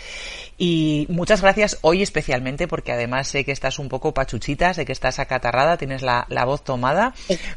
Y 0.58 1.08
muchas 1.10 1.42
gracias 1.42 1.78
hoy 1.80 2.04
especialmente, 2.04 2.68
porque 2.68 2.92
además 2.92 3.30
sé 3.30 3.46
que 3.46 3.54
estás 3.54 3.80
un 3.80 3.88
poco 3.88 4.14
pachuchita, 4.14 4.74
sé 4.74 4.86
que 4.86 4.92
estás 4.92 5.20
acatarrada, 5.20 5.78
tienes 5.78 6.02
la, 6.02 6.26
la 6.28 6.44
voz 6.44 6.66
tomada, 6.66 7.14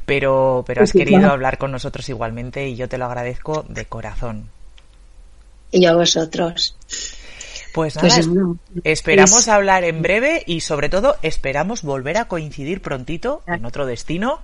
pero, 0.07 0.62
pero 0.64 0.85
has 0.85 0.92
querido 0.92 1.33
hablar 1.33 1.59
con 1.59 1.73
nosotros 1.73 2.09
igualmente 2.09 2.68
y 2.68 2.77
yo 2.77 2.88
te 2.88 2.97
lo 2.97 3.07
agradezco 3.07 3.66
de 3.68 3.85
corazón. 3.87 4.51
Y 5.70 5.85
a 5.87 5.94
vosotros. 5.94 6.76
Pues 7.74 7.94
nada, 7.96 8.09
Pues 8.09 8.18
es- 8.18 8.26
no, 8.28 8.59
esperamos 8.85 9.40
es- 9.40 9.48
hablar 9.48 9.85
en 9.85 10.02
breve 10.02 10.42
y 10.46 10.61
sobre 10.61 10.88
todo 10.88 11.16
esperamos 11.22 11.83
volver 11.83 12.16
a 12.16 12.26
coincidir 12.26 12.81
prontito 12.81 13.42
en 13.46 13.64
otro 13.64 13.87
destino 13.87 14.40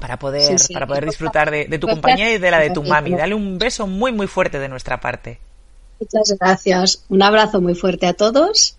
para 0.00 0.18
poder, 0.18 0.58
Sí, 0.58 0.66
sí. 0.66 0.74
para 0.74 0.86
poder 0.86 1.06
disfrutar 1.06 1.50
de, 1.50 1.66
de 1.66 1.78
tu 1.78 1.86
pues 1.86 1.94
compañía 1.94 2.32
y 2.34 2.38
de 2.38 2.50
la 2.50 2.58
de 2.58 2.70
tu 2.70 2.82
mami. 2.82 3.12
Dale 3.12 3.34
un 3.34 3.58
beso 3.58 3.86
muy 3.86 4.12
muy 4.12 4.26
fuerte 4.26 4.58
de 4.58 4.68
nuestra 4.68 5.00
parte. 5.00 5.38
Muchas 6.00 6.36
gracias. 6.38 7.04
Un 7.08 7.22
abrazo 7.22 7.60
muy 7.60 7.74
fuerte 7.74 8.06
a 8.06 8.12
todos 8.14 8.76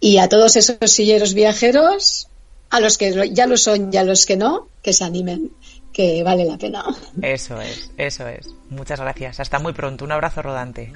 y 0.00 0.16
a 0.18 0.28
todos 0.28 0.56
esos 0.56 0.78
silleros 0.90 1.34
viajeros, 1.34 2.26
a 2.70 2.80
los 2.80 2.96
que 2.98 3.30
ya 3.32 3.46
lo 3.46 3.56
son 3.58 3.92
y 3.92 3.96
a 3.98 4.04
los 4.04 4.24
que 4.26 4.36
no, 4.36 4.68
que 4.82 4.92
se 4.94 5.04
animen, 5.04 5.50
que 5.92 6.22
vale 6.22 6.44
la 6.44 6.56
pena. 6.56 6.84
Eso 7.22 7.60
es, 7.60 7.90
eso 7.96 8.26
es. 8.28 8.48
Muchas 8.70 9.00
gracias. 9.00 9.40
Hasta 9.40 9.58
muy 9.58 9.72
pronto. 9.72 10.04
Un 10.04 10.12
abrazo 10.12 10.42
rodante. 10.42 10.92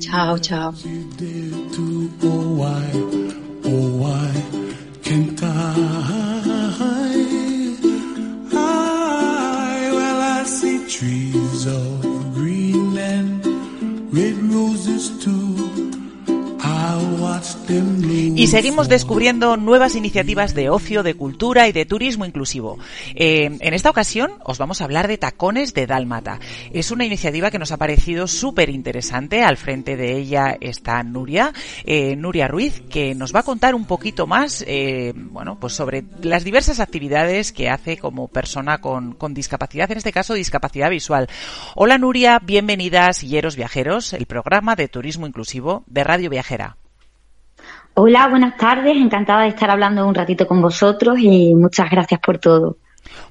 Chao, 0.00 0.38
chao. 0.38 0.74
trees 10.98 11.66
of 11.66 12.34
green 12.34 12.96
and 12.96 13.44
red 14.14 14.36
roses 14.44 15.24
too 15.24 15.63
Y 18.36 18.46
seguimos 18.48 18.88
descubriendo 18.88 19.56
nuevas 19.56 19.94
iniciativas 19.94 20.54
de 20.54 20.70
ocio, 20.70 21.02
de 21.02 21.14
cultura 21.14 21.68
y 21.68 21.72
de 21.72 21.86
turismo 21.86 22.24
inclusivo. 22.24 22.78
Eh, 23.14 23.56
en 23.60 23.74
esta 23.74 23.90
ocasión 23.90 24.32
os 24.44 24.58
vamos 24.58 24.80
a 24.80 24.84
hablar 24.84 25.08
de 25.08 25.18
Tacones 25.18 25.72
de 25.72 25.86
Dálmata. 25.86 26.40
Es 26.72 26.90
una 26.90 27.04
iniciativa 27.04 27.50
que 27.50 27.58
nos 27.58 27.72
ha 27.72 27.76
parecido 27.76 28.26
súper 28.26 28.70
interesante. 28.70 29.42
Al 29.42 29.56
frente 29.56 29.96
de 29.96 30.16
ella 30.16 30.56
está 30.60 31.02
Nuria, 31.02 31.52
eh, 31.84 32.16
Nuria 32.16 32.48
Ruiz, 32.48 32.82
que 32.90 33.14
nos 33.14 33.34
va 33.34 33.40
a 33.40 33.44
contar 33.44 33.74
un 33.74 33.86
poquito 33.86 34.26
más, 34.26 34.64
eh, 34.66 35.12
bueno, 35.14 35.58
pues 35.58 35.72
sobre 35.72 36.04
las 36.22 36.44
diversas 36.44 36.80
actividades 36.80 37.52
que 37.52 37.70
hace 37.70 37.96
como 37.96 38.28
persona 38.28 38.78
con, 38.78 39.16
discapacidad, 39.34 39.90
en 39.90 39.98
este 39.98 40.12
caso 40.12 40.34
discapacidad 40.34 40.90
visual. 40.90 41.28
Hola 41.74 41.98
Nuria, 41.98 42.40
bienvenida 42.40 43.06
a 43.06 43.12
Silleros 43.12 43.56
Viajeros, 43.56 44.12
el 44.12 44.26
programa 44.26 44.76
de 44.76 44.88
turismo 44.88 45.26
inclusivo 45.26 45.84
de 45.86 46.04
Radio 46.04 46.30
Viajera. 46.30 46.73
Hola, 47.96 48.26
buenas 48.28 48.56
tardes. 48.56 48.96
Encantada 48.96 49.42
de 49.42 49.50
estar 49.50 49.70
hablando 49.70 50.04
un 50.04 50.16
ratito 50.16 50.48
con 50.48 50.60
vosotros 50.60 51.16
y 51.20 51.54
muchas 51.54 51.88
gracias 51.88 52.18
por 52.20 52.38
todo. 52.38 52.78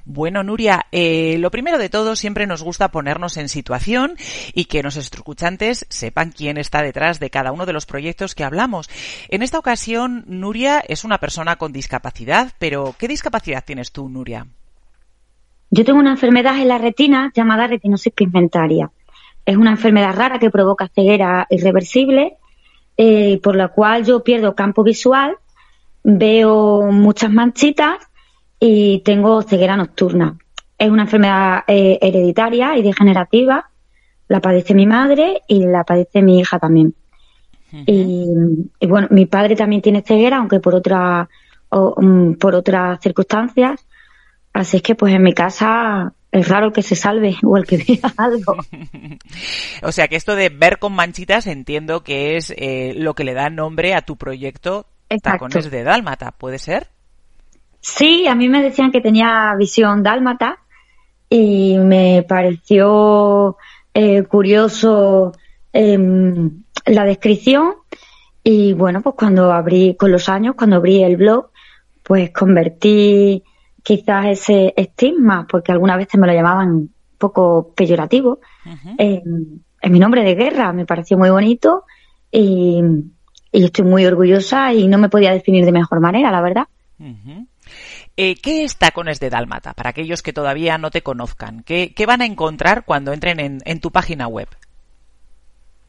Bueno, 0.06 0.42
Nuria, 0.42 0.86
eh, 0.90 1.36
lo 1.38 1.50
primero 1.50 1.76
de 1.76 1.90
todo, 1.90 2.16
siempre 2.16 2.46
nos 2.46 2.62
gusta 2.62 2.90
ponernos 2.90 3.36
en 3.36 3.50
situación 3.50 4.14
y 4.54 4.64
que 4.64 4.82
nuestros 4.82 5.10
escuchantes 5.12 5.84
sepan 5.90 6.32
quién 6.32 6.56
está 6.56 6.80
detrás 6.80 7.20
de 7.20 7.28
cada 7.28 7.52
uno 7.52 7.66
de 7.66 7.74
los 7.74 7.84
proyectos 7.84 8.34
que 8.34 8.44
hablamos. 8.44 8.88
En 9.28 9.42
esta 9.42 9.58
ocasión, 9.58 10.24
Nuria 10.28 10.82
es 10.88 11.04
una 11.04 11.18
persona 11.18 11.56
con 11.56 11.72
discapacidad, 11.72 12.52
pero 12.58 12.94
¿qué 12.98 13.06
discapacidad 13.06 13.64
tienes 13.66 13.92
tú, 13.92 14.08
Nuria? 14.08 14.46
Yo 15.70 15.84
tengo 15.84 15.98
una 15.98 16.12
enfermedad 16.12 16.56
en 16.56 16.68
la 16.68 16.78
retina 16.78 17.30
llamada 17.34 17.66
retinosis 17.66 18.14
pigmentaria. 18.14 18.90
Es 19.44 19.56
una 19.58 19.72
enfermedad 19.72 20.16
rara 20.16 20.38
que 20.38 20.48
provoca 20.48 20.88
ceguera 20.88 21.46
irreversible 21.50 22.38
eh, 22.96 23.40
por 23.42 23.56
la 23.56 23.68
cual 23.68 24.04
yo 24.04 24.22
pierdo 24.22 24.54
campo 24.54 24.82
visual, 24.82 25.36
veo 26.02 26.82
muchas 26.92 27.32
manchitas 27.32 27.96
y 28.60 29.00
tengo 29.00 29.42
ceguera 29.42 29.76
nocturna. 29.76 30.38
Es 30.78 30.90
una 30.90 31.02
enfermedad 31.02 31.64
eh, 31.66 31.98
hereditaria 32.00 32.76
y 32.76 32.82
degenerativa, 32.82 33.70
la 34.28 34.40
padece 34.40 34.74
mi 34.74 34.86
madre 34.86 35.42
y 35.48 35.64
la 35.64 35.84
padece 35.84 36.22
mi 36.22 36.38
hija 36.38 36.58
también. 36.58 36.94
y, 37.86 38.26
bueno, 38.86 39.08
mi 39.10 39.26
padre 39.26 39.56
también 39.56 39.82
tiene 39.82 40.02
ceguera, 40.02 40.36
aunque 40.36 40.60
por 40.60 40.76
otra 40.76 41.28
mm, 41.70 42.34
por 42.34 42.54
otras 42.54 43.00
circunstancias. 43.00 43.84
Así 44.52 44.76
es 44.76 44.82
que 44.84 44.94
pues 44.94 45.12
en 45.12 45.22
mi 45.24 45.34
casa 45.34 46.12
es 46.34 46.48
raro 46.48 46.72
que 46.72 46.82
se 46.82 46.96
salve 46.96 47.36
o 47.44 47.56
el 47.56 47.64
que 47.64 47.76
vea 47.76 48.12
algo. 48.16 48.56
o 49.82 49.92
sea 49.92 50.08
que 50.08 50.16
esto 50.16 50.34
de 50.34 50.48
ver 50.48 50.78
con 50.78 50.92
manchitas 50.92 51.46
entiendo 51.46 52.02
que 52.02 52.36
es 52.36 52.52
eh, 52.56 52.92
lo 52.96 53.14
que 53.14 53.24
le 53.24 53.34
da 53.34 53.50
nombre 53.50 53.94
a 53.94 54.02
tu 54.02 54.16
proyecto 54.16 54.86
Tacones 55.22 55.70
de 55.70 55.84
Dálmata, 55.84 56.32
¿puede 56.32 56.58
ser? 56.58 56.88
Sí, 57.80 58.26
a 58.26 58.34
mí 58.34 58.48
me 58.48 58.62
decían 58.62 58.90
que 58.90 59.00
tenía 59.00 59.54
visión 59.56 60.02
dálmata 60.02 60.58
y 61.28 61.78
me 61.78 62.24
pareció 62.28 63.56
eh, 63.92 64.24
curioso 64.24 65.32
em, 65.72 66.64
la 66.86 67.04
descripción 67.04 67.74
y 68.42 68.72
bueno, 68.72 69.02
pues 69.02 69.14
cuando 69.16 69.52
abrí, 69.52 69.94
con 69.96 70.10
los 70.10 70.28
años, 70.28 70.56
cuando 70.56 70.76
abrí 70.76 71.02
el 71.04 71.16
blog, 71.16 71.50
pues 72.02 72.30
convertí 72.32 73.44
quizás 73.84 74.26
ese 74.26 74.72
estigma, 74.76 75.46
porque 75.48 75.70
algunas 75.70 75.98
veces 75.98 76.18
me 76.18 76.26
lo 76.26 76.32
llamaban 76.32 76.68
un 76.70 76.94
poco 77.18 77.72
peyorativo, 77.76 78.40
en, 78.98 79.62
mi 79.88 79.98
nombre 79.98 80.24
de 80.24 80.34
guerra. 80.34 80.72
Me 80.72 80.86
pareció 80.86 81.18
muy 81.18 81.28
bonito 81.28 81.84
y, 82.32 82.82
estoy 83.52 83.84
muy 83.84 84.04
orgullosa 84.06 84.72
y 84.72 84.88
no 84.88 84.98
me 84.98 85.10
podía 85.10 85.32
definir 85.32 85.64
de 85.66 85.72
mejor 85.72 86.00
manera, 86.00 86.32
la 86.32 86.40
verdad. 86.40 86.66
Eh, 88.16 88.36
¿Qué 88.36 88.64
es 88.64 88.78
Tacones 88.78 89.20
de 89.20 89.28
Dálmata? 89.28 89.74
Para 89.74 89.90
aquellos 89.90 90.22
que 90.22 90.32
todavía 90.32 90.78
no 90.78 90.90
te 90.90 91.02
conozcan, 91.02 91.62
¿qué, 91.62 91.92
van 92.06 92.22
a 92.22 92.26
encontrar 92.26 92.84
cuando 92.86 93.12
entren 93.12 93.38
en, 93.38 93.58
en, 93.66 93.80
tu 93.80 93.90
página 93.90 94.28
web? 94.28 94.48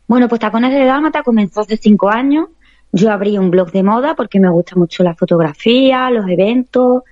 Bueno, 0.07 0.27
pues 0.27 0.41
Tacones 0.41 0.73
de 0.73 0.83
Dálmata 0.83 1.23
comenzó 1.23 1.61
hace 1.61 1.77
cinco 1.77 2.09
años. 2.09 2.49
Yo 2.91 3.11
abrí 3.11 3.37
un 3.37 3.51
blog 3.51 3.71
de 3.71 3.83
moda 3.83 4.15
porque 4.15 4.39
me 4.39 4.49
gusta 4.49 4.75
mucho 4.75 5.03
la 5.03 5.15
fotografía, 5.15 6.09
los 6.11 6.27
eventos, 6.27 7.03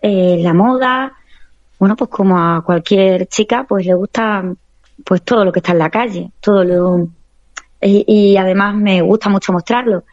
eh, 0.00 0.38
la 0.40 0.54
moda, 0.54 1.12
bueno, 1.78 1.96
pues 1.96 2.10
como 2.10 2.38
a 2.38 2.62
cualquier 2.64 3.26
chica, 3.26 3.64
pues 3.68 3.86
le 3.86 3.94
gusta 3.94 4.44
pues 5.04 5.22
todo 5.22 5.44
lo 5.44 5.52
que 5.52 5.60
está 5.60 5.72
en 5.72 5.78
la 5.78 5.90
calle, 5.90 6.30
todo 6.40 6.64
lo 6.64 7.08
y, 7.80 8.36
además 8.36 8.74
me 8.74 9.00
gusta 9.02 9.28
mucho 9.28 9.52
mostrarlo. 9.52 10.04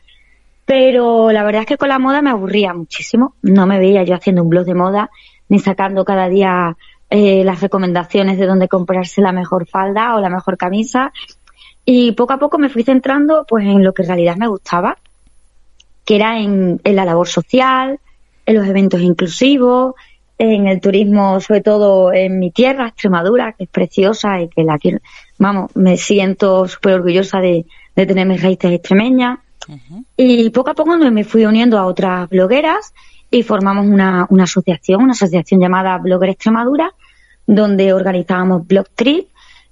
Pero 0.65 1.31
la 1.31 1.43
verdad 1.43 1.61
es 1.61 1.67
que 1.67 1.77
con 1.77 1.89
la 1.89 1.99
moda 1.99 2.21
me 2.21 2.29
aburría 2.29 2.73
muchísimo. 2.73 3.35
No 3.41 3.65
me 3.65 3.79
veía 3.79 4.03
yo 4.03 4.15
haciendo 4.15 4.43
un 4.43 4.49
blog 4.49 4.65
de 4.65 4.75
moda 4.75 5.09
ni 5.49 5.59
sacando 5.59 6.05
cada 6.05 6.27
día 6.27 6.75
eh, 7.09 7.43
las 7.43 7.61
recomendaciones 7.61 8.37
de 8.37 8.47
dónde 8.47 8.67
comprarse 8.67 9.21
la 9.21 9.31
mejor 9.31 9.67
falda 9.67 10.15
o 10.15 10.21
la 10.21 10.29
mejor 10.29 10.57
camisa. 10.57 11.11
Y 11.85 12.13
poco 12.13 12.33
a 12.33 12.39
poco 12.39 12.57
me 12.57 12.69
fui 12.69 12.83
centrando 12.83 13.45
pues 13.47 13.65
en 13.65 13.83
lo 13.83 13.93
que 13.93 14.01
en 14.03 14.07
realidad 14.07 14.37
me 14.37 14.47
gustaba, 14.47 14.97
que 16.03 16.15
era 16.15 16.39
en 16.39 16.79
la 16.83 17.05
labor 17.05 17.27
social, 17.27 17.99
en 18.45 18.55
los 18.55 18.67
eventos 18.67 19.01
inclusivos, 19.01 19.95
en 20.37 20.67
el 20.67 20.81
turismo, 20.81 21.39
sobre 21.39 21.61
todo 21.61 22.13
en 22.13 22.39
mi 22.39 22.51
tierra, 22.51 22.89
Extremadura, 22.89 23.53
que 23.53 23.65
es 23.65 23.69
preciosa 23.69 24.41
y 24.41 24.49
que 24.49 24.63
la 24.63 24.77
quiero, 24.77 24.99
vamos, 25.37 25.71
me 25.75 25.97
siento 25.97 26.67
súper 26.67 26.95
orgullosa 26.95 27.39
de, 27.39 27.65
tener 27.93 28.27
mis 28.27 28.41
raíces 28.41 28.71
extremeñas. 28.71 29.39
Y 30.15 30.49
poco 30.51 30.71
a 30.71 30.73
poco 30.75 30.95
me 30.97 31.23
fui 31.23 31.45
uniendo 31.45 31.79
a 31.79 31.87
otras 31.87 32.29
blogueras 32.29 32.93
y 33.31 33.41
formamos 33.41 33.87
una, 33.87 34.27
una 34.29 34.43
asociación, 34.43 35.01
una 35.01 35.13
asociación 35.13 35.59
llamada 35.59 35.97
Blogger 35.97 36.29
Extremadura, 36.29 36.93
donde 37.47 37.93
organizábamos 37.93 38.67
blog 38.67 38.87
trip, 38.95 39.27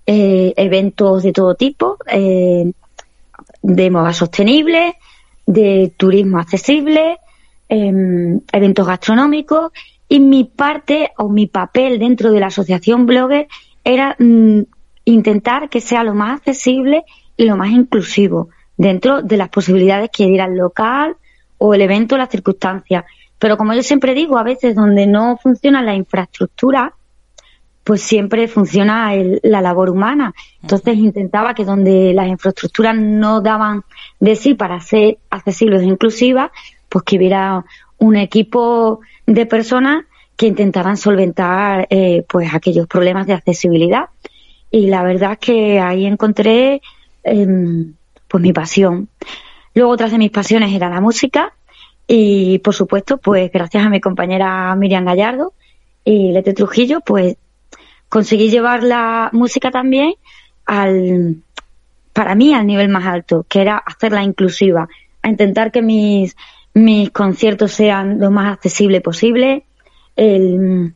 eh, 0.05 0.53
eventos 0.57 1.23
de 1.23 1.31
todo 1.31 1.55
tipo, 1.55 1.97
eh, 2.07 2.71
de 3.61 3.89
moda 3.89 4.13
sostenible, 4.13 4.95
de 5.45 5.93
turismo 5.95 6.39
accesible, 6.39 7.17
Em, 7.75 8.39
eventos 8.51 8.85
gastronómicos 8.85 9.71
y 10.07 10.19
mi 10.19 10.43
parte 10.43 11.09
o 11.17 11.27
mi 11.27 11.47
papel 11.47 11.97
dentro 11.97 12.31
de 12.31 12.39
la 12.39 12.45
asociación 12.47 13.07
Blogger 13.07 13.47
era 13.83 14.15
mm, 14.19 14.59
intentar 15.05 15.69
que 15.69 15.81
sea 15.81 16.03
lo 16.03 16.13
más 16.13 16.37
accesible 16.37 17.03
y 17.35 17.45
lo 17.45 17.57
más 17.57 17.71
inclusivo 17.71 18.49
dentro 18.77 19.23
de 19.23 19.37
las 19.37 19.49
posibilidades 19.49 20.11
que 20.15 20.27
diera 20.27 20.45
el 20.45 20.55
local 20.55 21.17
o 21.57 21.73
el 21.73 21.81
evento, 21.81 22.15
las 22.15 22.29
circunstancias. 22.29 23.05
Pero 23.39 23.57
como 23.57 23.73
yo 23.73 23.81
siempre 23.81 24.13
digo, 24.13 24.37
a 24.37 24.43
veces 24.43 24.75
donde 24.75 25.07
no 25.07 25.39
funciona 25.41 25.81
la 25.81 25.95
infraestructura, 25.95 26.93
pues 27.83 28.03
siempre 28.03 28.47
funciona 28.47 29.13
la 29.41 29.61
labor 29.61 29.89
humana. 29.89 30.35
Entonces 30.61 30.95
intentaba 30.95 31.55
que 31.55 31.65
donde 31.65 32.13
las 32.13 32.27
infraestructuras 32.27 32.95
no 32.95 33.41
daban 33.41 33.81
de 34.19 34.35
sí 34.35 34.53
para 34.53 34.79
ser 34.79 35.17
accesibles 35.31 35.81
e 35.81 35.85
inclusivas, 35.85 36.51
pues 36.93 37.05
que 37.05 37.17
hubiera 37.17 37.65
un 37.97 38.15
equipo 38.15 38.99
de 39.25 39.47
personas 39.47 40.05
que 40.37 40.45
intentaran 40.45 40.95
solventar 40.95 41.87
eh, 41.89 42.23
pues 42.29 42.53
aquellos 42.53 42.85
problemas 42.85 43.25
de 43.25 43.33
accesibilidad. 43.33 44.09
Y 44.69 44.85
la 44.91 45.01
verdad 45.01 45.31
es 45.31 45.37
que 45.39 45.79
ahí 45.79 46.05
encontré 46.05 46.83
em, 47.23 47.95
pues 48.27 48.43
mi 48.43 48.53
pasión. 48.53 49.09
Luego 49.73 49.91
otras 49.91 50.11
de 50.11 50.19
mis 50.19 50.29
pasiones 50.29 50.71
era 50.71 50.87
la 50.87 51.01
música 51.01 51.53
y 52.07 52.59
por 52.59 52.75
supuesto 52.75 53.17
pues 53.17 53.51
gracias 53.51 53.83
a 53.83 53.89
mi 53.89 53.99
compañera 53.99 54.75
Miriam 54.75 55.03
Gallardo 55.03 55.53
y 56.05 56.31
Lete 56.31 56.53
Trujillo 56.53 56.99
pues 57.01 57.37
conseguí 58.07 58.51
llevar 58.51 58.83
la 58.83 59.31
música 59.33 59.71
también 59.71 60.13
al 60.67 61.37
para 62.11 62.35
mí 62.35 62.53
al 62.53 62.67
nivel 62.67 62.89
más 62.89 63.07
alto 63.07 63.47
que 63.49 63.61
era 63.61 63.77
hacerla 63.77 64.21
inclusiva 64.21 64.87
a 65.23 65.29
intentar 65.29 65.71
que 65.71 65.81
mis 65.81 66.35
mis 66.73 67.11
conciertos 67.11 67.71
sean 67.71 68.19
lo 68.19 68.31
más 68.31 68.53
accesible 68.53 69.01
posible, 69.01 69.65
el 70.15 70.93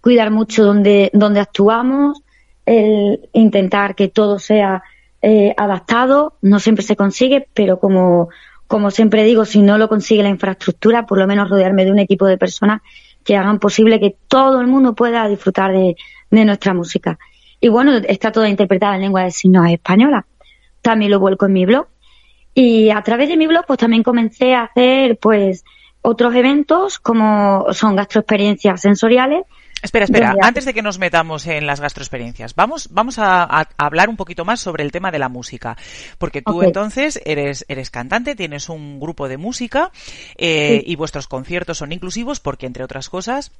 cuidar 0.00 0.30
mucho 0.30 0.64
donde, 0.64 1.10
donde 1.12 1.40
actuamos, 1.40 2.22
el 2.66 3.28
intentar 3.32 3.94
que 3.94 4.08
todo 4.08 4.38
sea 4.38 4.82
eh, 5.22 5.54
adaptado, 5.56 6.34
no 6.42 6.60
siempre 6.60 6.84
se 6.84 6.96
consigue, 6.96 7.48
pero 7.52 7.78
como, 7.78 8.28
como 8.66 8.90
siempre 8.90 9.24
digo, 9.24 9.44
si 9.44 9.60
no 9.60 9.78
lo 9.78 9.88
consigue 9.88 10.22
la 10.22 10.28
infraestructura, 10.28 11.06
por 11.06 11.18
lo 11.18 11.26
menos 11.26 11.50
rodearme 11.50 11.84
de 11.84 11.92
un 11.92 11.98
equipo 11.98 12.26
de 12.26 12.38
personas 12.38 12.80
que 13.24 13.36
hagan 13.36 13.58
posible 13.58 14.00
que 14.00 14.16
todo 14.28 14.60
el 14.60 14.66
mundo 14.66 14.94
pueda 14.94 15.28
disfrutar 15.28 15.72
de, 15.72 15.96
de 16.30 16.44
nuestra 16.44 16.72
música. 16.72 17.18
Y 17.60 17.68
bueno, 17.68 17.92
está 17.96 18.32
toda 18.32 18.48
interpretada 18.48 18.94
en 18.94 19.02
lengua 19.02 19.24
de 19.24 19.30
signos 19.30 19.68
española. 19.68 20.26
También 20.80 21.10
lo 21.10 21.20
vuelco 21.20 21.44
en 21.46 21.52
mi 21.52 21.66
blog, 21.66 21.88
y 22.54 22.90
a 22.90 23.02
través 23.02 23.28
de 23.28 23.36
mi 23.36 23.46
blog, 23.46 23.64
pues 23.66 23.78
también 23.78 24.02
comencé 24.02 24.54
a 24.54 24.64
hacer, 24.64 25.18
pues, 25.18 25.64
otros 26.02 26.34
eventos 26.34 26.98
como 26.98 27.66
son 27.72 27.96
gastroexperiencias 27.96 28.80
sensoriales, 28.80 29.44
Espera, 29.82 30.04
espera, 30.04 30.34
antes 30.42 30.66
de 30.66 30.74
que 30.74 30.82
nos 30.82 30.98
metamos 30.98 31.46
en 31.46 31.66
las 31.66 31.80
gastroexperiencias, 31.80 32.54
vamos, 32.54 32.88
vamos 32.90 33.18
a, 33.18 33.44
hablar 33.78 34.10
un 34.10 34.16
poquito 34.16 34.44
más 34.44 34.60
sobre 34.60 34.84
el 34.84 34.92
tema 34.92 35.10
de 35.10 35.18
la 35.18 35.30
música. 35.30 35.76
Porque 36.18 36.42
tú 36.42 36.62
entonces 36.62 37.20
eres, 37.24 37.64
eres 37.66 37.90
cantante, 37.90 38.36
tienes 38.36 38.68
un 38.68 39.00
grupo 39.00 39.26
de 39.26 39.38
música 39.38 39.90
eh, 40.36 40.82
y 40.84 40.96
vuestros 40.96 41.28
conciertos 41.28 41.78
son 41.78 41.92
inclusivos 41.92 42.40
porque, 42.40 42.66
entre 42.66 42.84
otras 42.84 43.08
cosas, 43.08 43.52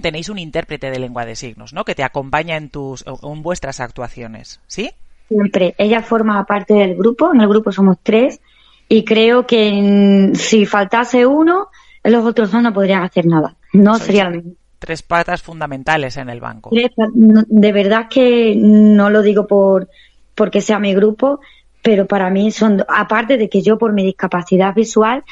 tenéis 0.00 0.30
un 0.30 0.38
intérprete 0.38 0.90
de 0.90 0.98
lengua 0.98 1.26
de 1.26 1.36
signos, 1.36 1.74
¿no? 1.74 1.84
Que 1.84 1.94
te 1.94 2.02
acompaña 2.02 2.56
en 2.56 2.70
tus, 2.70 3.04
en 3.06 3.42
vuestras 3.42 3.80
actuaciones, 3.80 4.60
¿sí? 4.68 4.92
Siempre. 5.28 5.74
Ella 5.78 6.02
forma 6.02 6.44
parte 6.46 6.74
del 6.74 6.96
grupo, 6.96 7.32
en 7.32 7.40
el 7.40 7.48
grupo 7.48 7.70
somos 7.70 7.98
tres, 8.02 8.40
y 8.88 9.04
creo 9.04 9.46
que 9.46 10.32
si 10.34 10.66
faltase 10.66 11.26
uno, 11.26 11.68
los 12.02 12.24
otros 12.24 12.50
dos 12.50 12.62
no 12.62 12.72
podrían 12.72 13.02
hacer 13.02 13.26
nada. 13.26 13.56
No 13.72 13.98
sería 13.98 14.30
lo 14.30 14.42
Tres 14.78 15.02
patas 15.02 15.42
fundamentales 15.42 16.16
en 16.16 16.30
el 16.30 16.40
banco. 16.40 16.70
De 16.70 17.72
verdad 17.72 18.06
que 18.08 18.54
no 18.56 19.10
lo 19.10 19.22
digo 19.22 19.46
por 19.46 19.88
porque 20.36 20.60
sea 20.60 20.78
mi 20.78 20.94
grupo, 20.94 21.40
pero 21.82 22.06
para 22.06 22.30
mí 22.30 22.52
son, 22.52 22.84
aparte 22.88 23.36
de 23.36 23.48
que 23.48 23.60
yo 23.60 23.76
por 23.76 23.92
mi 23.92 24.04
discapacidad 24.04 24.72
visual 24.72 25.24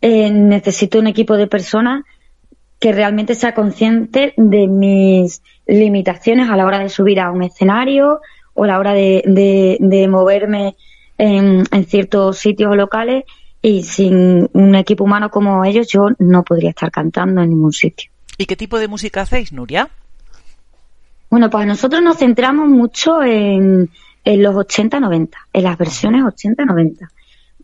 eh, 0.00 0.30
necesito 0.30 1.00
un 1.00 1.08
equipo 1.08 1.36
de 1.36 1.48
personas 1.48 2.04
que 2.78 2.92
realmente 2.92 3.34
sea 3.34 3.54
consciente 3.54 4.34
de 4.36 4.68
mis 4.68 5.42
limitaciones 5.66 6.48
a 6.48 6.56
la 6.56 6.64
hora 6.64 6.78
de 6.78 6.88
subir 6.88 7.18
a 7.18 7.32
un 7.32 7.42
escenario 7.42 8.20
o 8.54 8.66
la 8.66 8.78
hora 8.78 8.92
de, 8.92 9.76
de, 9.80 10.08
moverme 10.08 10.76
en, 11.18 11.64
en, 11.70 11.84
ciertos 11.86 12.38
sitios 12.38 12.76
locales 12.76 13.24
y 13.60 13.82
sin 13.82 14.48
un 14.52 14.74
equipo 14.74 15.04
humano 15.04 15.30
como 15.30 15.64
ellos 15.64 15.88
yo 15.88 16.08
no 16.18 16.42
podría 16.42 16.70
estar 16.70 16.90
cantando 16.90 17.42
en 17.42 17.50
ningún 17.50 17.72
sitio. 17.72 18.10
¿Y 18.38 18.46
qué 18.46 18.56
tipo 18.56 18.78
de 18.78 18.88
música 18.88 19.22
hacéis, 19.22 19.52
Nuria? 19.52 19.88
Bueno, 21.30 21.48
pues 21.48 21.66
nosotros 21.66 22.02
nos 22.02 22.18
centramos 22.18 22.68
mucho 22.68 23.22
en, 23.22 23.88
en 24.24 24.42
los 24.42 24.54
80-90, 24.54 25.30
en 25.52 25.62
las 25.62 25.78
versiones 25.78 26.22
80-90. 26.24 27.08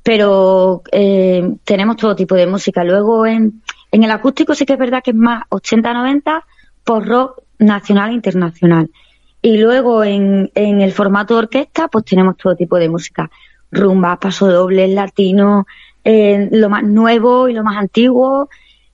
Pero 0.03 0.83
eh, 0.91 1.57
tenemos 1.65 1.97
todo 1.97 2.17
tipo 2.17 2.35
de 2.35 2.47
música. 2.47 2.83
Luego 2.85 3.27
en, 3.27 3.63
en 3.91 4.03
el 4.05 4.11
acústico 4.11 4.55
sí 4.55 4.65
que 4.65 4.75
es 4.75 4.79
verdad 4.79 5.03
que 5.03 5.11
es 5.11 5.17
más 5.17 5.43
80-90 5.51 6.45
por 6.85 7.07
rock 7.07 7.43
nacional 7.59 8.11
e 8.11 8.15
internacional. 8.15 8.91
Y 9.41 9.59
luego 9.59 10.05
en, 10.05 10.51
en 10.55 10.81
el 10.81 10.93
formato 10.93 11.35
de 11.35 11.39
orquesta, 11.41 11.89
pues 11.89 12.05
tenemos 12.05 12.37
todo 12.37 12.57
tipo 12.57 12.77
de 12.77 12.89
música. 12.89 13.31
Rumba, 13.71 14.19
paso 14.19 14.49
doble, 14.49 14.89
latino, 14.89 15.67
eh, 16.05 16.49
lo 16.51 16.69
más 16.69 16.83
nuevo 16.85 17.49
y 17.49 17.53
lo 17.53 17.63
más 17.63 17.77
antiguo. 17.77 18.49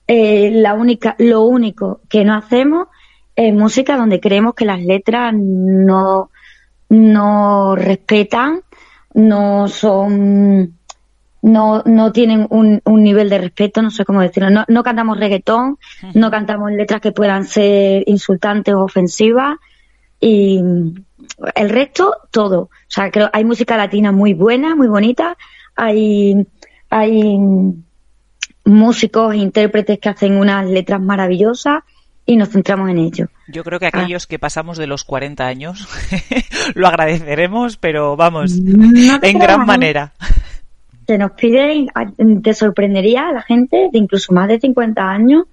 Eh, 0.07 0.51
la 0.53 0.73
única, 0.73 1.15
lo 1.17 1.41
único 1.41 2.01
que 2.09 2.23
no 2.23 2.35
hacemos 2.35 2.87
es 3.35 3.53
música 3.53 3.97
donde 3.97 4.19
creemos 4.19 4.53
que 4.53 4.65
las 4.65 4.81
letras 4.81 5.33
no, 5.35 6.29
no 6.89 7.75
respetan, 7.75 8.61
no 9.13 9.67
son 9.67 10.75
no, 11.45 11.83
no 11.85 12.11
tienen 12.11 12.47
un, 12.49 12.81
un 12.85 13.03
nivel 13.03 13.29
de 13.29 13.37
respeto, 13.37 13.83
no 13.83 13.91
sé 13.91 14.03
cómo 14.03 14.21
decirlo. 14.21 14.49
No, 14.49 14.65
no 14.67 14.83
cantamos 14.83 15.19
reggaetón, 15.19 15.77
no 16.15 16.31
cantamos 16.31 16.71
letras 16.71 17.01
que 17.01 17.11
puedan 17.11 17.45
ser 17.45 18.03
insultantes 18.07 18.73
o 18.73 18.83
ofensivas. 18.83 19.57
Y 20.19 20.61
el 21.55 21.69
resto, 21.69 22.15
todo. 22.31 22.61
O 22.61 22.69
sea, 22.87 23.11
creo 23.11 23.29
hay 23.33 23.43
música 23.43 23.77
latina 23.77 24.11
muy 24.11 24.33
buena, 24.33 24.75
muy 24.75 24.87
bonita. 24.87 25.37
Hay, 25.75 26.47
hay 26.89 27.37
músicos 28.63 29.33
e 29.33 29.37
intérpretes 29.37 29.99
que 29.99 30.09
hacen 30.09 30.37
unas 30.37 30.65
letras 30.67 31.01
maravillosas 31.01 31.83
y 32.25 32.37
nos 32.37 32.49
centramos 32.49 32.89
en 32.89 32.97
ello. 32.97 33.27
Yo 33.47 33.63
creo 33.63 33.79
que 33.79 33.87
aquellos 33.87 34.25
que 34.25 34.39
pasamos 34.39 34.77
de 34.77 34.87
los 34.87 35.03
40 35.03 35.45
años 35.45 35.87
lo 36.75 36.87
agradeceremos, 36.87 37.77
pero 37.77 38.15
vamos, 38.15 38.53
en 38.57 39.39
gran 39.39 39.65
manera 39.65 40.13
se 41.07 41.17
nos 41.17 41.31
pide, 41.31 41.87
te 42.41 42.53
sorprendería 42.53 43.29
a 43.29 43.33
la 43.33 43.41
gente 43.41 43.89
de 43.91 43.97
incluso 43.97 44.33
más 44.33 44.47
de 44.47 44.59
50 44.59 45.01
años 45.01 45.45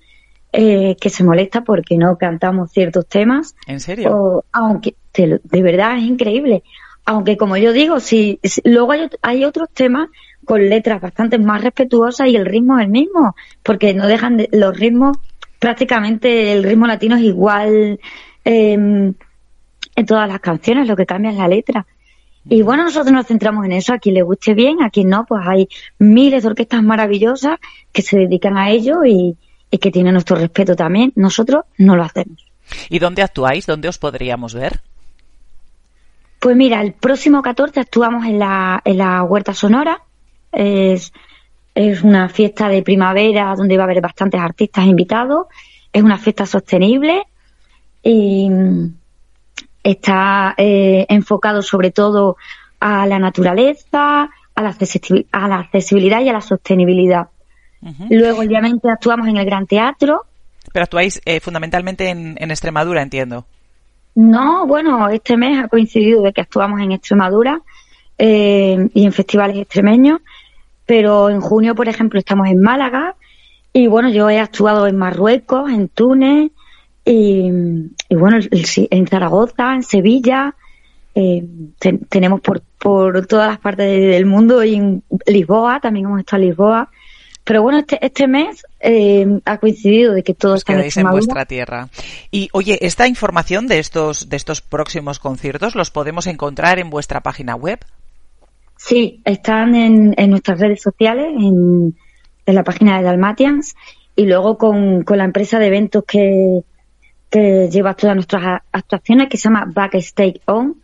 eh, 0.55 0.97
que 1.01 1.09
se 1.09 1.25
molesta 1.25 1.65
porque 1.65 1.97
no 1.97 2.19
cantamos 2.19 2.73
ciertos 2.73 3.07
temas. 3.07 3.57
¿En 3.67 3.81
serio? 3.81 4.45
aunque 4.53 4.95
de 5.15 5.63
verdad 5.63 5.97
es 5.97 6.05
increíble. 6.05 6.63
Aunque 7.07 7.39
como 7.39 7.57
yo 7.57 7.73
digo, 7.73 8.01
si, 8.01 8.39
luego 8.65 8.93
hay, 8.93 9.09
hay, 9.23 9.45
otros 9.45 9.71
temas 9.73 10.09
con 10.45 10.69
letras 10.69 11.01
bastante 11.01 11.39
más 11.39 11.63
respetuosas 11.63 12.29
y 12.29 12.37
el 12.37 12.45
ritmo 12.45 12.79
es 12.79 12.85
el 12.85 12.91
mismo, 12.91 13.35
porque 13.63 13.95
no 13.95 14.07
dejan 14.07 14.37
de, 14.37 14.49
los 14.53 14.79
ritmos, 14.79 15.17
prácticamente 15.59 16.53
el 16.53 16.65
ritmo 16.65 16.87
latino 16.87 17.17
es 17.17 17.23
igual 17.23 17.99
em, 18.45 19.15
en 19.97 20.07
todas 20.07 20.29
las 20.29 20.41
canciones, 20.41 20.87
lo 20.87 20.97
que 20.97 21.07
cambia 21.07 21.31
es 21.31 21.39
la 21.39 21.49
letra. 21.49 21.87
Y 22.45 22.61
bueno, 22.61 22.85
nosotros 22.85 23.13
nos 23.13 23.27
centramos 23.27 23.65
en 23.65 23.73
eso. 23.73 23.95
A 23.95 23.99
quien 23.99 24.17
le 24.17 24.23
guste 24.23 24.53
bien, 24.53 24.83
a 24.83 24.91
quien 24.91 25.09
no, 25.09 25.25
pues 25.25 25.43
hay 25.47 25.69
miles 25.99 26.43
de 26.43 26.49
orquestas 26.51 26.83
maravillosas 26.83 27.59
que 27.91 28.03
se 28.03 28.19
dedican 28.19 28.59
a 28.59 28.71
ello 28.71 29.05
y, 29.05 29.37
que 29.79 29.91
tienen 29.91 30.13
nuestro 30.13 30.37
respeto 30.37 30.77
también. 30.77 31.13
Nosotros 31.17 31.65
no 31.79 31.97
lo 31.97 32.05
hacemos. 32.05 32.45
¿Y 32.89 32.99
dónde 32.99 33.23
actuáis? 33.23 33.67
¿Dónde 33.67 33.89
os 33.89 33.99
podríamos 33.99 34.55
ver? 34.55 34.81
Pues 36.39 36.57
mira, 36.57 36.81
el 36.81 36.93
próximo 36.93 37.43
14 37.43 37.81
actuamos 37.81 38.25
en 38.27 38.39
la, 38.39 38.81
en 38.85 38.99
la 38.99 39.23
Huerta 39.23 39.55
Sonora. 39.55 40.03
Es, 40.51 41.13
es 41.75 42.03
una 42.03 42.29
fiesta 42.29 42.69
de 42.69 42.83
primavera 42.83 43.55
donde 43.57 43.77
va 43.77 43.85
a 43.85 43.87
haber 43.87 44.01
bastantes 44.01 44.41
artistas 44.41 44.87
invitados. 44.87 45.47
Es 45.93 46.03
una 46.03 46.19
fiesta 46.19 46.47
sostenible 46.47 47.25
y 48.03 48.51
está 49.83 50.55
eh, 50.57 51.07
enfocado 51.09 51.63
sobre 51.63 51.91
todo 51.91 52.37
a 52.81 53.07
la 53.07 53.19
naturaleza, 53.19 54.29
a 54.55 54.63
la, 54.63 54.69
accesibilidad 54.71 56.21
y 56.21 56.29
a 56.29 56.33
la 56.33 56.41
sostenibilidad. 56.41 57.29
Luego, 58.11 58.41
obviamente, 58.41 58.89
actuamos 58.89 59.29
en 59.29 59.37
el 59.37 59.45
Gran 59.45 59.67
Teatro. 59.67 60.25
Pero 60.73 60.85
actuáis 60.85 61.21
eh, 61.25 61.41
fundamentalmente 61.41 62.09
en, 62.09 62.51
Extremadura, 62.51 63.03
entiendo. 63.03 63.45
No, 64.15 64.67
bueno, 64.67 65.09
este 65.09 65.37
mes 65.37 65.65
ha 65.65 65.69
coincidido 65.69 66.23
de 66.23 66.33
que 66.33 66.41
actuamos 66.41 66.81
en 66.81 66.93
Extremadura 66.93 67.61
eh, 68.19 68.89
y 68.95 69.05
en 69.05 69.13
festivales 69.13 69.57
extremeños, 69.57 70.21
pero 70.87 71.31
en 71.31 71.41
junio, 71.41 71.75
por 71.75 71.89
ejemplo, 71.89 72.19
estamos 72.19 72.49
en 72.49 72.61
Málaga 72.61 73.17
y 73.73 73.87
bueno, 73.87 74.11
yo 74.11 74.29
he 74.29 74.39
actuado 74.39 74.87
en 74.87 74.97
Marruecos, 74.97 75.71
en 75.71 75.89
Túnez, 75.89 76.51
y, 77.05 77.51
bueno, 78.11 78.39
en 78.51 79.07
Zaragoza, 79.07 79.75
en 79.75 79.83
Sevilla, 79.83 80.55
eh, 81.15 81.45
tenemos 82.09 82.41
por, 82.41 82.63
por 82.79 83.27
todas 83.27 83.49
las 83.49 83.59
partes 83.59 83.87
del 83.87 84.27
mundo 84.27 84.63
y 84.63 84.77
en 84.77 85.03
Lisboa, 85.27 85.81
también 85.81 86.07
hemos 86.07 86.21
estado 86.21 86.43
en 86.43 86.49
Lisboa. 86.49 86.91
Pero 87.45 87.63
bueno, 87.63 87.81
este, 87.81 88.05
este 88.05 88.29
mes 88.29 88.65
eh, 88.81 89.27
ha 89.45 89.59
coincidido 89.59 90.13
de 90.15 90.23
que 90.23 90.35
todos 90.35 90.61
están 90.61 90.81
en 90.81 91.11
vuestra 91.11 91.45
tierra. 91.45 91.89
Y 92.31 92.49
oye, 92.53 92.79
esta 92.83 93.09
información 93.09 93.67
de 93.67 93.79
estos, 93.79 94.29
de 94.29 94.37
estos 94.37 94.61
próximos 94.61 95.19
conciertos 95.19 95.75
los 95.75 95.91
podemos 95.91 96.27
encontrar 96.27 96.79
en 96.79 96.89
vuestra 96.89 97.21
página 97.21 97.57
web. 97.57 97.81
Sí, 98.77 99.21
están 99.25 99.75
en, 99.75 100.15
en 100.17 100.31
nuestras 100.31 100.61
redes 100.61 100.83
sociales, 100.83 101.33
en, 101.37 101.97
en 102.47 102.55
la 102.55 102.65
página 102.65 102.99
de 102.99 103.05
Dalmatians 103.05 103.75
y 104.15 104.27
luego 104.27 104.59
con, 104.59 105.03
con 105.03 105.19
la 105.19 105.25
empresa 105.25 105.59
de 105.59 105.67
eventos 105.67 106.05
que, 106.05 106.63
que 107.31 107.69
lleva 107.71 107.95
todas 107.95 108.15
nuestras 108.15 108.63
actuaciones, 108.71 109.29
que 109.29 109.39
se 109.39 109.45
llama 109.45 109.65
Backstage 109.67 110.41
On. 110.47 110.77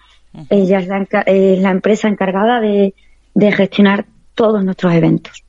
Ella 0.49 0.79
es 0.79 0.89
la, 1.61 1.71
empresa 1.71 2.09
encargada 2.09 2.61
de, 2.61 2.95
gestionar 3.53 4.07
todos 4.35 4.65
nuestros 4.65 4.95
eventos. 4.95 5.45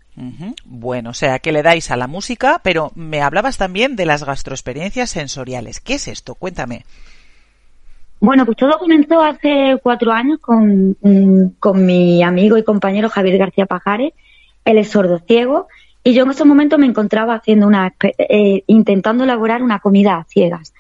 Bueno, 0.66 1.12
o 1.12 1.14
sea, 1.14 1.40
que 1.40 1.52
le 1.52 1.64
dais 1.64 1.92
a 1.92 1.98
la 1.98 2.08
música, 2.08 2.60
pero 2.64 2.92
me 2.96 3.22
hablabas 3.22 3.58
también 3.58 3.96
de 3.96 4.06
las 4.06 4.24
gastroexperiencias 4.24 5.10
sensoriales. 5.10 5.80
¿Qué 5.80 5.94
es 5.94 6.08
esto? 6.08 6.36
Cuéntame. 6.36 6.86
Bueno, 8.20 8.46
pues 8.46 8.58
todo 8.58 8.78
comenzó 8.80 9.22
hace 9.22 9.80
cuatro 9.82 10.12
años 10.12 10.40
con, 10.40 10.98
con 11.60 11.86
mi 11.86 12.22
amigo 12.22 12.58
y 12.58 12.64
compañero 12.64 13.10
Javier 13.10 13.38
García 13.38 13.66
Pajares. 13.66 14.14
Él 14.66 14.78
es 14.78 14.90
sordo 14.90 15.20
ciego 15.20 15.68
y 16.04 16.14
yo 16.14 16.24
en 16.24 16.32
ese 16.32 16.46
momento 16.46 16.78
me 16.78 16.86
encontraba 16.86 17.36
haciendo 17.36 17.68
una, 17.68 17.94
eh, 18.18 18.64
intentando 18.68 19.24
elaborar 19.24 19.64
una 19.64 19.80
comida 19.80 20.18
a 20.18 20.24
ciegas. 20.26 20.74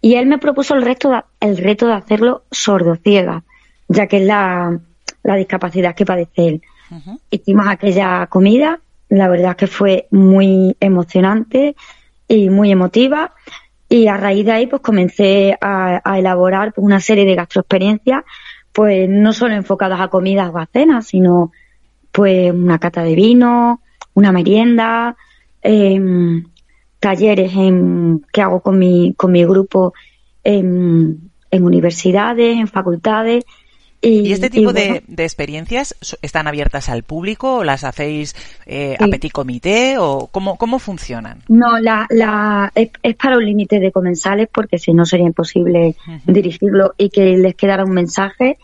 Y 0.00 0.14
él 0.14 0.26
me 0.26 0.38
propuso 0.38 0.74
el 0.74 0.82
reto 0.82 1.10
de, 1.10 1.22
el 1.40 1.56
reto 1.56 1.86
de 1.86 1.94
hacerlo 1.94 2.42
sordo 2.50 2.96
ciega, 2.96 3.44
ya 3.88 4.06
que 4.06 4.18
es 4.18 4.26
la, 4.26 4.78
discapacidad 5.36 5.94
que 5.94 6.04
padece 6.04 6.48
él. 6.48 6.62
Hicimos 7.30 7.66
aquella 7.68 8.26
comida, 8.26 8.80
la 9.12 9.28
verdad 9.28 9.56
que 9.56 9.66
fue 9.66 10.08
muy 10.10 10.74
emocionante 10.80 11.76
y 12.28 12.48
muy 12.48 12.72
emotiva. 12.72 13.34
Y 13.86 14.06
a 14.06 14.16
raíz 14.16 14.46
de 14.46 14.52
ahí, 14.52 14.66
pues 14.66 14.80
comencé 14.80 15.54
a, 15.60 16.00
elaborar 16.18 16.72
una 16.76 16.98
serie 16.98 17.26
de 17.26 17.34
gastroexperiencias, 17.34 18.24
pues 18.72 19.10
no 19.10 19.34
solo 19.34 19.54
enfocadas 19.54 20.00
a 20.00 20.08
comidas 20.08 20.50
o 20.50 20.58
a 20.58 20.64
cenas, 20.64 21.08
sino 21.08 21.52
pues 22.10 22.54
una 22.54 22.78
cata 22.78 23.04
de 23.04 23.14
vino, 23.14 23.82
una 24.14 24.32
merienda, 24.32 25.14
em, 25.60 26.46
talleres 26.98 27.52
en, 27.54 28.24
que 28.32 28.40
hago 28.40 28.62
con 28.62 28.78
mi, 28.78 29.12
con 29.14 29.30
mi 29.30 29.44
grupo 29.44 29.92
en 30.42 31.30
universidades, 31.50 32.56
en 32.56 32.66
facultades. 32.66 33.44
Y, 34.04 34.32
este 34.32 34.50
tipo 34.50 34.72
de, 34.72 35.04
experiencias 35.18 35.94
están 36.22 36.48
abiertas 36.48 36.88
al 36.88 37.04
público? 37.04 37.58
¿O 37.58 37.64
¿Las 37.64 37.84
hacéis 37.84 38.34
eh, 38.66 38.96
a 38.98 39.06
petit 39.06 39.30
comité? 39.30 39.96
¿O 39.98 40.26
cómo, 40.26 40.58
cómo 40.58 40.80
funcionan? 40.80 41.38
No, 41.48 41.78
la, 41.78 42.08
la, 42.10 42.72
es, 42.74 42.90
para 43.14 43.36
un 43.36 43.46
límite 43.46 43.78
de 43.78 43.92
comensales 43.92 44.48
porque 44.52 44.78
si 44.78 44.92
no 44.92 45.06
sería 45.06 45.26
imposible 45.26 45.94
dirigirlo 46.26 46.94
y 46.98 47.10
que 47.10 47.36
les 47.36 47.54
quedara 47.54 47.84
un 47.84 47.92
mensaje 47.92 48.58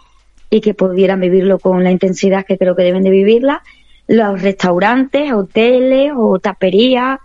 y 0.51 0.61
que 0.61 0.75
pudieran 0.75 1.21
vivirlo 1.21 1.61
con 1.61 1.85
la 1.85 1.93
intensidad 1.93 2.45
que 2.45 2.59
creo 2.59 2.75
que 2.75 2.83
deben 2.83 3.05
de 3.05 3.11
vivirla. 3.11 3.63
Los 4.09 4.43
restaurantes, 4.43 5.33
hoteles 5.33 6.13
o 6.17 6.41
taperías 6.41 7.21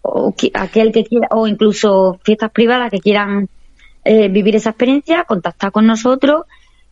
o 0.00 0.32
aquel 0.54 0.90
que 0.90 1.04
quiera, 1.04 1.28
o 1.32 1.46
incluso 1.46 2.18
fiestas 2.24 2.50
privadas 2.50 2.90
que 2.90 3.00
quieran 3.00 3.50
eh, 4.04 4.28
vivir 4.28 4.56
esa 4.56 4.70
experiencia, 4.70 5.24
contactar 5.24 5.70
con 5.70 5.86
nosotros 5.86 6.46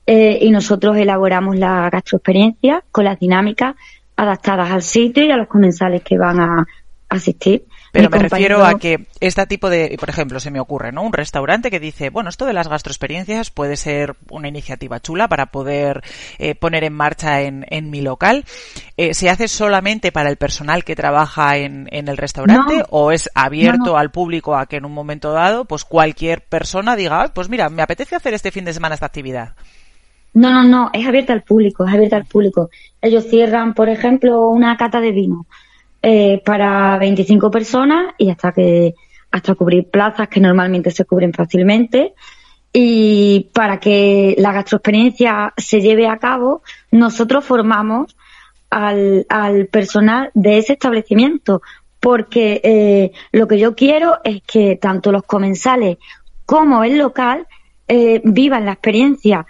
eh, 0.06 0.38
y 0.40 0.50
nosotros 0.50 0.96
elaboramos 0.96 1.56
la 1.56 1.90
gastroexperiencia 1.90 2.84
con 2.92 3.04
las 3.04 3.18
dinámicas 3.18 3.74
adaptadas 4.16 4.70
al 4.70 4.82
sitio 4.82 5.24
y 5.24 5.30
a 5.30 5.36
los 5.36 5.48
comensales 5.48 6.02
que 6.02 6.16
van 6.16 6.40
a 6.40 6.66
asistir. 7.08 7.64
Pero 7.92 8.10
me 8.10 8.18
refiero 8.18 8.64
a 8.64 8.78
que 8.78 9.06
este 9.20 9.46
tipo 9.46 9.70
de, 9.70 9.96
por 9.98 10.10
ejemplo, 10.10 10.38
se 10.38 10.50
me 10.50 10.60
ocurre, 10.60 10.92
¿no? 10.92 11.02
Un 11.02 11.14
restaurante 11.14 11.70
que 11.70 11.80
dice, 11.80 12.10
bueno, 12.10 12.28
esto 12.28 12.44
de 12.44 12.52
las 12.52 12.68
gastroexperiencias 12.68 13.50
puede 13.50 13.76
ser 13.76 14.16
una 14.28 14.48
iniciativa 14.48 15.00
chula 15.00 15.28
para 15.28 15.46
poder 15.46 16.02
eh, 16.38 16.54
poner 16.54 16.84
en 16.84 16.92
marcha 16.92 17.40
en, 17.42 17.64
en 17.70 17.88
mi 17.88 18.02
local. 18.02 18.44
Eh, 18.98 19.14
¿Se 19.14 19.30
hace 19.30 19.48
solamente 19.48 20.12
para 20.12 20.28
el 20.28 20.36
personal 20.36 20.84
que 20.84 20.94
trabaja 20.94 21.56
en, 21.56 21.88
en 21.90 22.08
el 22.08 22.18
restaurante 22.18 22.84
o 22.90 23.12
es 23.12 23.30
abierto 23.34 23.96
al 23.96 24.10
público 24.10 24.56
a 24.56 24.66
que 24.66 24.76
en 24.76 24.84
un 24.84 24.92
momento 24.92 25.32
dado, 25.32 25.64
pues 25.64 25.84
cualquier 25.84 26.42
persona 26.42 26.96
diga, 26.96 27.32
pues 27.34 27.48
mira, 27.48 27.70
me 27.70 27.82
apetece 27.82 28.14
hacer 28.14 28.34
este 28.34 28.50
fin 28.50 28.66
de 28.66 28.74
semana 28.74 28.94
esta 28.94 29.06
actividad? 29.06 29.54
No, 30.36 30.50
no, 30.50 30.64
no, 30.64 30.90
es 30.92 31.06
abierta 31.06 31.32
al 31.32 31.44
público, 31.44 31.86
es 31.86 31.94
abierta 31.94 32.16
al 32.16 32.26
público. 32.26 32.68
Ellos 33.00 33.24
cierran, 33.24 33.72
por 33.72 33.88
ejemplo, 33.88 34.50
una 34.50 34.76
cata 34.76 35.00
de 35.00 35.10
vino 35.10 35.46
eh, 36.02 36.42
para 36.44 36.98
25 36.98 37.50
personas 37.50 38.14
y 38.18 38.28
hasta 38.28 38.52
que 38.52 38.94
hasta 39.30 39.54
cubrir 39.54 39.88
plazas 39.88 40.28
que 40.28 40.38
normalmente 40.38 40.90
se 40.90 41.06
cubren 41.06 41.32
fácilmente. 41.32 42.12
Y 42.70 43.48
para 43.54 43.80
que 43.80 44.34
la 44.36 44.52
gastroexperiencia 44.52 45.54
se 45.56 45.80
lleve 45.80 46.06
a 46.06 46.18
cabo, 46.18 46.60
nosotros 46.90 47.42
formamos 47.42 48.14
al, 48.68 49.24
al 49.30 49.68
personal 49.68 50.30
de 50.34 50.58
ese 50.58 50.74
establecimiento, 50.74 51.62
porque 51.98 52.60
eh, 52.62 53.12
lo 53.32 53.48
que 53.48 53.58
yo 53.58 53.74
quiero 53.74 54.18
es 54.22 54.42
que 54.42 54.76
tanto 54.76 55.12
los 55.12 55.22
comensales 55.22 55.96
como 56.44 56.84
el 56.84 56.98
local 56.98 57.46
eh, 57.88 58.20
vivan 58.22 58.66
la 58.66 58.72
experiencia 58.72 59.46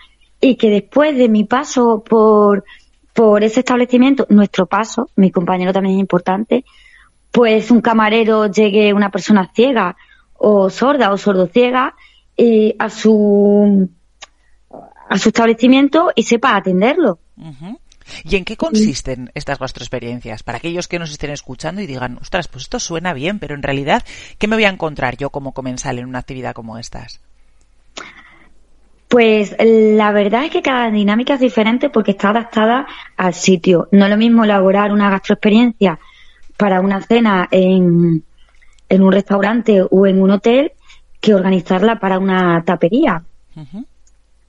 y 0.47 0.55
que 0.55 0.71
después 0.71 1.17
de 1.17 1.29
mi 1.29 1.45
paso 1.45 2.05
por, 2.09 2.65
por 3.13 3.43
ese 3.43 3.61
establecimiento, 3.61 4.27
nuestro 4.29 4.67
paso, 4.67 5.11
mi 5.17 5.33
compañero 5.33 5.73
también 5.73 5.97
es 5.97 6.01
importante, 6.01 6.65
pues 7.33 7.71
un 7.73 7.81
camarero 7.81 8.47
llegue 8.47 8.93
una 8.93 9.11
persona 9.11 9.51
ciega 9.55 9.97
o 10.35 10.71
sorda 10.71 11.13
o 11.13 11.19
sordociega 11.19 11.97
y 12.37 12.77
a 12.79 12.89
su 12.91 13.91
a 15.09 15.19
su 15.19 15.29
establecimiento 15.29 16.13
y 16.15 16.23
sepa 16.23 16.57
atenderlo. 16.57 17.19
¿Y 18.25 18.37
en 18.37 18.45
qué 18.45 18.57
consisten 18.57 19.31
estas 19.35 19.59
gastroexperiencias? 19.59 20.45
Para 20.45 20.59
aquellos 20.59 20.87
que 20.87 20.99
nos 20.99 21.11
estén 21.11 21.31
escuchando 21.31 21.81
y 21.81 21.87
digan, 21.87 22.19
ostras, 22.21 22.47
pues 22.47 22.65
esto 22.65 22.79
suena 22.79 23.15
bien, 23.15 23.41
pero 23.41 23.55
en 23.55 23.63
realidad, 23.63 24.05
¿qué 24.39 24.47
me 24.47 24.57
voy 24.57 24.65
a 24.65 24.69
encontrar 24.69 25.17
yo 25.17 25.31
como 25.31 25.53
comensal 25.53 25.99
en 25.99 26.07
una 26.07 26.21
actividad 26.21 26.55
como 26.55 26.79
estas? 26.79 27.21
Pues 29.09 29.55
la 29.59 30.11
verdad 30.13 30.45
es 30.45 30.51
que 30.51 30.63
cada 30.63 30.91
dinámica 30.91 31.35
es 31.35 31.41
diferente 31.41 31.91
porque 31.91 32.11
está 32.11 32.31
adaptada 32.31 32.87
al 33.17 33.35
sitio. 33.35 33.89
No 33.93 34.05
es 34.05 34.11
lo 34.11 34.17
mismo 34.17 34.45
elaborar 34.45 34.93
una 34.93 35.11
gastroexperiencia 35.11 35.99
para 36.57 36.81
una 36.81 37.01
cena 37.03 37.49
en, 37.51 38.25
en 38.89 39.03
un 39.03 39.13
restaurante 39.13 39.83
o 39.89 40.07
en 40.07 40.21
un 40.21 40.31
hotel 40.31 40.73
que 41.21 41.35
organizarla 41.35 41.99
para 41.99 42.19
una 42.19 42.63
tapería 42.65 43.23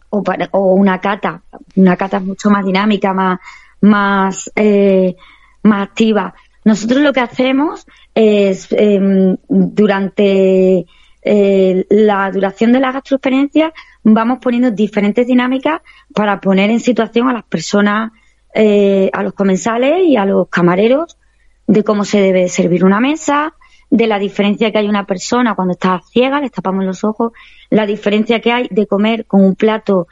o, 0.10 0.24
para, 0.24 0.50
o 0.52 0.74
una 0.74 1.00
cata. 1.00 1.41
Una 1.76 1.96
cata 1.96 2.17
es 2.17 2.24
mucho 2.24 2.50
más 2.50 2.65
dinámica, 2.65 3.13
más, 3.13 3.39
más, 3.82 4.52
eh, 4.56 5.15
más 5.63 5.84
activa. 5.84 6.34
Nosotros 6.65 7.02
lo 7.02 7.13
que 7.13 7.22
hacemos 7.22 7.86
es 8.13 8.67
em, 8.72 9.38
durante 9.48 10.86
eh, 11.22 11.86
la 11.89 12.32
duración 12.32 12.72
de 12.74 12.80
la 12.80 12.91
gastroexperiencia 12.91 13.74
vamos 14.13 14.39
poniendo 14.39 14.72
diferentes 14.72 15.28
dinámicas 15.28 15.82
para 16.13 16.39
poner 16.39 16.70
en 16.70 16.80
situación 16.80 17.28
a 17.28 17.34
las 17.34 17.43
personas, 17.43 18.12
eh, 18.54 19.10
a 19.12 19.22
los 19.22 19.34
comensales 19.34 20.06
y 20.06 20.15
a 20.15 20.26
los 20.26 20.48
camareros 20.48 21.17
de 21.67 21.84
cómo 21.84 22.06
se 22.06 22.22
debe 22.22 22.48
servir 22.48 22.86
una 22.86 23.02
mesa, 23.02 23.54
de 23.89 24.08
la 24.08 24.20
diferencia 24.20 24.72
que 24.72 24.78
hay 24.78 24.88
una 24.88 25.06
persona 25.06 25.56
cuando 25.56 25.74
está 25.74 26.02
ciega, 26.10 26.39
le 26.39 26.50
tapamos 26.50 26.86
los 26.86 27.04
ojos, 27.04 27.34
la 27.70 27.86
diferencia 27.86 28.39
que 28.39 28.52
hay 28.52 28.67
de 28.70 28.88
comer 28.88 29.26
con 29.26 29.43
un 29.43 29.56
plato 29.56 30.08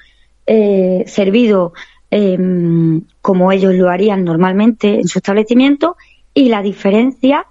eh, 0.46 1.04
servido 1.08 1.74
em, 2.12 3.02
como 3.22 3.52
ellos 3.52 3.74
lo 3.74 3.90
harían 3.90 4.24
normalmente 4.26 5.00
en 5.00 5.08
su 5.08 5.20
establecimiento 5.20 5.96
y 6.34 6.50
la 6.50 6.62
diferencia 6.62 7.48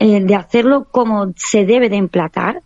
de 0.00 0.34
hacerlo 0.36 0.86
como 0.92 1.32
se 1.34 1.66
debe 1.66 1.88
de 1.88 1.96
emplatar 1.96 2.62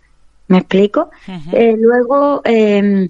¿Me 0.52 0.58
explico? 0.58 1.10
Eh, 1.50 1.76
luego, 1.78 2.42
em, 2.44 3.08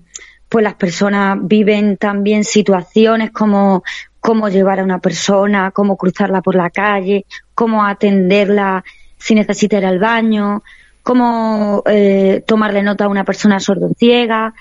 pues 0.48 0.62
las 0.62 0.74
personas 0.74 1.38
viven 1.42 1.96
también 1.96 2.44
situaciones 2.44 3.32
como 3.32 3.82
cómo 4.20 4.48
llevar 4.48 4.78
a 4.78 4.84
una 4.84 5.00
persona, 5.00 5.72
cómo 5.72 5.96
cruzarla 5.96 6.40
por 6.40 6.54
la 6.54 6.70
calle, 6.70 7.26
cómo 7.52 7.84
atenderla 7.84 8.84
si 9.18 9.34
necesita 9.34 9.78
ir 9.78 9.86
al 9.86 9.98
baño, 9.98 10.62
cómo 11.02 11.82
eh, 11.86 12.44
tomarle 12.46 12.84
nota 12.84 13.06
a 13.06 13.08
una 13.08 13.24
persona 13.24 13.58
sordociega. 13.58 14.54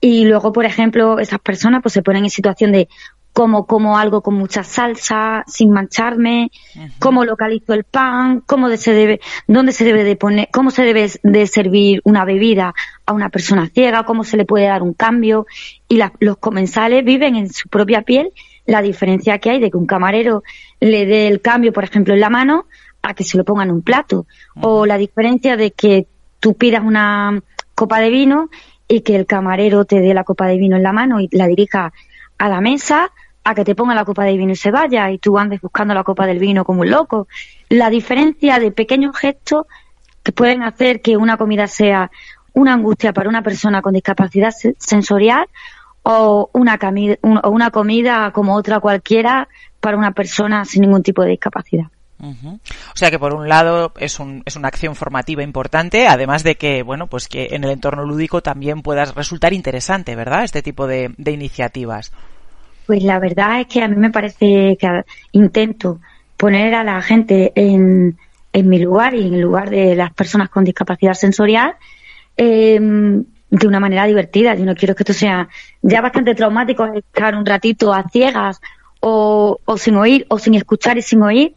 Y 0.00 0.24
luego, 0.24 0.54
por 0.54 0.64
ejemplo, 0.64 1.18
esas 1.18 1.40
personas 1.40 1.82
pues 1.82 1.92
se 1.92 2.02
ponen 2.02 2.24
en 2.24 2.30
situación 2.30 2.72
de 2.72 2.88
cómo 3.32 3.66
como 3.66 3.96
algo 3.96 4.20
con 4.20 4.34
mucha 4.34 4.62
salsa, 4.62 5.44
sin 5.46 5.70
mancharme, 5.70 6.50
cómo 6.98 7.24
localizo 7.24 7.72
el 7.72 7.84
pan, 7.84 8.42
cómo 8.46 8.68
se 8.76 8.92
debe, 8.92 9.20
dónde 9.46 9.72
se 9.72 9.84
debe 9.84 10.04
de 10.04 10.16
poner, 10.16 10.48
cómo 10.52 10.70
se 10.70 10.82
debe 10.82 11.10
de 11.22 11.46
servir 11.46 12.00
una 12.04 12.24
bebida 12.24 12.74
a 13.06 13.12
una 13.12 13.30
persona 13.30 13.70
ciega, 13.72 14.04
cómo 14.04 14.24
se 14.24 14.36
le 14.36 14.44
puede 14.44 14.66
dar 14.66 14.82
un 14.82 14.92
cambio. 14.92 15.46
Y 15.88 16.00
los 16.20 16.36
comensales 16.38 17.04
viven 17.04 17.36
en 17.36 17.52
su 17.52 17.68
propia 17.68 18.02
piel 18.02 18.32
la 18.66 18.82
diferencia 18.82 19.38
que 19.38 19.50
hay 19.50 19.60
de 19.60 19.70
que 19.70 19.76
un 19.76 19.86
camarero 19.86 20.42
le 20.80 21.06
dé 21.06 21.26
el 21.26 21.40
cambio, 21.40 21.72
por 21.72 21.84
ejemplo, 21.84 22.14
en 22.14 22.20
la 22.20 22.30
mano, 22.30 22.66
a 23.02 23.14
que 23.14 23.24
se 23.24 23.36
lo 23.36 23.44
ponga 23.44 23.64
en 23.64 23.70
un 23.70 23.82
plato. 23.82 24.26
O 24.60 24.84
la 24.86 24.98
diferencia 24.98 25.56
de 25.56 25.72
que 25.72 26.06
tú 26.38 26.54
pidas 26.54 26.82
una 26.84 27.42
copa 27.74 27.98
de 27.98 28.10
vino 28.10 28.50
y 28.88 29.00
que 29.00 29.16
el 29.16 29.26
camarero 29.26 29.86
te 29.86 30.00
dé 30.00 30.12
la 30.12 30.24
copa 30.24 30.46
de 30.46 30.58
vino 30.58 30.76
en 30.76 30.82
la 30.82 30.92
mano 30.92 31.20
y 31.20 31.28
la 31.32 31.46
dirija 31.46 31.92
a 32.38 32.48
la 32.48 32.60
mesa 32.60 33.10
a 33.44 33.54
que 33.54 33.64
te 33.64 33.74
ponga 33.74 33.94
la 33.94 34.04
copa 34.04 34.24
de 34.24 34.36
vino 34.36 34.52
y 34.52 34.56
se 34.56 34.70
vaya 34.70 35.10
y 35.10 35.18
tú 35.18 35.38
andes 35.38 35.60
buscando 35.60 35.94
la 35.94 36.04
copa 36.04 36.26
del 36.26 36.38
vino 36.38 36.64
como 36.64 36.82
un 36.82 36.90
loco. 36.90 37.26
La 37.68 37.90
diferencia 37.90 38.58
de 38.58 38.70
pequeños 38.70 39.16
gestos 39.16 39.66
que 40.22 40.32
pueden 40.32 40.62
hacer 40.62 41.00
que 41.00 41.16
una 41.16 41.36
comida 41.36 41.66
sea 41.66 42.10
una 42.52 42.74
angustia 42.74 43.12
para 43.12 43.28
una 43.28 43.42
persona 43.42 43.82
con 43.82 43.94
discapacidad 43.94 44.52
sensorial 44.78 45.46
o 46.02 46.50
una, 46.52 46.78
o 47.42 47.50
una 47.50 47.70
comida 47.70 48.30
como 48.32 48.54
otra 48.54 48.80
cualquiera 48.80 49.48
para 49.80 49.96
una 49.96 50.12
persona 50.12 50.64
sin 50.64 50.82
ningún 50.82 51.02
tipo 51.02 51.22
de 51.22 51.30
discapacidad. 51.30 51.86
O 52.20 52.94
sea 52.94 53.10
que 53.10 53.18
por 53.18 53.34
un 53.34 53.48
lado 53.48 53.92
es, 53.98 54.20
un, 54.20 54.44
es 54.46 54.54
una 54.54 54.68
acción 54.68 54.94
formativa 54.94 55.42
importante, 55.42 56.06
además 56.06 56.44
de 56.44 56.54
que, 56.54 56.84
bueno, 56.84 57.08
pues 57.08 57.26
que 57.26 57.48
en 57.50 57.64
el 57.64 57.70
entorno 57.70 58.04
lúdico 58.04 58.42
también 58.42 58.82
puedas 58.82 59.16
resultar 59.16 59.52
interesante, 59.52 60.14
¿verdad? 60.14 60.44
Este 60.44 60.62
tipo 60.62 60.86
de 60.86 61.12
iniciativas. 61.18 62.12
Pues 62.86 63.02
la 63.02 63.18
verdad 63.18 63.60
es 63.60 63.66
que 63.66 63.82
a 63.82 63.88
mí 63.88 63.96
me 63.96 64.10
parece 64.10 64.76
que 64.78 65.04
intento 65.32 66.00
poner 66.36 66.74
a 66.74 66.84
la 66.84 67.00
gente 67.02 67.52
en, 67.54 68.16
en 68.52 68.68
mi 68.68 68.78
lugar 68.78 69.14
y 69.14 69.26
en 69.26 69.34
el 69.34 69.40
lugar 69.40 69.70
de 69.70 69.94
las 69.94 70.12
personas 70.12 70.48
con 70.48 70.64
discapacidad 70.64 71.14
sensorial 71.14 71.76
em, 72.36 73.24
de 73.50 73.66
una 73.66 73.80
manera 73.80 74.06
divertida. 74.06 74.54
Yo 74.54 74.64
no 74.64 74.74
quiero 74.74 74.94
que 74.94 75.02
esto 75.02 75.12
sea 75.12 75.48
ya 75.82 76.00
bastante 76.00 76.34
traumático 76.34 76.84
estar 76.86 77.34
un 77.36 77.46
ratito 77.46 77.92
a 77.92 78.08
ciegas 78.08 78.60
o, 79.00 79.60
o 79.64 79.76
sin 79.78 79.96
oír 79.96 80.26
o 80.28 80.38
sin 80.38 80.54
escuchar 80.54 80.98
y 80.98 81.02
sin 81.02 81.22
oír 81.22 81.54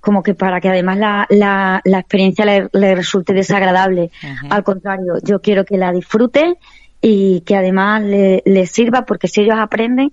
como 0.00 0.22
que 0.22 0.34
para 0.34 0.60
que 0.60 0.68
además 0.68 0.98
la, 0.98 1.26
la, 1.28 1.80
la 1.84 1.98
experiencia 1.98 2.44
le, 2.44 2.94
resulte 2.94 3.32
desagradable. 3.32 4.10
Al 4.48 4.62
contrario, 4.62 5.14
yo 5.22 5.40
quiero 5.40 5.64
que 5.64 5.76
la 5.76 5.92
disfruten 5.92 6.56
y 7.00 7.40
que 7.42 7.56
además 7.56 8.02
les 8.02 8.42
le 8.44 8.66
sirva 8.66 9.04
porque 9.04 9.28
si 9.28 9.42
ellos 9.42 9.56
aprenden, 9.58 10.12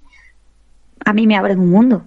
a 1.04 1.14
mí 1.14 1.28
me 1.28 1.38
abre 1.38 1.56
un 1.56 1.70
mundo. 1.70 2.06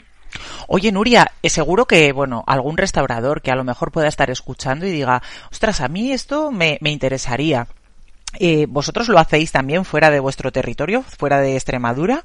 Oye, 0.67 0.93
Nuria, 0.93 1.33
es 1.43 1.53
seguro 1.53 1.87
que, 1.87 2.13
bueno, 2.13 2.45
algún 2.47 2.77
restaurador 2.77 3.41
que 3.41 3.51
a 3.51 3.57
lo 3.57 3.65
mejor 3.65 3.91
pueda 3.91 4.09
estar 4.09 4.31
escuchando 4.31 4.87
y 4.87 4.91
diga, 4.91 5.23
ostras, 5.51 5.81
a 5.81 5.89
mí 5.89 6.13
esto 6.13 6.53
me, 6.53 6.79
me 6.81 6.91
interesaría. 6.91 7.67
Eh, 8.39 8.67
¿Vosotros 8.69 9.09
lo 9.09 9.19
hacéis 9.19 9.53
también 9.53 9.85
fuera 9.85 10.11
de 10.11 10.21
vuestro 10.21 10.53
territorio, 10.53 11.03
fuera 11.03 11.41
de 11.41 11.55
Extremadura? 11.55 12.25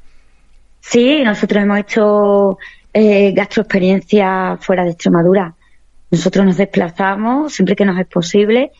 Sí, 0.82 1.24
nosotros 1.24 1.64
hemos 1.64 1.80
hecho 1.80 2.58
eh, 2.94 3.32
gastroexperiencia 3.32 4.58
fuera 4.60 4.84
de 4.84 4.92
Extremadura. 4.92 5.56
Nosotros 6.12 6.46
nos 6.46 6.58
desplazamos 6.58 7.54
siempre 7.54 7.76
que 7.76 7.86
nos 7.86 7.98
es 7.98 8.08
posible 8.08 8.72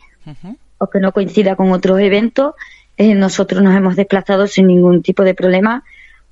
o 0.78 0.86
que 0.88 1.00
no 1.00 1.12
coincida 1.12 1.56
con 1.56 1.72
otros 1.72 1.98
eventos. 2.00 2.54
Eh, 2.96 3.14
nosotros 3.14 3.62
nos 3.62 3.74
hemos 3.74 3.96
desplazado 3.96 4.46
sin 4.46 4.66
ningún 4.66 5.02
tipo 5.02 5.24
de 5.24 5.34
problema 5.34 5.82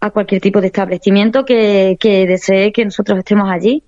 a 0.03 0.11
cualquier 0.11 0.41
tipo 0.41 0.61
de 0.61 0.67
establecimiento 0.67 1.45
que, 1.45 1.97
desee 2.03 2.73
que 2.73 2.85
nosotros 2.85 3.21
estemos 3.21 3.49
allí. 3.49 3.85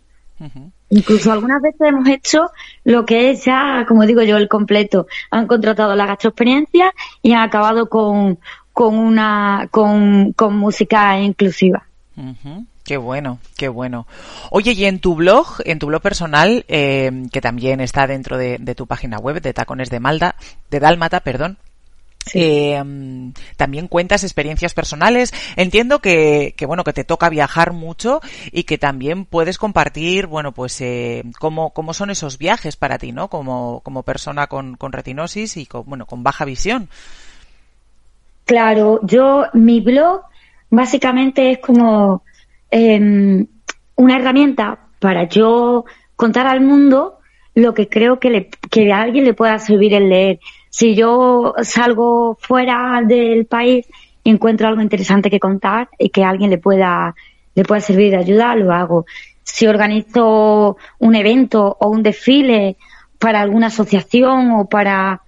Incluso 0.90 1.32
algunas 1.32 1.60
veces 1.60 1.80
hemos 1.80 2.08
hecho 2.08 2.50
lo 2.84 3.04
que 3.04 3.30
es 3.30 3.44
ya, 3.44 3.84
como 3.88 4.06
digo 4.06 4.22
yo, 4.22 4.36
el 4.36 4.48
completo. 4.48 5.08
Han 5.32 5.48
contratado 5.48 5.96
la 5.96 6.06
gastroexperiencia 6.06 6.94
y 7.20 7.32
han 7.32 7.42
acabado 7.42 7.88
con, 7.88 8.38
con 8.72 8.96
una 8.96 9.66
con, 9.72 10.32
con 10.34 10.56
música 10.56 11.18
inclusiva. 11.18 11.84
Qué 12.84 12.96
bueno, 12.96 13.40
qué 13.56 13.68
bueno. 13.68 14.06
Oye, 14.50 14.72
y 14.72 14.84
en 14.84 15.00
tu 15.00 15.16
blog, 15.16 15.62
en 15.64 15.80
tu 15.80 15.88
blog 15.88 16.00
personal, 16.00 16.64
eh, 16.68 17.10
que 17.32 17.40
también 17.40 17.80
está 17.80 18.06
dentro 18.06 18.38
de, 18.38 18.58
tu 18.76 18.86
página 18.86 19.18
web 19.18 19.40
de 19.40 19.52
Tacones 19.52 19.90
de 19.90 19.98
Malda, 19.98 20.36
de 20.70 20.78
Dálmata, 20.78 21.20
perdón, 21.20 21.58
eh, 22.32 22.82
también 23.56 23.88
cuentas 23.88 24.24
experiencias 24.24 24.74
personales. 24.74 25.32
Entiendo 25.56 26.00
que, 26.00 26.54
que, 26.56 26.66
bueno, 26.66 26.84
que 26.84 26.92
te 26.92 27.04
toca 27.04 27.28
viajar 27.28 27.72
mucho 27.72 28.20
y 28.52 28.64
que 28.64 28.78
también 28.78 29.24
puedes 29.24 29.58
compartir, 29.58 30.26
bueno, 30.26 30.52
pues, 30.52 30.80
eh, 30.80 31.24
cómo, 31.38 31.70
cómo 31.70 31.92
son 31.94 32.10
esos 32.10 32.38
viajes 32.38 32.76
para 32.76 32.98
ti, 32.98 33.12
¿no? 33.12 33.28
Como, 33.28 33.80
como 33.80 34.02
persona 34.02 34.46
con, 34.46 34.76
con 34.76 34.92
retinosis 34.92 35.56
y 35.56 35.66
con, 35.66 35.84
bueno, 35.86 36.06
con 36.06 36.22
baja 36.22 36.44
visión. 36.44 36.88
Claro, 38.44 39.00
yo, 39.02 39.46
mi 39.52 39.80
blog 39.80 40.22
básicamente 40.70 41.52
es 41.52 41.58
como 41.58 42.22
eh, 42.70 43.46
una 43.96 44.16
herramienta 44.16 44.78
para 44.98 45.28
yo 45.28 45.84
contar 46.16 46.46
al 46.46 46.60
mundo 46.60 47.18
lo 47.54 47.72
que 47.72 47.88
creo 47.88 48.18
que, 48.18 48.30
le, 48.30 48.50
que 48.70 48.92
a 48.92 49.02
alguien 49.02 49.24
le 49.24 49.34
pueda 49.34 49.58
servir 49.58 49.94
el 49.94 50.08
leer. 50.08 50.40
Si 50.76 50.96
yo 50.96 51.54
salgo 51.62 52.36
fuera 52.40 53.00
del 53.06 53.46
país 53.46 53.86
y 54.24 54.30
encuentro 54.30 54.66
algo 54.66 54.82
interesante 54.82 55.30
que 55.30 55.38
contar 55.38 55.88
y 56.00 56.08
que 56.08 56.24
alguien 56.24 56.50
le 56.50 56.58
pueda, 56.58 57.14
le 57.54 57.62
pueda 57.62 57.80
servir 57.80 58.10
de 58.10 58.16
ayuda, 58.16 58.56
lo 58.56 58.72
hago. 58.72 59.06
Si 59.44 59.68
organizo 59.68 60.76
un 60.98 61.14
evento 61.14 61.76
o 61.78 61.88
un 61.90 62.02
desfile 62.02 62.76
para 63.20 63.40
alguna 63.40 63.68
asociación 63.68 64.50
o 64.50 64.68
para 64.68 65.22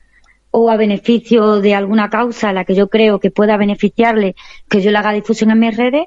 o 0.50 0.68
a 0.68 0.76
beneficio 0.76 1.60
de 1.60 1.76
alguna 1.76 2.10
causa 2.10 2.48
a 2.48 2.52
la 2.52 2.64
que 2.64 2.74
yo 2.74 2.88
creo 2.88 3.20
que 3.20 3.30
pueda 3.30 3.56
beneficiarle, 3.56 4.34
que 4.68 4.82
yo 4.82 4.90
le 4.90 4.98
haga 4.98 5.12
difusión 5.12 5.52
en 5.52 5.60
mis 5.60 5.76
redes, 5.76 6.06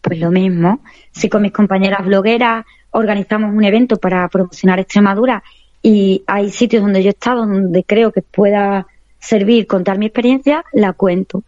pues 0.00 0.20
lo 0.20 0.30
mismo. 0.30 0.78
Si 1.10 1.28
con 1.28 1.42
mis 1.42 1.50
compañeras 1.50 2.06
blogueras 2.06 2.64
organizamos 2.92 3.52
un 3.52 3.64
evento 3.64 3.96
para 3.96 4.28
promocionar 4.28 4.78
Extremadura 4.78 5.42
y 5.86 6.24
hay 6.26 6.50
sitios 6.50 6.82
donde 6.82 7.00
yo 7.00 7.10
he 7.10 7.12
estado 7.12 7.46
donde 7.46 7.84
creo 7.84 8.10
que 8.10 8.20
pueda 8.20 8.88
servir 9.20 9.68
contar 9.68 9.98
mi 9.98 10.06
experiencia, 10.06 10.64
la 10.72 10.92
cuento. 10.94 11.44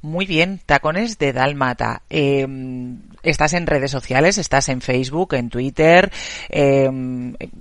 Muy 0.00 0.26
bien, 0.26 0.60
tacones 0.66 1.16
de 1.16 1.32
Dálmata. 1.32 2.02
Eh, 2.10 2.44
estás 3.22 3.52
en 3.52 3.68
redes 3.68 3.92
sociales, 3.92 4.36
estás 4.36 4.68
en 4.68 4.80
Facebook, 4.80 5.34
en 5.34 5.48
Twitter, 5.48 6.10
eh, 6.48 6.90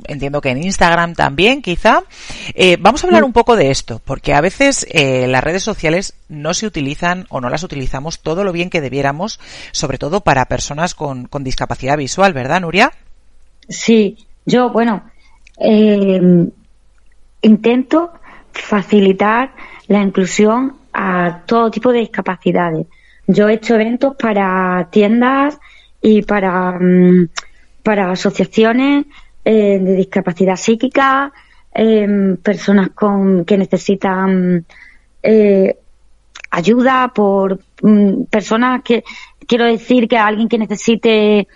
entiendo 0.07 0.41
que 0.41 0.49
en 0.49 0.63
Instagram 0.63 1.13
también, 1.13 1.61
quizá. 1.61 2.01
Eh, 2.55 2.77
vamos 2.79 3.03
a 3.03 3.07
hablar 3.07 3.23
un 3.23 3.31
poco 3.31 3.55
de 3.55 3.69
esto, 3.69 4.01
porque 4.03 4.33
a 4.33 4.41
veces 4.41 4.87
las 4.91 5.43
redes 5.43 5.61
sociales 5.61 6.15
no 6.29 6.55
se 6.55 6.65
utilizan 6.65 7.27
o 7.29 7.41
no 7.41 7.49
las 7.49 7.61
utilizamos 7.61 8.21
todo 8.21 8.43
lo 8.43 8.53
bien 8.53 8.71
que 8.71 8.81
debiéramos, 8.81 9.39
sobre 9.71 9.99
todo 9.99 10.21
para 10.21 10.45
personas 10.45 10.95
con, 10.95 11.27
con 11.27 11.43
discapacidad 11.43 11.95
visual, 11.95 12.33
¿verdad, 12.33 12.61
Nuria? 12.61 12.91
Sí, 13.69 14.17
yo, 14.45 14.71
bueno, 14.71 15.10
intento 17.41 18.11
facilitar 18.51 19.53
la 19.87 20.01
inclusión 20.01 20.77
a 20.93 21.43
todo 21.45 21.71
tipo 21.71 21.91
de 21.91 21.99
discapacidades. 21.99 22.87
Yo 23.27 23.47
he 23.47 23.53
hecho 23.53 23.75
eventos 23.75 24.15
para 24.15 24.87
tiendas 24.91 25.59
y 26.01 26.23
para, 26.23 26.71
mm, 26.79 27.29
para 27.83 28.11
asociaciones 28.11 29.05
eh, 29.45 29.79
de 29.79 29.95
discapacidad 29.95 30.55
psíquica, 30.55 31.31
em, 31.73 32.37
personas 32.37 32.89
con 32.89 33.45
que 33.45 33.57
necesitan 33.57 34.65
eh, 35.23 35.77
ayuda 36.51 37.11
por 37.13 37.59
mm, 37.81 38.23
personas 38.29 38.81
que 38.83 39.03
quiero 39.47 39.65
decir 39.65 40.07
que 40.07 40.17
alguien 40.17 40.49
que 40.49 40.57
necesite 40.57 41.47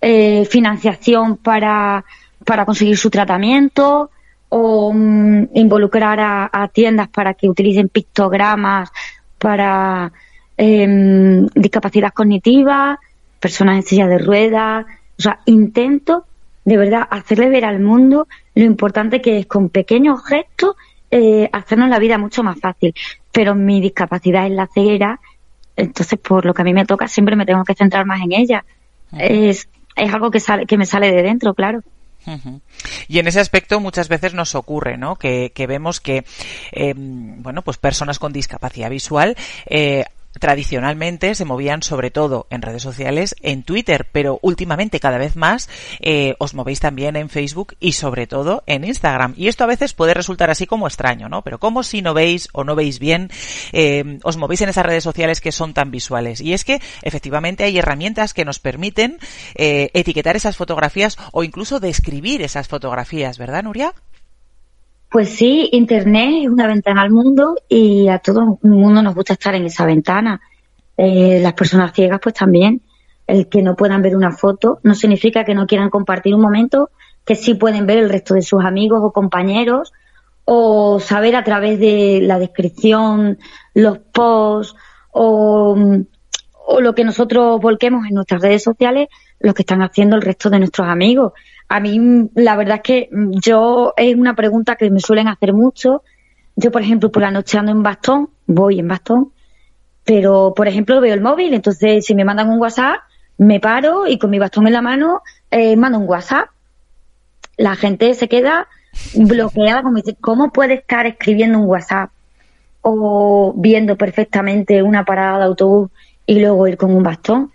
eh, 0.00 0.44
financiación 0.46 1.36
para 1.38 2.04
para 2.44 2.64
conseguir 2.64 2.96
su 2.96 3.10
tratamiento 3.10 4.10
o 4.48 4.92
mm, 4.92 5.48
involucrar 5.54 6.20
a, 6.20 6.68
tiendas 6.72 7.08
para 7.08 7.34
que 7.34 7.48
utilicen 7.48 7.88
pictogramas 7.88 8.90
para 9.38 10.12
em, 10.56 11.46
discapacidad 11.54 12.12
cognitiva, 12.12 12.98
personas 13.40 13.76
en 13.76 13.82
silla 13.82 14.06
de 14.06 14.18
ruedas. 14.18 14.86
O 15.18 15.22
sea, 15.22 15.40
intento 15.46 16.26
de 16.64 16.76
verdad 16.76 17.08
hacerle 17.10 17.48
ver 17.48 17.64
al 17.64 17.80
mundo 17.80 18.28
lo 18.54 18.64
importante 18.64 19.20
que 19.20 19.38
es 19.38 19.46
con 19.46 19.68
pequeños 19.68 20.24
gestos 20.24 20.76
eh, 21.10 21.50
hacernos 21.52 21.90
la 21.90 21.98
vida 21.98 22.18
mucho 22.18 22.42
más 22.42 22.58
fácil. 22.58 22.94
Pero 23.32 23.54
mi 23.54 23.80
discapacidad 23.80 24.46
es 24.46 24.52
la 24.52 24.66
ceguera, 24.66 25.20
entonces 25.76 26.18
por 26.18 26.44
lo 26.44 26.54
que 26.54 26.62
a 26.62 26.64
mí 26.64 26.72
me 26.72 26.86
toca 26.86 27.08
siempre 27.08 27.36
me 27.36 27.46
tengo 27.46 27.64
que 27.64 27.74
centrar 27.74 28.06
más 28.06 28.20
en 28.22 28.32
ella. 28.32 28.64
Es, 29.18 29.68
es 29.94 30.14
algo 30.14 30.30
que 30.30 30.40
sale, 30.40 30.66
que 30.66 30.78
me 30.78 30.86
sale 30.86 31.12
de 31.12 31.22
dentro, 31.22 31.54
claro. 31.54 31.82
Y 33.08 33.18
en 33.18 33.26
ese 33.26 33.40
aspecto 33.40 33.80
muchas 33.80 34.08
veces 34.08 34.34
nos 34.34 34.54
ocurre, 34.54 34.96
¿no? 34.96 35.16
Que, 35.16 35.52
vemos 35.68 36.00
que, 36.00 36.24
eh, 36.72 36.94
bueno, 36.96 37.62
pues 37.62 37.76
personas 37.76 38.18
con 38.18 38.32
discapacidad 38.32 38.90
visual 38.90 39.36
eh, 39.66 40.04
tradicionalmente 40.38 41.34
se 41.34 41.44
movían 41.44 41.82
sobre 41.82 42.10
todo 42.10 42.46
en 42.50 42.62
redes 42.62 42.82
sociales, 42.82 43.36
en 43.42 43.62
Twitter, 43.62 44.08
pero 44.10 44.38
últimamente 44.42 45.00
cada 45.00 45.18
vez 45.18 45.36
más 45.36 45.68
eh, 46.00 46.34
os 46.38 46.54
movéis 46.54 46.80
también 46.80 47.16
en 47.16 47.28
Facebook 47.28 47.76
y 47.80 47.92
sobre 47.92 48.26
todo 48.26 48.62
en 48.66 48.84
Instagram. 48.84 49.34
Y 49.36 49.48
esto 49.48 49.64
a 49.64 49.68
veces 49.68 49.92
puede 49.92 50.14
resultar 50.14 50.50
así 50.50 50.66
como 50.66 50.86
extraño, 50.86 51.28
¿no? 51.28 51.42
Pero 51.42 51.58
como 51.58 51.82
si 51.82 52.02
no 52.02 52.14
veis 52.14 52.48
o 52.52 52.64
no 52.64 52.74
veis 52.74 52.98
bien, 52.98 53.30
eh, 53.72 54.18
os 54.22 54.36
movéis 54.36 54.62
en 54.62 54.68
esas 54.68 54.86
redes 54.86 55.04
sociales 55.04 55.40
que 55.40 55.52
son 55.52 55.74
tan 55.74 55.90
visuales. 55.90 56.40
Y 56.40 56.52
es 56.52 56.64
que 56.64 56.80
efectivamente 57.02 57.64
hay 57.64 57.78
herramientas 57.78 58.34
que 58.34 58.44
nos 58.44 58.58
permiten 58.58 59.18
eh, 59.54 59.90
etiquetar 59.94 60.36
esas 60.36 60.56
fotografías 60.56 61.18
o 61.32 61.44
incluso 61.44 61.80
describir 61.80 62.42
esas 62.42 62.68
fotografías, 62.68 63.38
¿verdad, 63.38 63.62
Nuria? 63.62 63.94
Pues 65.12 65.28
sí, 65.28 65.68
Internet 65.72 66.44
es 66.44 66.48
una 66.48 66.66
ventana 66.66 67.02
al 67.02 67.10
mundo 67.10 67.56
y 67.68 68.08
a 68.08 68.18
todo 68.18 68.58
el 68.62 68.70
mundo 68.70 69.02
nos 69.02 69.14
gusta 69.14 69.34
estar 69.34 69.54
en 69.54 69.66
esa 69.66 69.84
ventana. 69.84 70.40
Eh, 70.96 71.38
las 71.42 71.52
personas 71.52 71.92
ciegas 71.92 72.18
pues 72.22 72.34
también. 72.34 72.80
El 73.26 73.46
que 73.50 73.60
no 73.60 73.76
puedan 73.76 74.00
ver 74.00 74.16
una 74.16 74.32
foto 74.32 74.80
no 74.82 74.94
significa 74.94 75.44
que 75.44 75.54
no 75.54 75.66
quieran 75.66 75.90
compartir 75.90 76.34
un 76.34 76.40
momento 76.40 76.88
que 77.26 77.34
sí 77.34 77.52
pueden 77.52 77.86
ver 77.86 77.98
el 77.98 78.08
resto 78.08 78.32
de 78.32 78.40
sus 78.40 78.64
amigos 78.64 79.00
o 79.02 79.12
compañeros 79.12 79.92
o 80.46 80.98
saber 80.98 81.36
a 81.36 81.44
través 81.44 81.78
de 81.78 82.20
la 82.22 82.38
descripción, 82.38 83.38
los 83.74 83.98
posts 83.98 84.74
o, 85.10 85.76
o 86.66 86.80
lo 86.80 86.94
que 86.94 87.04
nosotros 87.04 87.60
volquemos 87.60 88.06
en 88.06 88.14
nuestras 88.14 88.42
redes 88.42 88.62
sociales, 88.62 89.08
lo 89.40 89.54
que 89.54 89.62
están 89.62 89.82
haciendo 89.82 90.16
el 90.16 90.22
resto 90.22 90.50
de 90.50 90.58
nuestros 90.58 90.88
amigos 90.88 91.32
a 91.72 91.80
mí 91.80 92.28
la 92.34 92.54
verdad 92.56 92.76
es 92.76 92.82
que 92.82 93.08
yo 93.10 93.94
es 93.96 94.14
una 94.14 94.34
pregunta 94.34 94.76
que 94.76 94.90
me 94.90 95.00
suelen 95.00 95.26
hacer 95.28 95.54
mucho. 95.54 96.02
Yo, 96.54 96.70
por 96.70 96.82
ejemplo, 96.82 97.10
por 97.10 97.22
la 97.22 97.30
noche 97.30 97.56
ando 97.56 97.72
en 97.72 97.82
bastón, 97.82 98.28
voy 98.46 98.78
en 98.78 98.88
bastón, 98.88 99.32
pero, 100.04 100.52
por 100.54 100.68
ejemplo, 100.68 101.00
veo 101.00 101.14
el 101.14 101.22
móvil, 101.22 101.54
entonces 101.54 102.04
si 102.04 102.14
me 102.14 102.26
mandan 102.26 102.50
un 102.50 102.60
WhatsApp, 102.60 102.96
me 103.38 103.58
paro 103.58 104.06
y 104.06 104.18
con 104.18 104.28
mi 104.28 104.38
bastón 104.38 104.66
en 104.66 104.74
la 104.74 104.82
mano 104.82 105.22
eh, 105.50 105.74
mando 105.76 105.98
un 105.98 106.06
WhatsApp. 106.06 106.50
La 107.56 107.74
gente 107.74 108.12
se 108.12 108.28
queda 108.28 108.68
bloqueada, 109.14 109.82
como 109.82 109.96
dice, 109.96 110.14
¿cómo 110.20 110.52
puede 110.52 110.74
estar 110.74 111.06
escribiendo 111.06 111.58
un 111.58 111.64
WhatsApp 111.64 112.10
o 112.82 113.54
viendo 113.56 113.96
perfectamente 113.96 114.82
una 114.82 115.06
parada 115.06 115.38
de 115.38 115.44
autobús 115.44 115.90
y 116.26 116.40
luego 116.40 116.68
ir 116.68 116.76
con 116.76 116.94
un 116.94 117.02
bastón? 117.02 117.50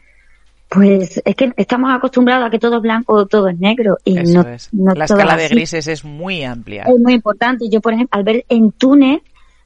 Pues 0.70 1.22
es 1.24 1.36
que 1.36 1.54
estamos 1.56 1.90
acostumbrados 1.94 2.48
a 2.48 2.50
que 2.50 2.60
todo 2.60 2.78
es 2.78 2.82
blanco 2.82 3.14
o 3.14 3.26
todo 3.26 3.48
es 3.48 3.58
negro. 3.58 3.98
Y 4.04 4.16
no, 4.16 4.46
la 4.94 5.06
escala 5.06 5.38
de 5.38 5.48
grises 5.48 5.88
es 5.88 6.04
muy 6.04 6.44
amplia. 6.44 6.84
Es 6.84 7.00
muy 7.00 7.14
importante. 7.14 7.70
Yo, 7.70 7.80
por 7.80 7.94
ejemplo, 7.94 8.18
al 8.18 8.26
ver 8.26 8.46
en 8.50 8.72
túnel, 8.74 9.22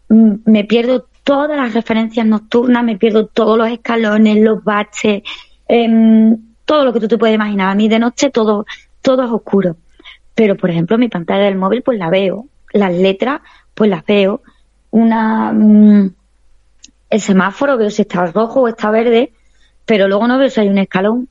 mm, 0.10 0.34
me 0.45 0.64
pierdo 0.64 1.08
todas 1.24 1.58
las 1.58 1.74
referencias 1.74 2.26
nocturnas, 2.26 2.84
me 2.84 2.97
pierdo 2.97 3.26
todos 3.26 3.58
los 3.58 3.70
escalones, 3.70 4.38
los 4.38 4.64
baches, 4.64 5.24
em, 5.68 6.38
todo 6.66 6.86
lo 6.86 6.93
que 6.93 6.99
tú 6.99 7.08
te 7.08 7.18
puedes 7.18 7.36
imaginar. 7.36 7.72
A 7.72 7.76
mí 7.76 7.88
de 7.88 7.97
noche 7.97 8.30
todo, 8.30 8.66
todo 9.02 9.24
es 9.24 9.32
oscuro. 9.32 9.78
Pero, 10.36 10.56
por 10.56 10.70
ejemplo, 10.70 10.99
mi 10.99 11.10
pantalla 11.10 11.45
del 11.45 11.58
móvil, 11.58 11.82
pues 11.82 11.97
la 11.97 12.10
veo. 12.10 12.45
Las 12.74 12.93
letras, 12.93 13.41
pues 13.74 13.89
las 13.89 14.06
veo. 14.06 14.41
una 14.91 15.52
mm, 15.52 16.14
el 17.12 17.22
semáforo, 17.22 17.78
veo 17.78 17.89
si 17.89 18.01
está 18.01 18.26
rojo 18.26 18.62
o 18.62 18.68
está 18.68 18.89
verde, 18.89 19.34
pero 19.86 20.07
luego 20.07 20.28
no 20.28 20.39
veo 20.39 20.49
si 20.49 20.62
hay 20.62 20.70
un 20.70 20.78
escalón 20.80 21.28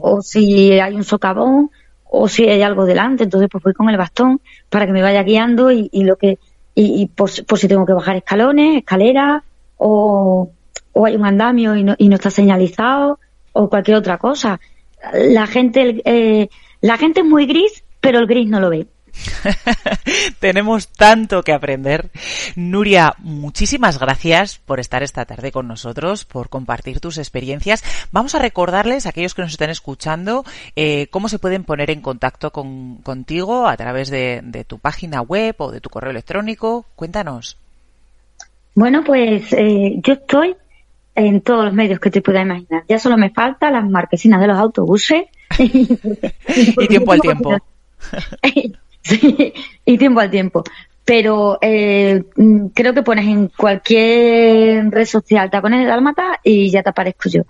o 0.00 0.20
si 0.20 0.78
hay 0.78 0.94
un 0.94 1.04
socavón 1.04 1.70
o 2.04 2.28
si 2.28 2.48
hay 2.48 2.62
algo 2.62 2.84
delante. 2.84 3.24
Entonces, 3.24 3.48
pues 3.50 3.64
voy 3.64 3.72
con 3.72 3.88
el 3.88 3.96
bastón 3.96 4.40
para 4.68 4.84
que 4.84 4.92
me 4.92 5.02
vaya 5.02 5.22
guiando 5.22 5.70
y, 5.70 5.88
lo 5.92 6.16
que 6.16 6.38
y, 6.74 7.06
por, 7.06 7.30
si 7.30 7.68
tengo 7.68 7.86
que 7.86 7.92
bajar 7.92 8.16
escalones, 8.16 8.78
escaleras 8.78 9.42
o, 9.78 10.50
o 10.92 11.06
hay 11.06 11.14
un 11.14 11.24
andamio 11.24 11.76
y 11.76 11.84
no, 11.84 11.94
y 11.96 12.08
no 12.08 12.16
está 12.16 12.30
señalizado 12.30 13.20
o 13.52 13.70
cualquier 13.70 13.96
otra 13.96 14.18
cosa. 14.18 14.60
La 15.14 15.46
gente, 15.46 16.02
eh, 16.04 16.48
la 16.80 16.98
gente 16.98 17.20
es 17.20 17.26
muy 17.26 17.46
gris, 17.46 17.84
pero 18.00 18.18
el 18.18 18.26
gris 18.26 18.48
no 18.48 18.58
lo 18.58 18.70
ve. 18.70 18.88
Tenemos 20.40 20.88
tanto 20.88 21.42
que 21.42 21.52
aprender. 21.52 22.10
Nuria, 22.54 23.14
muchísimas 23.18 23.98
gracias 23.98 24.58
por 24.58 24.80
estar 24.80 25.02
esta 25.02 25.24
tarde 25.24 25.52
con 25.52 25.68
nosotros, 25.68 26.24
por 26.24 26.48
compartir 26.48 27.00
tus 27.00 27.18
experiencias. 27.18 27.82
Vamos 28.12 28.34
a 28.34 28.38
recordarles 28.38 29.06
a 29.06 29.10
aquellos 29.10 29.34
que 29.34 29.42
nos 29.42 29.52
están 29.52 29.70
escuchando 29.70 30.44
eh, 30.74 31.08
cómo 31.10 31.28
se 31.28 31.38
pueden 31.38 31.64
poner 31.64 31.90
en 31.90 32.00
contacto 32.00 32.50
contigo 32.50 33.66
a 33.66 33.76
través 33.76 34.10
de, 34.10 34.64
tu 34.66 34.78
página 34.78 35.20
web 35.20 35.54
o 35.58 35.70
de 35.70 35.80
tu 35.80 35.90
correo 35.90 36.10
electrónico. 36.10 36.86
Cuéntanos. 36.96 37.58
Bueno, 38.74 39.02
pues 39.04 39.52
eh, 39.52 39.94
yo 40.02 40.14
estoy 40.14 40.56
en 41.14 41.40
todos 41.40 41.64
los 41.64 41.74
medios 41.74 41.98
que 41.98 42.10
te 42.10 42.20
puedas 42.20 42.42
imaginar. 42.42 42.84
Ya 42.88 42.98
solo 42.98 43.16
me 43.16 43.30
falta 43.30 43.70
las 43.70 43.88
marquesinas 43.88 44.40
de 44.40 44.46
los 44.46 44.58
autobuses. 44.58 45.24
y 45.58 46.88
tiempo 46.88 47.12
al 47.12 47.20
tiempo. 47.20 47.56
y 49.84 49.98
tiempo 49.98 50.20
al 50.20 50.30
tiempo. 50.30 50.64
Pero 51.04 51.58
eh, 51.60 52.24
creo 52.74 52.94
que 52.94 53.02
pones 53.02 53.26
en 53.26 53.48
cualquier 53.48 54.90
red 54.90 55.04
social 55.04 55.50
tacones 55.50 55.80
de 55.80 55.86
Dalmata 55.86 56.40
y 56.42 56.70
ya 56.70 56.82
te 56.82 56.90
aparezco 56.90 57.28
yo. 57.28 57.42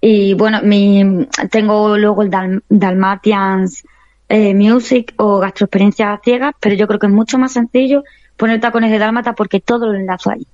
Y 0.00 0.34
bueno, 0.34 0.60
mi, 0.62 1.26
tengo 1.50 1.96
luego 1.96 2.22
el 2.22 2.62
Dalmatians 2.68 3.84
eh, 4.28 4.54
Music 4.54 5.14
o 5.16 5.38
Gastroexperiencias 5.38 6.20
Ciegas, 6.22 6.54
pero 6.60 6.74
yo 6.74 6.86
creo 6.86 6.98
que 6.98 7.06
es 7.06 7.12
mucho 7.12 7.38
más 7.38 7.52
sencillo 7.52 8.02
poner 8.36 8.60
tacones 8.60 8.90
de 8.90 8.98
Dalmata 8.98 9.34
porque 9.34 9.60
todo 9.60 9.86
lo 9.86 9.94
enlazo 9.94 10.30
ahí. 10.30 10.46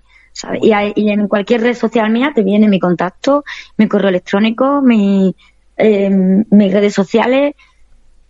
Y, 0.61 1.11
en 1.11 1.29
cualquier 1.29 1.63
red 1.63 1.75
social 1.75 2.11
mía 2.11 2.33
te 2.35 2.43
viene 2.43 2.69
mi 2.69 2.79
contacto, 2.79 3.45
mi 3.77 3.89
correo 3.89 4.09
electrónico, 4.11 4.83
mi, 4.83 5.35
eh, 5.77 6.11
mis 6.11 6.73
redes 6.73 6.95
sociales, 6.95 7.55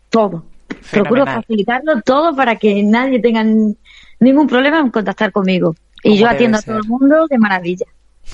todo. 0.08 0.44
Procuro 0.90 1.24
facilitarlo 1.24 2.00
todo 2.02 2.34
para 2.34 2.56
que 2.56 2.82
nadie 2.82 3.20
tenga 3.20 3.44
ningún 3.44 4.46
problema 4.46 4.80
en 4.80 4.90
contactar 4.90 5.32
conmigo. 5.32 5.74
Y 6.02 6.16
yo 6.16 6.28
atiendo 6.28 6.58
a 6.58 6.62
todo 6.62 6.78
el 6.78 6.88
mundo 6.88 7.26
de 7.28 7.38
maravilla. 7.38 7.86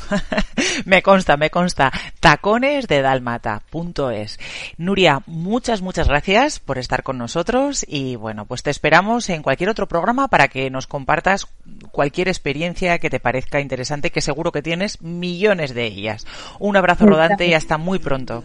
me 0.84 1.02
consta, 1.02 1.36
me 1.36 1.50
consta. 1.50 1.92
Tacones 2.20 2.88
de 2.88 3.02
Dalmata.es. 3.02 4.38
Nuria, 4.76 5.22
muchas, 5.26 5.82
muchas 5.82 6.08
gracias 6.08 6.60
por 6.60 6.78
estar 6.78 7.02
con 7.02 7.18
nosotros 7.18 7.84
y 7.88 8.16
bueno, 8.16 8.46
pues 8.46 8.62
te 8.62 8.70
esperamos 8.70 9.28
en 9.30 9.42
cualquier 9.42 9.70
otro 9.70 9.88
programa 9.88 10.28
para 10.28 10.48
que 10.48 10.70
nos 10.70 10.86
compartas 10.86 11.46
cualquier 11.90 12.28
experiencia 12.28 12.98
que 12.98 13.10
te 13.10 13.20
parezca 13.20 13.60
interesante, 13.60 14.10
que 14.10 14.20
seguro 14.20 14.52
que 14.52 14.62
tienes 14.62 15.00
millones 15.02 15.74
de 15.74 15.86
ellas. 15.86 16.26
Un 16.58 16.76
abrazo 16.76 17.06
rodante 17.06 17.46
y 17.46 17.54
hasta 17.54 17.78
muy 17.78 17.98
pronto. 17.98 18.44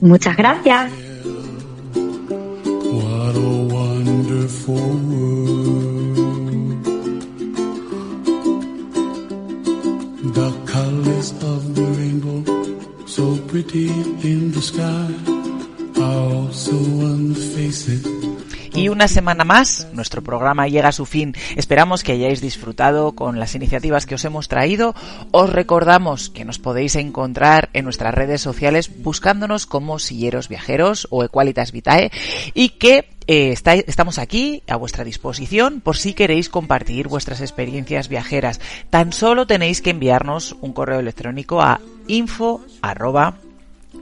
Muchas 0.00 0.36
gracias. 0.36 0.90
Wonderful 4.24 4.74
world. 4.74 6.84
The 10.34 10.50
colors 10.64 11.32
of 11.44 11.74
the 11.74 11.84
rainbow, 11.98 12.40
so 13.04 13.36
pretty 13.48 13.88
in 14.26 14.52
the 14.52 14.62
sky, 14.62 15.12
are 16.00 16.32
also 16.40 16.72
on 16.72 17.34
the 17.34 17.40
faces 17.54 18.33
Y 18.74 18.88
una 18.88 19.06
semana 19.06 19.44
más, 19.44 19.86
nuestro 19.92 20.20
programa 20.20 20.66
llega 20.66 20.88
a 20.88 20.92
su 20.92 21.06
fin. 21.06 21.36
Esperamos 21.54 22.02
que 22.02 22.10
hayáis 22.10 22.40
disfrutado 22.40 23.12
con 23.12 23.38
las 23.38 23.54
iniciativas 23.54 24.04
que 24.04 24.16
os 24.16 24.24
hemos 24.24 24.48
traído. 24.48 24.96
Os 25.30 25.48
recordamos 25.48 26.28
que 26.28 26.44
nos 26.44 26.58
podéis 26.58 26.96
encontrar 26.96 27.70
en 27.72 27.84
nuestras 27.84 28.12
redes 28.12 28.40
sociales 28.40 28.90
buscándonos 29.02 29.66
como 29.66 30.00
Silleros 30.00 30.48
Viajeros 30.48 31.06
o 31.10 31.22
Equalitas 31.22 31.70
Vitae 31.70 32.10
y 32.52 32.70
que 32.70 33.10
eh, 33.28 33.54
estamos 33.86 34.18
aquí 34.18 34.64
a 34.66 34.74
vuestra 34.74 35.04
disposición 35.04 35.80
por 35.80 35.96
si 35.96 36.12
queréis 36.12 36.48
compartir 36.48 37.06
vuestras 37.06 37.40
experiencias 37.40 38.08
viajeras. 38.08 38.60
Tan 38.90 39.12
solo 39.12 39.46
tenéis 39.46 39.82
que 39.82 39.90
enviarnos 39.90 40.56
un 40.60 40.72
correo 40.72 40.98
electrónico 40.98 41.62
a 41.62 41.80
info 42.08 42.60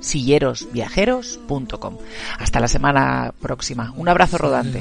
sillerosviajeros.com. 0.02 1.96
Hasta 2.38 2.60
la 2.60 2.68
semana 2.68 3.32
próxima. 3.40 3.94
Un 3.96 4.08
abrazo 4.08 4.36
rodante. 4.36 4.80